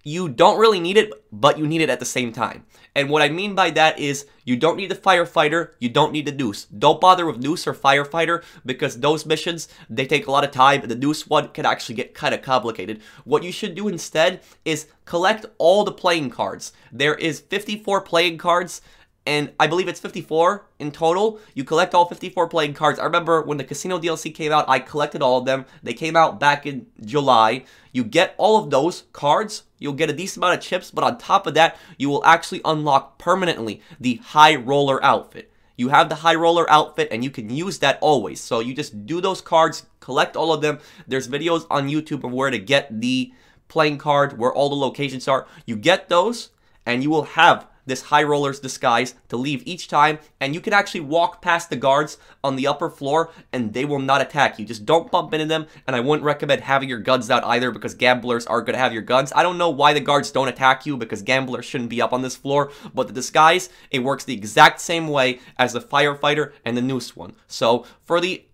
you 0.04 0.30
don't 0.30 0.60
really 0.60 0.80
need 0.80 0.98
it, 0.98 1.12
but 1.32 1.58
you 1.58 1.68
need 1.68 1.82
it 1.82 1.90
at 1.90 2.00
the 2.00 2.06
same 2.06 2.32
time. 2.32 2.66
And 2.98 3.12
what 3.12 3.22
I 3.22 3.30
mean 3.30 3.54
by 3.54 3.70
that 3.70 4.00
is 4.00 4.26
you 4.44 4.58
don't 4.58 4.76
need 4.76 4.90
the 4.90 4.96
firefighter, 4.96 5.74
you 5.78 5.88
don't 5.88 6.12
need 6.12 6.26
the 6.26 6.32
noose. 6.32 6.66
Don't 6.66 7.00
bother 7.00 7.28
with 7.28 7.38
noose 7.38 7.68
or 7.68 7.76
firefighter 7.76 8.44
because 8.66 9.00
those 9.00 9.24
missions, 9.24 9.68
they 9.88 10.08
take 10.08 10.26
a 10.26 10.32
lot 10.32 10.44
of 10.44 10.50
time. 10.50 10.82
And 10.82 10.90
the 10.90 10.96
noose 10.96 11.28
one 11.28 11.50
can 11.50 11.64
actually 11.64 11.94
get 11.94 12.16
kind 12.16 12.34
of 12.34 12.42
complicated. 12.42 13.04
What 13.24 13.44
you 13.44 13.52
should 13.52 13.76
do 13.76 13.88
instead 13.88 14.42
is 14.66 14.88
collect 15.06 15.46
all 15.60 15.84
the 15.84 15.92
playing 15.92 16.32
cards. 16.32 16.74
There 16.92 17.14
is 17.14 17.40
54 17.40 18.02
playing 18.02 18.40
cards 18.40 18.82
and 19.28 19.52
I 19.60 19.68
believe 19.68 19.90
it's 19.90 20.00
54 20.00 20.66
in 20.80 20.90
total. 20.90 21.40
You 21.54 21.66
collect 21.66 21.94
all 21.94 22.06
54 22.06 22.48
playing 22.48 22.74
cards. 22.74 22.98
I 22.98 23.04
remember 23.04 23.42
when 23.42 23.58
the 23.58 23.66
Casino 23.66 24.00
DLC 24.00 24.34
came 24.34 24.54
out, 24.54 24.70
I 24.70 24.80
collected 24.80 25.22
all 25.22 25.38
of 25.38 25.46
them. 25.46 25.66
They 25.84 25.94
came 25.94 26.16
out 26.16 26.40
back 26.40 26.66
in 26.66 26.88
July. 27.04 27.66
You 27.92 28.06
get 28.06 28.36
all 28.38 28.64
of 28.64 28.70
those 28.70 29.04
cards, 29.12 29.64
you'll 29.80 29.94
get 29.94 30.10
a 30.10 30.14
decent 30.14 30.38
amount 30.38 30.58
of 30.58 30.64
chips, 30.64 30.92
but 30.92 31.04
on 31.04 31.18
top 31.18 31.46
of 31.46 31.56
that, 31.56 31.78
you 31.98 32.08
will 32.08 32.24
actually 32.24 32.62
unlock 32.64 33.20
permanently 33.20 33.82
the 34.00 34.16
High 34.16 34.56
Roller 34.56 35.04
outfit. 35.04 35.52
You 35.76 35.90
have 35.90 36.08
the 36.08 36.16
High 36.16 36.36
Roller 36.36 36.70
outfit 36.72 37.10
and 37.12 37.22
you 37.22 37.30
can 37.30 37.50
use 37.50 37.80
that 37.80 38.00
always. 38.00 38.40
So 38.40 38.62
you 38.62 38.74
just 38.74 39.06
do 39.06 39.20
those 39.20 39.42
cards, 39.42 39.88
collect 40.00 40.38
all 40.38 40.54
of 40.54 40.62
them. 40.62 40.80
There's 41.06 41.28
videos 41.28 41.68
on 41.70 41.90
YouTube 41.90 42.24
of 42.24 42.32
where 42.32 42.50
to 42.50 42.60
get 42.60 43.02
the 43.02 43.34
playing 43.68 43.98
card, 43.98 44.38
where 44.38 44.54
all 44.54 44.70
the 44.70 44.76
locations 44.76 45.28
are. 45.28 45.48
You 45.66 45.76
get 45.76 46.08
those 46.08 46.52
and 46.86 47.04
you 47.04 47.10
will 47.10 47.24
have 47.24 47.68
this 47.88 48.04
high 48.04 48.24
roller's 48.24 48.60
disguise 48.60 49.16
to 49.30 49.38
leave 49.38 49.64
each 49.66 49.88
time, 49.88 50.20
and 50.40 50.54
you 50.54 50.62
can 50.62 50.74
actually 50.74 51.00
walk 51.00 51.42
past 51.42 51.70
the 51.70 51.76
guards 51.76 52.18
on 52.44 52.56
the 52.56 52.68
upper 52.68 52.90
floor 52.90 53.32
and 53.52 53.74
they 53.74 53.86
will 53.86 54.00
not 54.00 54.22
attack 54.22 54.60
you. 54.60 54.66
Just 54.66 54.86
don't 54.86 55.10
bump 55.10 55.34
into 55.34 55.46
them, 55.46 55.66
and 55.88 55.96
I 55.96 56.00
wouldn't 56.00 56.26
recommend 56.26 56.62
having 56.62 56.90
your 56.90 57.00
guns 57.00 57.32
out 57.32 57.44
either 57.46 57.72
because 57.72 57.96
gamblers 57.96 58.46
are 58.46 58.62
going 58.62 58.74
to 58.74 58.80
have 58.80 58.94
your 58.94 59.02
guns. 59.02 59.34
I 59.36 59.42
don't 59.42 59.58
know 59.58 59.70
why 59.70 59.94
the 59.94 60.00
guards 60.00 60.30
don't 60.30 60.48
attack 60.48 60.86
you 60.86 60.98
because 60.98 61.22
gamblers 61.22 61.66
shouldn't 61.66 61.90
be 61.90 62.02
up 62.02 62.14
on 62.14 62.22
this 62.22 62.36
floor, 62.36 62.72
but 62.94 63.08
the 63.08 63.14
disguise, 63.14 63.70
it 63.90 64.00
works 64.00 64.24
the 64.24 64.34
exact 64.34 64.80
same 64.82 65.08
way 65.08 65.40
as 65.58 65.74
the 65.74 65.82
firefighter 65.82 66.52
and 66.64 66.78
the 66.78 66.82
noose 66.82 67.16
one. 67.16 67.36
So 67.48 67.86
for 68.04 68.20
the 68.20 68.46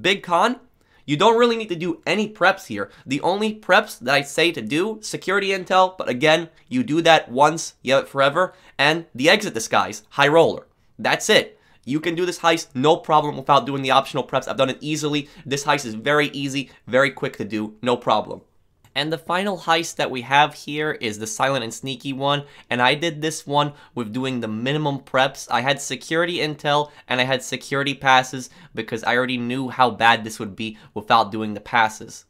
big 0.00 0.22
con, 0.22 0.60
you 1.06 1.16
don't 1.16 1.38
really 1.38 1.56
need 1.56 1.68
to 1.68 1.76
do 1.76 2.02
any 2.06 2.28
preps 2.28 2.66
here. 2.66 2.90
The 3.06 3.20
only 3.20 3.54
preps 3.54 3.98
that 4.00 4.14
I 4.14 4.22
say 4.22 4.52
to 4.52 4.60
do, 4.60 4.98
security 5.00 5.48
intel, 5.48 5.96
but 5.96 6.08
again, 6.08 6.50
you 6.68 6.82
do 6.82 7.00
that 7.02 7.30
once, 7.30 7.74
you 7.82 7.94
have 7.94 8.04
it 8.04 8.08
forever, 8.08 8.52
and 8.76 9.06
the 9.14 9.30
exit 9.30 9.54
disguise, 9.54 10.02
high 10.10 10.28
roller. 10.28 10.66
That's 10.98 11.30
it. 11.30 11.58
You 11.84 12.00
can 12.00 12.16
do 12.16 12.26
this 12.26 12.40
heist 12.40 12.68
no 12.74 12.96
problem 12.96 13.36
without 13.36 13.64
doing 13.64 13.82
the 13.82 13.92
optional 13.92 14.26
preps. 14.26 14.48
I've 14.48 14.56
done 14.56 14.70
it 14.70 14.78
easily. 14.80 15.28
This 15.46 15.64
heist 15.64 15.86
is 15.86 15.94
very 15.94 16.26
easy, 16.28 16.70
very 16.88 17.12
quick 17.12 17.36
to 17.36 17.44
do, 17.44 17.76
no 17.80 17.96
problem. 17.96 18.40
And 18.96 19.12
the 19.12 19.18
final 19.18 19.58
heist 19.58 19.96
that 19.96 20.10
we 20.10 20.22
have 20.22 20.54
here 20.54 20.92
is 20.92 21.18
the 21.18 21.26
silent 21.26 21.62
and 21.62 21.72
sneaky 21.72 22.14
one. 22.14 22.44
And 22.70 22.80
I 22.80 22.94
did 22.94 23.20
this 23.20 23.46
one 23.46 23.74
with 23.94 24.10
doing 24.10 24.40
the 24.40 24.48
minimum 24.48 25.00
preps. 25.00 25.46
I 25.50 25.60
had 25.60 25.82
security 25.82 26.38
intel 26.38 26.90
and 27.06 27.20
I 27.20 27.24
had 27.24 27.42
security 27.42 27.92
passes 27.92 28.48
because 28.74 29.04
I 29.04 29.14
already 29.14 29.36
knew 29.36 29.68
how 29.68 29.90
bad 29.90 30.24
this 30.24 30.38
would 30.38 30.56
be 30.56 30.78
without 30.94 31.30
doing 31.30 31.52
the 31.52 31.60
passes. 31.60 32.24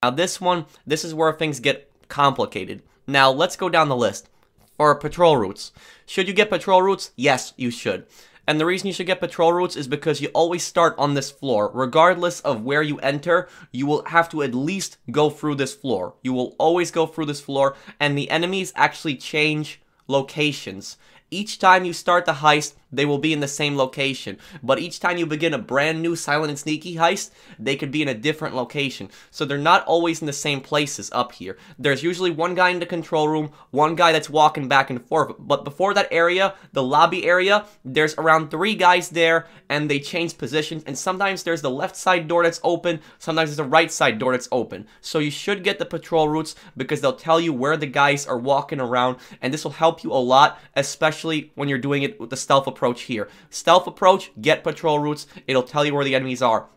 Now 0.00 0.10
this 0.10 0.40
one, 0.40 0.66
this 0.86 1.04
is 1.04 1.12
where 1.12 1.32
things 1.32 1.58
get 1.58 1.90
complicated. 2.06 2.84
Now 3.08 3.32
let's 3.32 3.56
go 3.56 3.68
down 3.68 3.88
the 3.88 3.96
list. 3.96 4.28
For 4.76 4.94
patrol 4.94 5.36
routes. 5.38 5.72
Should 6.06 6.28
you 6.28 6.34
get 6.34 6.50
patrol 6.50 6.82
routes? 6.82 7.10
Yes, 7.16 7.52
you 7.56 7.72
should. 7.72 8.06
And 8.46 8.60
the 8.60 8.66
reason 8.66 8.86
you 8.86 8.92
should 8.92 9.06
get 9.06 9.20
patrol 9.20 9.52
routes 9.52 9.76
is 9.76 9.88
because 9.88 10.20
you 10.20 10.28
always 10.28 10.62
start 10.62 10.94
on 10.98 11.14
this 11.14 11.30
floor. 11.30 11.70
Regardless 11.74 12.40
of 12.40 12.62
where 12.62 12.82
you 12.82 12.98
enter, 12.98 13.48
you 13.72 13.86
will 13.86 14.04
have 14.04 14.28
to 14.30 14.42
at 14.42 14.54
least 14.54 14.98
go 15.10 15.30
through 15.30 15.56
this 15.56 15.74
floor. 15.74 16.14
You 16.22 16.32
will 16.32 16.54
always 16.58 16.90
go 16.90 17.06
through 17.06 17.26
this 17.26 17.40
floor, 17.40 17.76
and 17.98 18.16
the 18.16 18.30
enemies 18.30 18.72
actually 18.76 19.16
change 19.16 19.80
locations. 20.06 20.96
Each 21.28 21.58
time 21.58 21.84
you 21.84 21.92
start 21.92 22.24
the 22.24 22.34
heist, 22.34 22.74
they 22.92 23.04
will 23.04 23.18
be 23.18 23.32
in 23.32 23.40
the 23.40 23.48
same 23.48 23.76
location. 23.76 24.38
But 24.62 24.78
each 24.78 25.00
time 25.00 25.16
you 25.16 25.26
begin 25.26 25.54
a 25.54 25.58
brand 25.58 26.02
new 26.02 26.16
silent 26.16 26.50
and 26.50 26.58
sneaky 26.58 26.96
heist, 26.96 27.30
they 27.58 27.76
could 27.76 27.90
be 27.90 28.02
in 28.02 28.08
a 28.08 28.14
different 28.14 28.54
location. 28.54 29.10
So 29.30 29.44
they're 29.44 29.58
not 29.58 29.84
always 29.86 30.20
in 30.20 30.26
the 30.26 30.32
same 30.32 30.60
places 30.60 31.10
up 31.12 31.32
here. 31.32 31.56
There's 31.78 32.02
usually 32.02 32.30
one 32.30 32.54
guy 32.54 32.70
in 32.70 32.78
the 32.78 32.86
control 32.86 33.28
room, 33.28 33.50
one 33.70 33.94
guy 33.94 34.12
that's 34.12 34.30
walking 34.30 34.68
back 34.68 34.90
and 34.90 35.04
forth. 35.06 35.34
But 35.38 35.64
before 35.64 35.94
that 35.94 36.08
area, 36.10 36.54
the 36.72 36.82
lobby 36.82 37.24
area, 37.24 37.66
there's 37.84 38.14
around 38.14 38.50
three 38.50 38.74
guys 38.74 39.08
there 39.10 39.46
and 39.68 39.90
they 39.90 39.98
change 39.98 40.38
positions. 40.38 40.84
And 40.86 40.96
sometimes 40.96 41.42
there's 41.42 41.62
the 41.62 41.70
left 41.70 41.96
side 41.96 42.28
door 42.28 42.44
that's 42.44 42.60
open, 42.62 43.00
sometimes 43.18 43.50
there's 43.50 43.56
the 43.56 43.64
right 43.64 43.90
side 43.90 44.18
door 44.18 44.32
that's 44.32 44.48
open. 44.52 44.86
So 45.00 45.18
you 45.18 45.30
should 45.30 45.64
get 45.64 45.78
the 45.78 45.86
patrol 45.86 46.28
routes 46.28 46.54
because 46.76 47.00
they'll 47.00 47.12
tell 47.14 47.40
you 47.40 47.52
where 47.52 47.76
the 47.76 47.86
guys 47.86 48.26
are 48.26 48.38
walking 48.38 48.80
around 48.80 49.16
and 49.42 49.52
this 49.52 49.64
will 49.64 49.72
help 49.72 50.04
you 50.04 50.12
a 50.12 50.14
lot, 50.14 50.58
especially 50.74 51.52
when 51.54 51.68
you're 51.68 51.78
doing 51.78 52.02
it 52.02 52.20
with 52.20 52.30
the 52.30 52.36
stealth 52.36 52.66
approach 52.76 53.02
here. 53.02 53.28
Stealth 53.48 53.86
approach, 53.86 54.30
get 54.40 54.62
patrol 54.62 54.98
routes, 54.98 55.26
it'll 55.46 55.62
tell 55.62 55.84
you 55.84 55.94
where 55.94 56.04
the 56.04 56.14
enemies 56.14 56.42
are. 56.42 56.68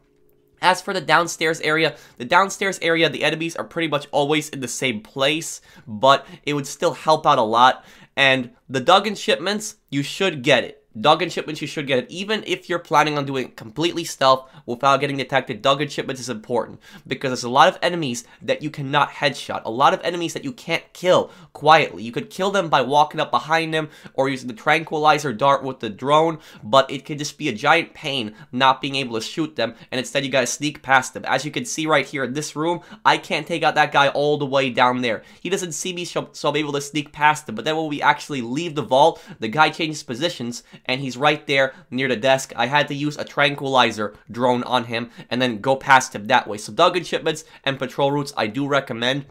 As 0.62 0.82
for 0.82 0.94
the 0.94 1.02
downstairs 1.02 1.62
area, 1.62 1.96
the 2.18 2.26
downstairs 2.26 2.80
area, 2.82 3.10
the 3.10 3.24
enemies 3.24 3.56
are 3.56 3.64
pretty 3.64 3.88
much 3.88 4.08
always 4.12 4.50
in 4.50 4.62
the 4.62 4.68
same 4.68 5.02
place, 5.02 5.62
but 5.88 6.26
it 6.44 6.54
would 6.54 6.68
still 6.68 6.94
help 6.94 7.26
out 7.26 7.38
a 7.38 7.44
lot. 7.44 7.86
And 8.16 8.52
the 8.68 8.82
Duggan 8.82 9.16
shipments, 9.16 9.76
you 9.90 10.04
should 10.04 10.42
get 10.42 10.64
it. 10.64 10.79
Duggan 11.00 11.30
shipments, 11.30 11.62
you 11.62 11.68
should 11.68 11.88
get 11.88 12.00
it. 12.00 12.10
Even 12.10 12.44
if 12.48 12.68
you're 12.68 12.80
planning 12.80 13.18
on 13.18 13.26
doing 13.26 13.46
it 13.46 13.56
completely 13.56 14.04
stealth 14.04 14.50
without 14.66 15.00
getting 15.00 15.18
detected, 15.18 15.62
Duggan 15.62 15.88
shipments 15.88 16.20
is 16.20 16.30
important 16.30 16.80
because 17.06 17.30
there's 17.30 17.44
a 17.44 17.50
lot 17.50 17.68
of 17.68 17.78
enemies 17.82 18.26
that 18.42 18.64
you 18.64 18.70
cannot 18.70 19.10
headshot. 19.10 19.62
A 19.66 19.72
lot 19.72 19.94
of 19.94 20.02
enemies 20.04 20.34
that 20.34 20.44
you 20.44 20.52
can't 20.52 20.84
kill 20.94 21.32
quietly. 21.54 22.04
You 22.04 22.12
could 22.12 22.30
kill 22.30 22.50
them 22.50 22.70
by 22.70 22.82
walking 22.82 23.20
up 23.20 23.30
behind 23.30 23.74
them 23.74 23.90
or 24.16 24.30
using 24.30 24.48
the 24.48 24.54
tranquilizer 24.54 25.32
dart 25.32 25.64
with 25.64 25.80
the 25.80 25.90
drone, 25.90 26.40
but 26.64 26.90
it 26.90 27.06
could 27.06 27.20
just 27.20 27.38
be 27.38 27.50
a 27.50 27.54
giant 27.54 27.94
pain 27.94 28.34
not 28.52 28.82
being 28.82 28.96
able 28.96 29.16
to 29.20 29.26
shoot 29.26 29.56
them, 29.56 29.76
and 29.92 30.00
instead 30.00 30.26
you 30.26 30.32
gotta 30.32 30.48
sneak 30.48 30.82
past 30.82 31.14
them. 31.14 31.24
As 31.26 31.46
you 31.46 31.52
can 31.52 31.66
see 31.66 31.86
right 31.86 32.06
here 32.06 32.24
in 32.24 32.34
this 32.34 32.56
room, 32.56 32.82
I 33.06 33.18
can't 33.18 33.46
take 33.46 33.62
out 33.62 33.76
that 33.76 33.92
guy 33.92 34.08
all 34.10 34.38
the 34.38 34.46
way 34.46 34.72
down 34.72 35.02
there. 35.02 35.24
He 35.40 35.50
doesn't 35.50 35.74
see 35.74 35.94
me, 35.94 36.04
so 36.04 36.30
I'm 36.44 36.56
able 36.56 36.74
to 36.74 36.82
sneak 36.82 37.12
past 37.12 37.48
him, 37.48 37.56
but 37.56 37.64
then 37.64 37.78
when 37.78 37.88
we 37.88 38.02
actually 38.02 38.42
leave 38.42 38.74
the 38.74 38.82
vault, 38.82 39.24
the 39.40 39.48
guy 39.48 39.70
changes 39.70 40.02
positions, 40.02 40.64
and 40.86 41.02
he's 41.02 41.18
right 41.18 41.46
there 41.48 41.74
near 41.92 42.08
the 42.08 42.16
desk. 42.16 42.54
I 42.56 42.68
had 42.68 42.88
to 42.90 42.96
use 42.96 43.18
a 43.18 43.24
tranquilizer 43.24 44.16
drone 44.32 44.64
on 44.64 44.86
him 44.86 45.12
and 45.30 45.42
then 45.42 45.62
go 45.62 45.76
past 45.76 46.16
him 46.16 46.26
that 46.28 46.48
way. 46.48 46.58
So 46.58 46.74
Duggan 46.74 47.04
shipments 47.04 47.44
and 47.64 47.80
patrol 47.80 48.12
routes 48.12 48.34
I 48.36 48.48
do 48.48 48.68
recommend. 48.68 49.26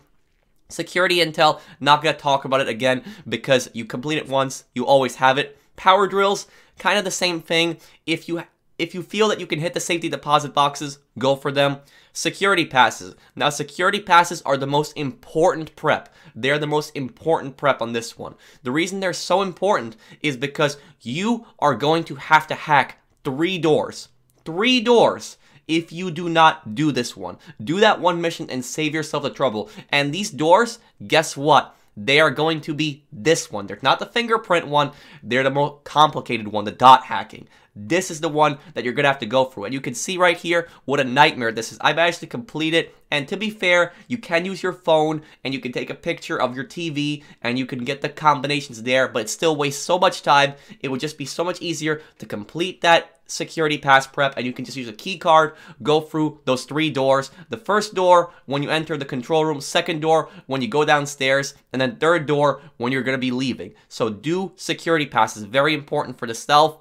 Security 0.69 1.17
intel, 1.17 1.61
not 1.81 2.03
gonna 2.03 2.17
talk 2.17 2.45
about 2.45 2.61
it 2.61 2.69
again 2.69 3.03
because 3.29 3.71
you 3.73 3.85
complete 3.85 4.19
it 4.19 4.29
once, 4.29 4.65
you 4.75 4.85
always 4.85 5.17
have 5.17 5.39
it. 5.39 5.57
Power 5.77 6.07
drills, 6.07 6.47
kind 6.79 6.99
of 6.99 7.05
the 7.05 7.11
same 7.11 7.41
thing. 7.41 7.79
If 8.05 8.29
you 8.29 8.43
if 8.79 8.95
you 8.95 9.03
feel 9.03 9.29
that 9.29 9.41
you 9.41 9.47
can 9.47 9.59
hit 9.59 9.75
the 9.75 9.81
safety 9.81 10.09
deposit 10.09 10.55
boxes, 10.55 10.99
go 11.19 11.35
for 11.35 11.51
them. 11.51 11.79
Security 12.13 12.65
passes. 12.65 13.15
Now, 13.35 13.51
security 13.51 14.01
passes 14.01 14.41
are 14.43 14.57
the 14.57 14.67
most 14.67 14.97
important 14.97 15.75
prep. 15.77 16.15
They're 16.35 16.59
the 16.59 16.67
most 16.67 16.95
important 16.97 17.57
prep 17.57 17.83
on 17.83 17.93
this 17.93 18.17
one. 18.17 18.35
The 18.63 18.71
reason 18.71 19.01
they're 19.01 19.13
so 19.13 19.43
important 19.43 19.97
is 20.23 20.37
because 20.37 20.79
you 21.01 21.47
are 21.59 21.75
going 21.75 22.05
to 22.05 22.15
have 22.15 22.47
to 22.47 22.55
hack 22.55 22.99
three 23.25 23.59
doors. 23.59 24.09
Three 24.45 24.81
doors 24.81 25.37
if 25.67 25.93
you 25.93 26.11
do 26.11 26.29
not 26.29 26.75
do 26.75 26.91
this 26.93 27.17
one. 27.17 27.37
Do 27.63 27.81
that 27.81 28.01
one 28.01 28.21
mission 28.21 28.49
and 28.49 28.65
save 28.65 28.95
yourself 28.95 29.23
the 29.23 29.31
trouble. 29.31 29.71
And 29.91 30.13
these 30.13 30.31
doors, 30.31 30.79
guess 31.07 31.37
what? 31.37 31.77
They 31.97 32.21
are 32.21 32.31
going 32.31 32.61
to 32.63 32.75
be 32.75 33.05
this 33.13 33.51
one. 33.51 33.67
They're 33.67 33.79
not 33.83 33.99
the 33.99 34.07
fingerprint 34.07 34.69
one, 34.69 34.93
they're 35.23 35.43
the 35.43 35.51
more 35.51 35.81
complicated 35.83 36.49
one, 36.49 36.65
the 36.65 36.71
dot 36.71 37.05
hacking. 37.05 37.49
This 37.81 38.11
is 38.11 38.21
the 38.21 38.29
one 38.29 38.59
that 38.75 38.85
you're 38.85 38.93
gonna 38.93 39.09
have 39.09 39.21
to 39.21 39.27
go 39.27 39.45
through. 39.45 39.65
And 39.65 39.75
you 39.75 39.81
can 39.81 39.95
see 39.95 40.19
right 40.19 40.37
here 40.37 40.69
what 40.85 40.99
a 40.99 41.05
nightmare 41.05 41.53
this 41.53 41.71
is. 41.71 41.79
I've 41.81 41.99
actually 41.99 42.29
completed, 42.29 42.91
and 43.11 43.29
to 43.29 43.37
be 43.37 43.51
fair, 43.51 43.93
you 44.09 44.19
can 44.19 44.45
use 44.45 44.63
your 44.63 44.73
phone 44.73 45.23
and 45.45 45.55
you 45.55 45.61
can 45.61 45.71
take 45.71 45.89
a 45.89 45.95
picture 45.95 46.41
of 46.41 46.57
your 46.57 46.65
TV 46.65 47.23
and 47.41 47.59
you 47.59 47.67
can 47.67 47.85
get 47.85 48.01
the 48.01 48.09
combinations 48.09 48.83
there, 48.83 49.07
but 49.07 49.23
it 49.23 49.31
still 49.31 49.55
wastes 49.55 49.83
so 49.83 49.99
much 49.99 50.23
time. 50.23 50.55
It 50.81 50.89
would 50.89 51.01
just 51.01 51.19
be 51.19 51.25
so 51.25 51.45
much 51.45 51.63
easier 51.63 52.03
to 52.19 52.27
complete 52.27 52.81
that 52.81 53.19
security 53.29 53.77
pass 53.77 54.07
prep 54.07 54.35
and 54.37 54.47
you 54.47 54.55
can 54.55 54.65
just 54.65 54.77
use 54.77 54.89
a 54.89 54.93
key 54.93 55.19
card 55.19 55.55
go 55.83 56.01
through 56.01 56.41
those 56.47 56.65
three 56.65 56.89
doors 56.89 57.31
the 57.51 57.59
first 57.59 57.95
door 57.95 58.33
when 58.47 58.63
you 58.63 58.71
enter 58.71 58.97
the 58.97 59.05
control 59.05 59.45
room 59.45 59.61
second 59.61 60.01
door 60.01 60.31
when 60.47 60.63
you 60.63 60.67
go 60.67 60.83
downstairs 60.83 61.55
and 61.71 61.81
then 61.81 61.97
third 61.97 62.25
door 62.25 62.63
when 62.79 62.91
you're 62.91 63.03
going 63.03 63.15
to 63.15 63.21
be 63.21 63.31
leaving 63.31 63.75
so 63.87 64.09
do 64.09 64.51
security 64.57 65.05
passes 65.05 65.43
very 65.43 65.75
important 65.75 66.19
for 66.19 66.27
the 66.27 66.35
stealth 66.35 66.79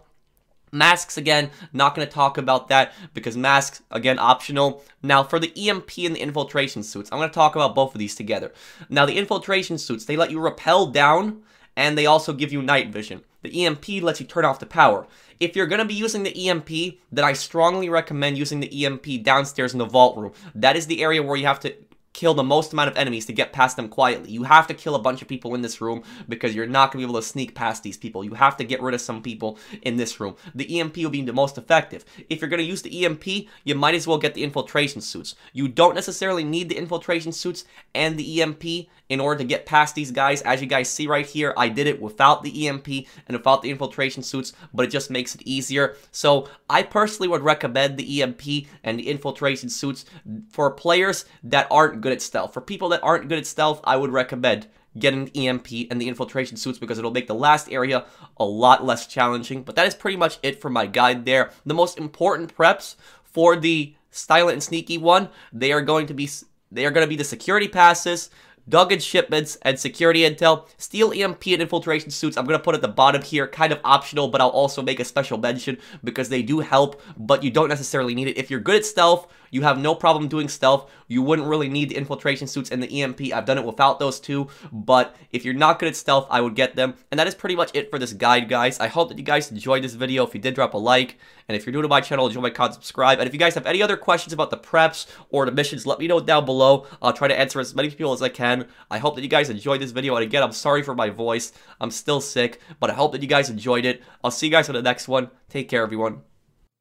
Masks 0.71 1.17
again, 1.17 1.49
not 1.71 1.95
going 1.95 2.07
to 2.07 2.13
talk 2.13 2.37
about 2.37 2.67
that 2.67 2.93
because 3.13 3.37
masks 3.37 3.81
again 3.91 4.19
optional. 4.19 4.83
Now 5.01 5.23
for 5.23 5.39
the 5.39 5.53
EMP 5.55 5.97
and 5.99 6.15
the 6.15 6.21
infiltration 6.21 6.83
suits, 6.83 7.09
I'm 7.11 7.19
going 7.19 7.29
to 7.29 7.33
talk 7.33 7.55
about 7.55 7.75
both 7.75 7.95
of 7.95 7.99
these 7.99 8.15
together. 8.15 8.51
Now 8.89 9.05
the 9.05 9.17
infiltration 9.17 9.77
suits, 9.77 10.05
they 10.05 10.17
let 10.17 10.31
you 10.31 10.39
rappel 10.39 10.87
down 10.87 11.43
and 11.75 11.97
they 11.97 12.05
also 12.05 12.33
give 12.33 12.51
you 12.51 12.61
night 12.61 12.89
vision. 12.89 13.21
The 13.43 13.65
EMP 13.65 13.87
lets 14.01 14.19
you 14.19 14.25
turn 14.25 14.45
off 14.45 14.59
the 14.59 14.65
power. 14.65 15.07
If 15.39 15.55
you're 15.55 15.67
going 15.67 15.79
to 15.79 15.85
be 15.85 15.93
using 15.93 16.23
the 16.23 16.49
EMP, 16.49 16.97
then 17.11 17.23
I 17.23 17.33
strongly 17.33 17.87
recommend 17.87 18.37
using 18.37 18.59
the 18.59 18.85
EMP 18.85 19.23
downstairs 19.23 19.73
in 19.73 19.79
the 19.79 19.85
vault 19.85 20.17
room. 20.17 20.33
That 20.55 20.75
is 20.75 20.87
the 20.87 21.03
area 21.03 21.21
where 21.21 21.37
you 21.37 21.45
have 21.45 21.59
to 21.61 21.75
kill 22.17 22.33
the 22.33 22.43
most 22.43 22.73
amount 22.73 22.89
of 22.89 22.97
enemies 22.97 23.27
to 23.27 23.31
get 23.31 23.53
past 23.53 23.77
them 23.77 23.87
quietly. 23.87 24.31
You 24.31 24.41
have 24.41 24.65
to 24.67 24.73
kill 24.73 24.95
a 24.95 24.99
bunch 24.99 25.21
of 25.21 25.27
people 25.27 25.53
in 25.53 25.61
this 25.61 25.79
room 25.79 26.01
because 26.27 26.55
you're 26.55 26.65
not 26.65 26.91
going 26.91 27.03
to 27.03 27.07
be 27.07 27.11
able 27.11 27.21
to 27.21 27.27
sneak 27.27 27.53
past 27.53 27.83
these 27.83 27.95
people. 27.95 28.23
You 28.23 28.33
have 28.33 28.57
to 28.57 28.63
get 28.63 28.81
rid 28.81 28.95
of 28.95 29.01
some 29.01 29.21
people 29.21 29.59
in 29.83 29.97
this 29.97 30.19
room. 30.19 30.35
The 30.55 30.79
EMP 30.79 30.97
will 30.97 31.11
be 31.11 31.21
the 31.21 31.31
most 31.31 31.59
effective. 31.59 32.05
If 32.27 32.41
you're 32.41 32.49
going 32.49 32.57
to 32.57 32.63
use 32.63 32.81
the 32.81 33.05
EMP, 33.05 33.27
you 33.63 33.75
might 33.75 33.93
as 33.93 34.07
well 34.07 34.17
get 34.17 34.33
the 34.33 34.43
infiltration 34.43 34.99
suits. 34.99 35.35
You 35.53 35.67
don't 35.67 35.93
necessarily 35.93 36.43
need 36.43 36.69
the 36.69 36.77
infiltration 36.77 37.31
suits 37.31 37.65
and 37.93 38.17
the 38.17 38.41
EMP 38.41 38.87
in 39.09 39.19
order 39.19 39.37
to 39.37 39.47
get 39.47 39.67
past 39.67 39.93
these 39.93 40.11
guys. 40.11 40.41
As 40.41 40.59
you 40.59 40.67
guys 40.67 40.89
see 40.89 41.05
right 41.05 41.25
here, 41.25 41.53
I 41.55 41.69
did 41.69 41.85
it 41.85 42.01
without 42.01 42.43
the 42.43 42.67
EMP 42.67 42.87
and 43.27 43.37
without 43.37 43.61
the 43.61 43.69
infiltration 43.69 44.23
suits, 44.23 44.53
but 44.73 44.85
it 44.85 44.89
just 44.89 45.11
makes 45.11 45.35
it 45.35 45.43
easier. 45.45 45.95
So 46.11 46.49
I 46.67 46.81
personally 46.83 47.27
would 47.27 47.43
recommend 47.43 47.97
the 47.97 48.21
EMP 48.21 48.67
and 48.83 48.97
the 48.97 49.07
infiltration 49.07 49.69
suits 49.69 50.05
for 50.49 50.71
players 50.71 51.25
that 51.43 51.67
aren't 51.69 52.01
good 52.01 52.06
at 52.13 52.21
stealth. 52.21 52.53
For 52.53 52.61
people 52.61 52.89
that 52.89 53.03
aren't 53.03 53.27
good 53.27 53.37
at 53.37 53.45
stealth, 53.45 53.81
I 53.83 53.97
would 53.97 54.11
recommend 54.11 54.67
getting 54.97 55.25
the 55.25 55.47
EMP 55.47 55.67
and 55.91 56.01
the 56.01 56.07
infiltration 56.07 56.57
suits 56.57 56.79
because 56.79 56.97
it'll 56.97 57.11
make 57.11 57.27
the 57.27 57.35
last 57.35 57.71
area 57.71 58.05
a 58.37 58.45
lot 58.45 58.85
less 58.85 59.07
challenging. 59.07 59.63
But 59.63 59.75
that 59.75 59.87
is 59.87 59.95
pretty 59.95 60.17
much 60.17 60.39
it 60.43 60.61
for 60.61 60.69
my 60.69 60.85
guide 60.85 61.25
there. 61.25 61.51
The 61.65 61.73
most 61.73 61.97
important 61.97 62.55
preps 62.55 62.95
for 63.23 63.55
the 63.55 63.95
silent 64.09 64.53
and 64.53 64.63
sneaky 64.63 64.97
one, 64.97 65.29
they 65.53 65.71
are 65.71 65.81
going 65.81 66.07
to 66.07 66.13
be 66.13 66.29
they 66.71 66.85
are 66.85 66.91
going 66.91 67.05
to 67.05 67.09
be 67.09 67.15
the 67.15 67.23
security 67.23 67.67
passes, 67.67 68.29
Duggan 68.69 68.99
shipments, 68.99 69.57
and 69.61 69.79
security 69.79 70.21
intel. 70.21 70.67
Steal 70.77 71.13
EMP 71.13 71.47
and 71.47 71.61
infiltration 71.61 72.11
suits, 72.11 72.35
I'm 72.35 72.45
going 72.45 72.59
to 72.59 72.63
put 72.63 72.75
at 72.75 72.81
the 72.81 72.89
bottom 72.89 73.21
here, 73.21 73.47
kind 73.47 73.71
of 73.71 73.79
optional, 73.85 74.27
but 74.27 74.41
I'll 74.41 74.49
also 74.49 74.81
make 74.81 74.99
a 74.99 75.05
special 75.05 75.37
mention 75.37 75.77
because 76.03 76.27
they 76.27 76.41
do 76.41 76.59
help, 76.59 77.01
but 77.17 77.43
you 77.43 77.51
don't 77.51 77.69
necessarily 77.69 78.13
need 78.13 78.27
it. 78.27 78.37
If 78.37 78.51
you're 78.51 78.59
good 78.59 78.75
at 78.75 78.85
stealth, 78.85 79.31
you 79.51 79.61
have 79.61 79.79
no 79.79 79.95
problem 79.95 80.27
doing 80.27 80.47
stealth. 80.49 80.89
You 81.07 81.21
wouldn't 81.21 81.47
really 81.47 81.69
need 81.69 81.89
the 81.89 81.97
infiltration 81.97 82.47
suits 82.47 82.69
and 82.69 82.81
the 82.81 83.01
EMP. 83.01 83.33
I've 83.33 83.45
done 83.45 83.57
it 83.57 83.63
without 83.63 83.99
those 83.99 84.19
two, 84.19 84.49
but 84.71 85.15
if 85.31 85.45
you're 85.45 85.53
not 85.53 85.79
good 85.79 85.89
at 85.89 85.95
stealth, 85.95 86.27
I 86.29 86.41
would 86.41 86.55
get 86.55 86.75
them. 86.75 86.95
And 87.11 87.19
that 87.19 87.27
is 87.27 87.35
pretty 87.35 87.55
much 87.55 87.71
it 87.73 87.89
for 87.89 87.99
this 87.99 88.13
guide, 88.13 88.49
guys. 88.49 88.79
I 88.79 88.87
hope 88.87 89.09
that 89.09 89.17
you 89.17 89.23
guys 89.23 89.51
enjoyed 89.51 89.83
this 89.83 89.93
video. 89.93 90.25
If 90.25 90.33
you 90.33 90.41
did, 90.41 90.55
drop 90.55 90.73
a 90.73 90.77
like. 90.77 91.17
And 91.47 91.55
if 91.55 91.65
you're 91.65 91.73
new 91.73 91.81
to 91.81 91.87
my 91.87 92.01
channel, 92.01 92.27
enjoy 92.27 92.41
my 92.41 92.49
content, 92.49 92.75
subscribe. 92.75 93.19
And 93.19 93.27
if 93.27 93.33
you 93.33 93.39
guys 93.39 93.55
have 93.55 93.65
any 93.65 93.81
other 93.81 93.95
questions 93.95 94.33
about 94.33 94.49
the 94.49 94.57
preps 94.57 95.07
or 95.29 95.45
the 95.45 95.51
missions, 95.51 95.85
let 95.85 95.99
me 95.99 96.07
know 96.07 96.19
down 96.19 96.45
below. 96.45 96.85
I'll 97.01 97.13
try 97.13 97.27
to 97.27 97.39
answer 97.39 97.59
as 97.59 97.73
many 97.73 97.89
people 97.89 98.11
as 98.13 98.21
I 98.21 98.29
can. 98.29 98.67
I 98.91 98.97
hope 98.97 99.15
that 99.15 99.21
you 99.21 99.29
guys 99.29 99.49
enjoyed 99.49 99.81
this 99.81 99.91
video. 99.91 100.15
And 100.15 100.23
again, 100.23 100.43
I'm 100.43 100.51
sorry 100.51 100.83
for 100.83 100.95
my 100.95 101.09
voice. 101.09 101.53
I'm 101.79 101.91
still 101.91 102.21
sick, 102.21 102.59
but 102.79 102.89
I 102.89 102.93
hope 102.93 103.13
that 103.13 103.21
you 103.21 103.27
guys 103.27 103.49
enjoyed 103.49 103.85
it. 103.85 104.03
I'll 104.23 104.31
see 104.31 104.47
you 104.47 104.51
guys 104.51 104.67
on 104.67 104.75
the 104.75 104.81
next 104.81 105.07
one. 105.07 105.29
Take 105.49 105.69
care, 105.69 105.83
everyone. 105.83 106.36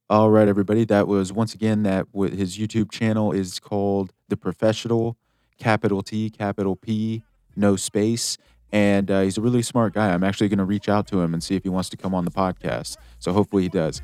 All 0.09 0.31
right, 0.31 0.47
everybody. 0.47 0.85
That 0.85 1.09
was 1.09 1.33
once 1.33 1.53
again 1.53 1.83
that 1.83 2.07
his 2.15 2.57
YouTube 2.57 2.93
channel 2.93 3.33
is 3.33 3.59
called 3.59 4.13
TheProfessional, 4.31 5.17
capital 5.59 6.01
T, 6.01 6.31
capital 6.31 6.77
P, 6.77 7.25
no 7.57 7.75
space. 7.75 8.39
And 8.71 9.11
uh, 9.11 9.23
he's 9.23 9.37
a 9.37 9.41
really 9.41 9.63
smart 9.63 9.95
guy. 9.95 10.13
I'm 10.13 10.23
actually 10.23 10.49
going 10.49 10.61
to 10.61 10.65
reach 10.65 10.89
out 10.89 11.09
to 11.09 11.21
him 11.21 11.35
and 11.35 11.43
see 11.43 11.57
if 11.57 11.65
he 11.65 11.71
wants 11.71 11.89
to 11.89 11.97
come 11.97 12.15
on 12.15 12.25
the 12.25 12.31
podcast. 12.31 12.97
So 13.19 13.33
hopefully 13.33 13.65
he 13.65 13.69
does. 13.69 14.01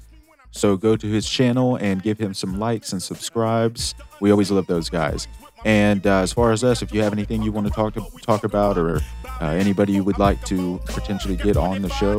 So 0.52 0.76
go 0.76 0.96
to 0.96 1.06
his 1.06 1.28
channel 1.28 1.76
and 1.76 2.02
give 2.02 2.18
him 2.18 2.34
some 2.34 2.58
likes 2.58 2.92
and 2.92 3.02
subscribes. 3.02 3.94
We 4.20 4.30
always 4.30 4.50
love 4.50 4.66
those 4.66 4.88
guys. 4.88 5.26
And 5.64 6.06
uh, 6.06 6.20
as 6.20 6.32
far 6.32 6.52
as 6.52 6.64
us, 6.64 6.82
if 6.82 6.92
you 6.92 7.02
have 7.02 7.12
anything 7.12 7.42
you 7.42 7.52
want 7.52 7.66
to 7.68 7.72
talk 7.72 7.94
to, 7.94 8.04
talk 8.20 8.44
about, 8.44 8.76
or 8.76 9.00
uh, 9.40 9.46
anybody 9.46 9.92
you 9.92 10.02
would 10.02 10.18
like 10.18 10.44
to 10.46 10.80
potentially 10.86 11.36
get 11.36 11.56
on 11.56 11.82
the 11.82 11.88
show, 11.90 12.18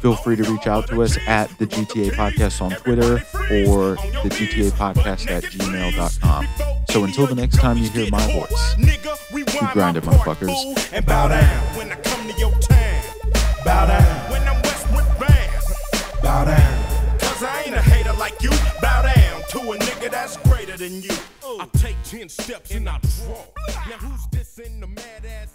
feel 0.00 0.16
free 0.16 0.36
to 0.36 0.42
reach 0.50 0.66
out 0.66 0.88
to 0.88 1.02
us 1.02 1.16
at 1.28 1.56
the 1.58 1.66
GTA 1.66 2.10
Podcast 2.12 2.60
on 2.60 2.72
Twitter 2.72 3.14
or 3.68 3.94
the 4.22 4.30
GTA 4.30 4.70
Podcast 4.72 5.30
at 5.30 5.44
gmail.com. 5.44 6.48
So 6.90 7.04
until 7.04 7.26
the 7.26 7.34
next 7.34 7.58
time 7.58 7.78
you 7.78 7.88
hear 7.90 8.10
my 8.10 8.32
voice, 8.32 8.76
we 9.32 9.44
grind 9.72 9.96
it, 9.96 10.02
motherfuckers. 10.02 10.92
And 10.92 11.06
bow 11.06 11.28
down 11.28 11.76
when 11.76 11.92
I 11.92 11.96
come 11.96 12.26
to 12.28 12.38
your 12.38 12.52
town. 12.58 13.02
Bow 13.64 13.86
down 13.86 14.30
when 14.30 14.42
I'm 14.48 14.62
Westwood 14.62 15.18
bound. 15.20 16.22
Bow 16.22 16.44
down. 16.44 16.67
To 19.50 19.58
a 19.58 19.78
nigga 19.78 20.10
that's 20.10 20.36
greater 20.38 20.76
than 20.76 21.00
you. 21.02 21.10
I 21.42 21.66
take 21.78 21.96
10 22.04 22.28
steps 22.28 22.70
and 22.72 22.88
I 22.88 22.98
draw. 22.98 23.44
Now 23.88 23.96
who's 23.98 24.26
this 24.30 24.58
in 24.58 24.80
the 24.80 24.86
mad 24.86 25.24
ass 25.24 25.54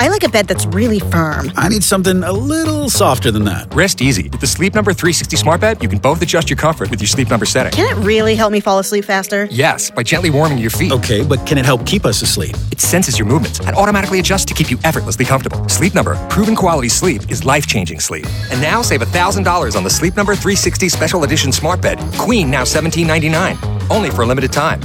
I 0.00 0.06
like 0.06 0.22
a 0.22 0.28
bed 0.28 0.46
that's 0.46 0.64
really 0.66 1.00
firm. 1.00 1.50
I 1.56 1.68
need 1.68 1.82
something 1.82 2.22
a 2.22 2.30
little 2.30 2.88
softer 2.88 3.32
than 3.32 3.42
that. 3.46 3.74
Rest 3.74 4.00
easy. 4.00 4.28
With 4.28 4.40
the 4.40 4.46
Sleep 4.46 4.72
Number 4.72 4.92
360 4.92 5.36
smart 5.36 5.60
bed, 5.60 5.82
you 5.82 5.88
can 5.88 5.98
both 5.98 6.22
adjust 6.22 6.48
your 6.48 6.56
comfort 6.56 6.88
with 6.88 7.00
your 7.00 7.08
sleep 7.08 7.28
number 7.30 7.44
setting. 7.44 7.72
Can 7.72 7.90
it 7.92 8.00
really 8.04 8.36
help 8.36 8.52
me 8.52 8.60
fall 8.60 8.78
asleep 8.78 9.04
faster? 9.04 9.48
Yes, 9.50 9.90
by 9.90 10.04
gently 10.04 10.30
warming 10.30 10.58
your 10.58 10.70
feet. 10.70 10.92
Okay, 10.92 11.24
but 11.24 11.44
can 11.44 11.58
it 11.58 11.64
help 11.64 11.84
keep 11.84 12.06
us 12.06 12.22
asleep? 12.22 12.54
It 12.70 12.78
senses 12.78 13.18
your 13.18 13.26
movements 13.26 13.58
and 13.58 13.74
automatically 13.74 14.20
adjusts 14.20 14.44
to 14.44 14.54
keep 14.54 14.70
you 14.70 14.78
effortlessly 14.84 15.24
comfortable. 15.24 15.68
Sleep 15.68 15.96
Number, 15.96 16.14
proven 16.28 16.54
quality 16.54 16.88
sleep 16.88 17.28
is 17.28 17.44
life-changing 17.44 17.98
sleep. 17.98 18.26
And 18.52 18.62
now 18.62 18.82
save 18.82 19.00
$1,000 19.00 19.74
on 19.74 19.82
the 19.82 19.90
Sleep 19.90 20.14
Number 20.14 20.36
360 20.36 20.90
Special 20.90 21.24
Edition 21.24 21.50
smart 21.50 21.82
bed. 21.82 21.98
Queen 22.18 22.48
now 22.48 22.62
$17.99. 22.62 23.90
Only 23.90 24.10
for 24.10 24.22
a 24.22 24.26
limited 24.26 24.52
time. 24.52 24.80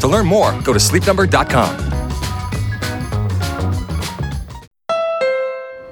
To 0.00 0.06
learn 0.06 0.26
more, 0.26 0.52
go 0.60 0.74
to 0.74 0.78
sleepnumber.com. 0.78 1.97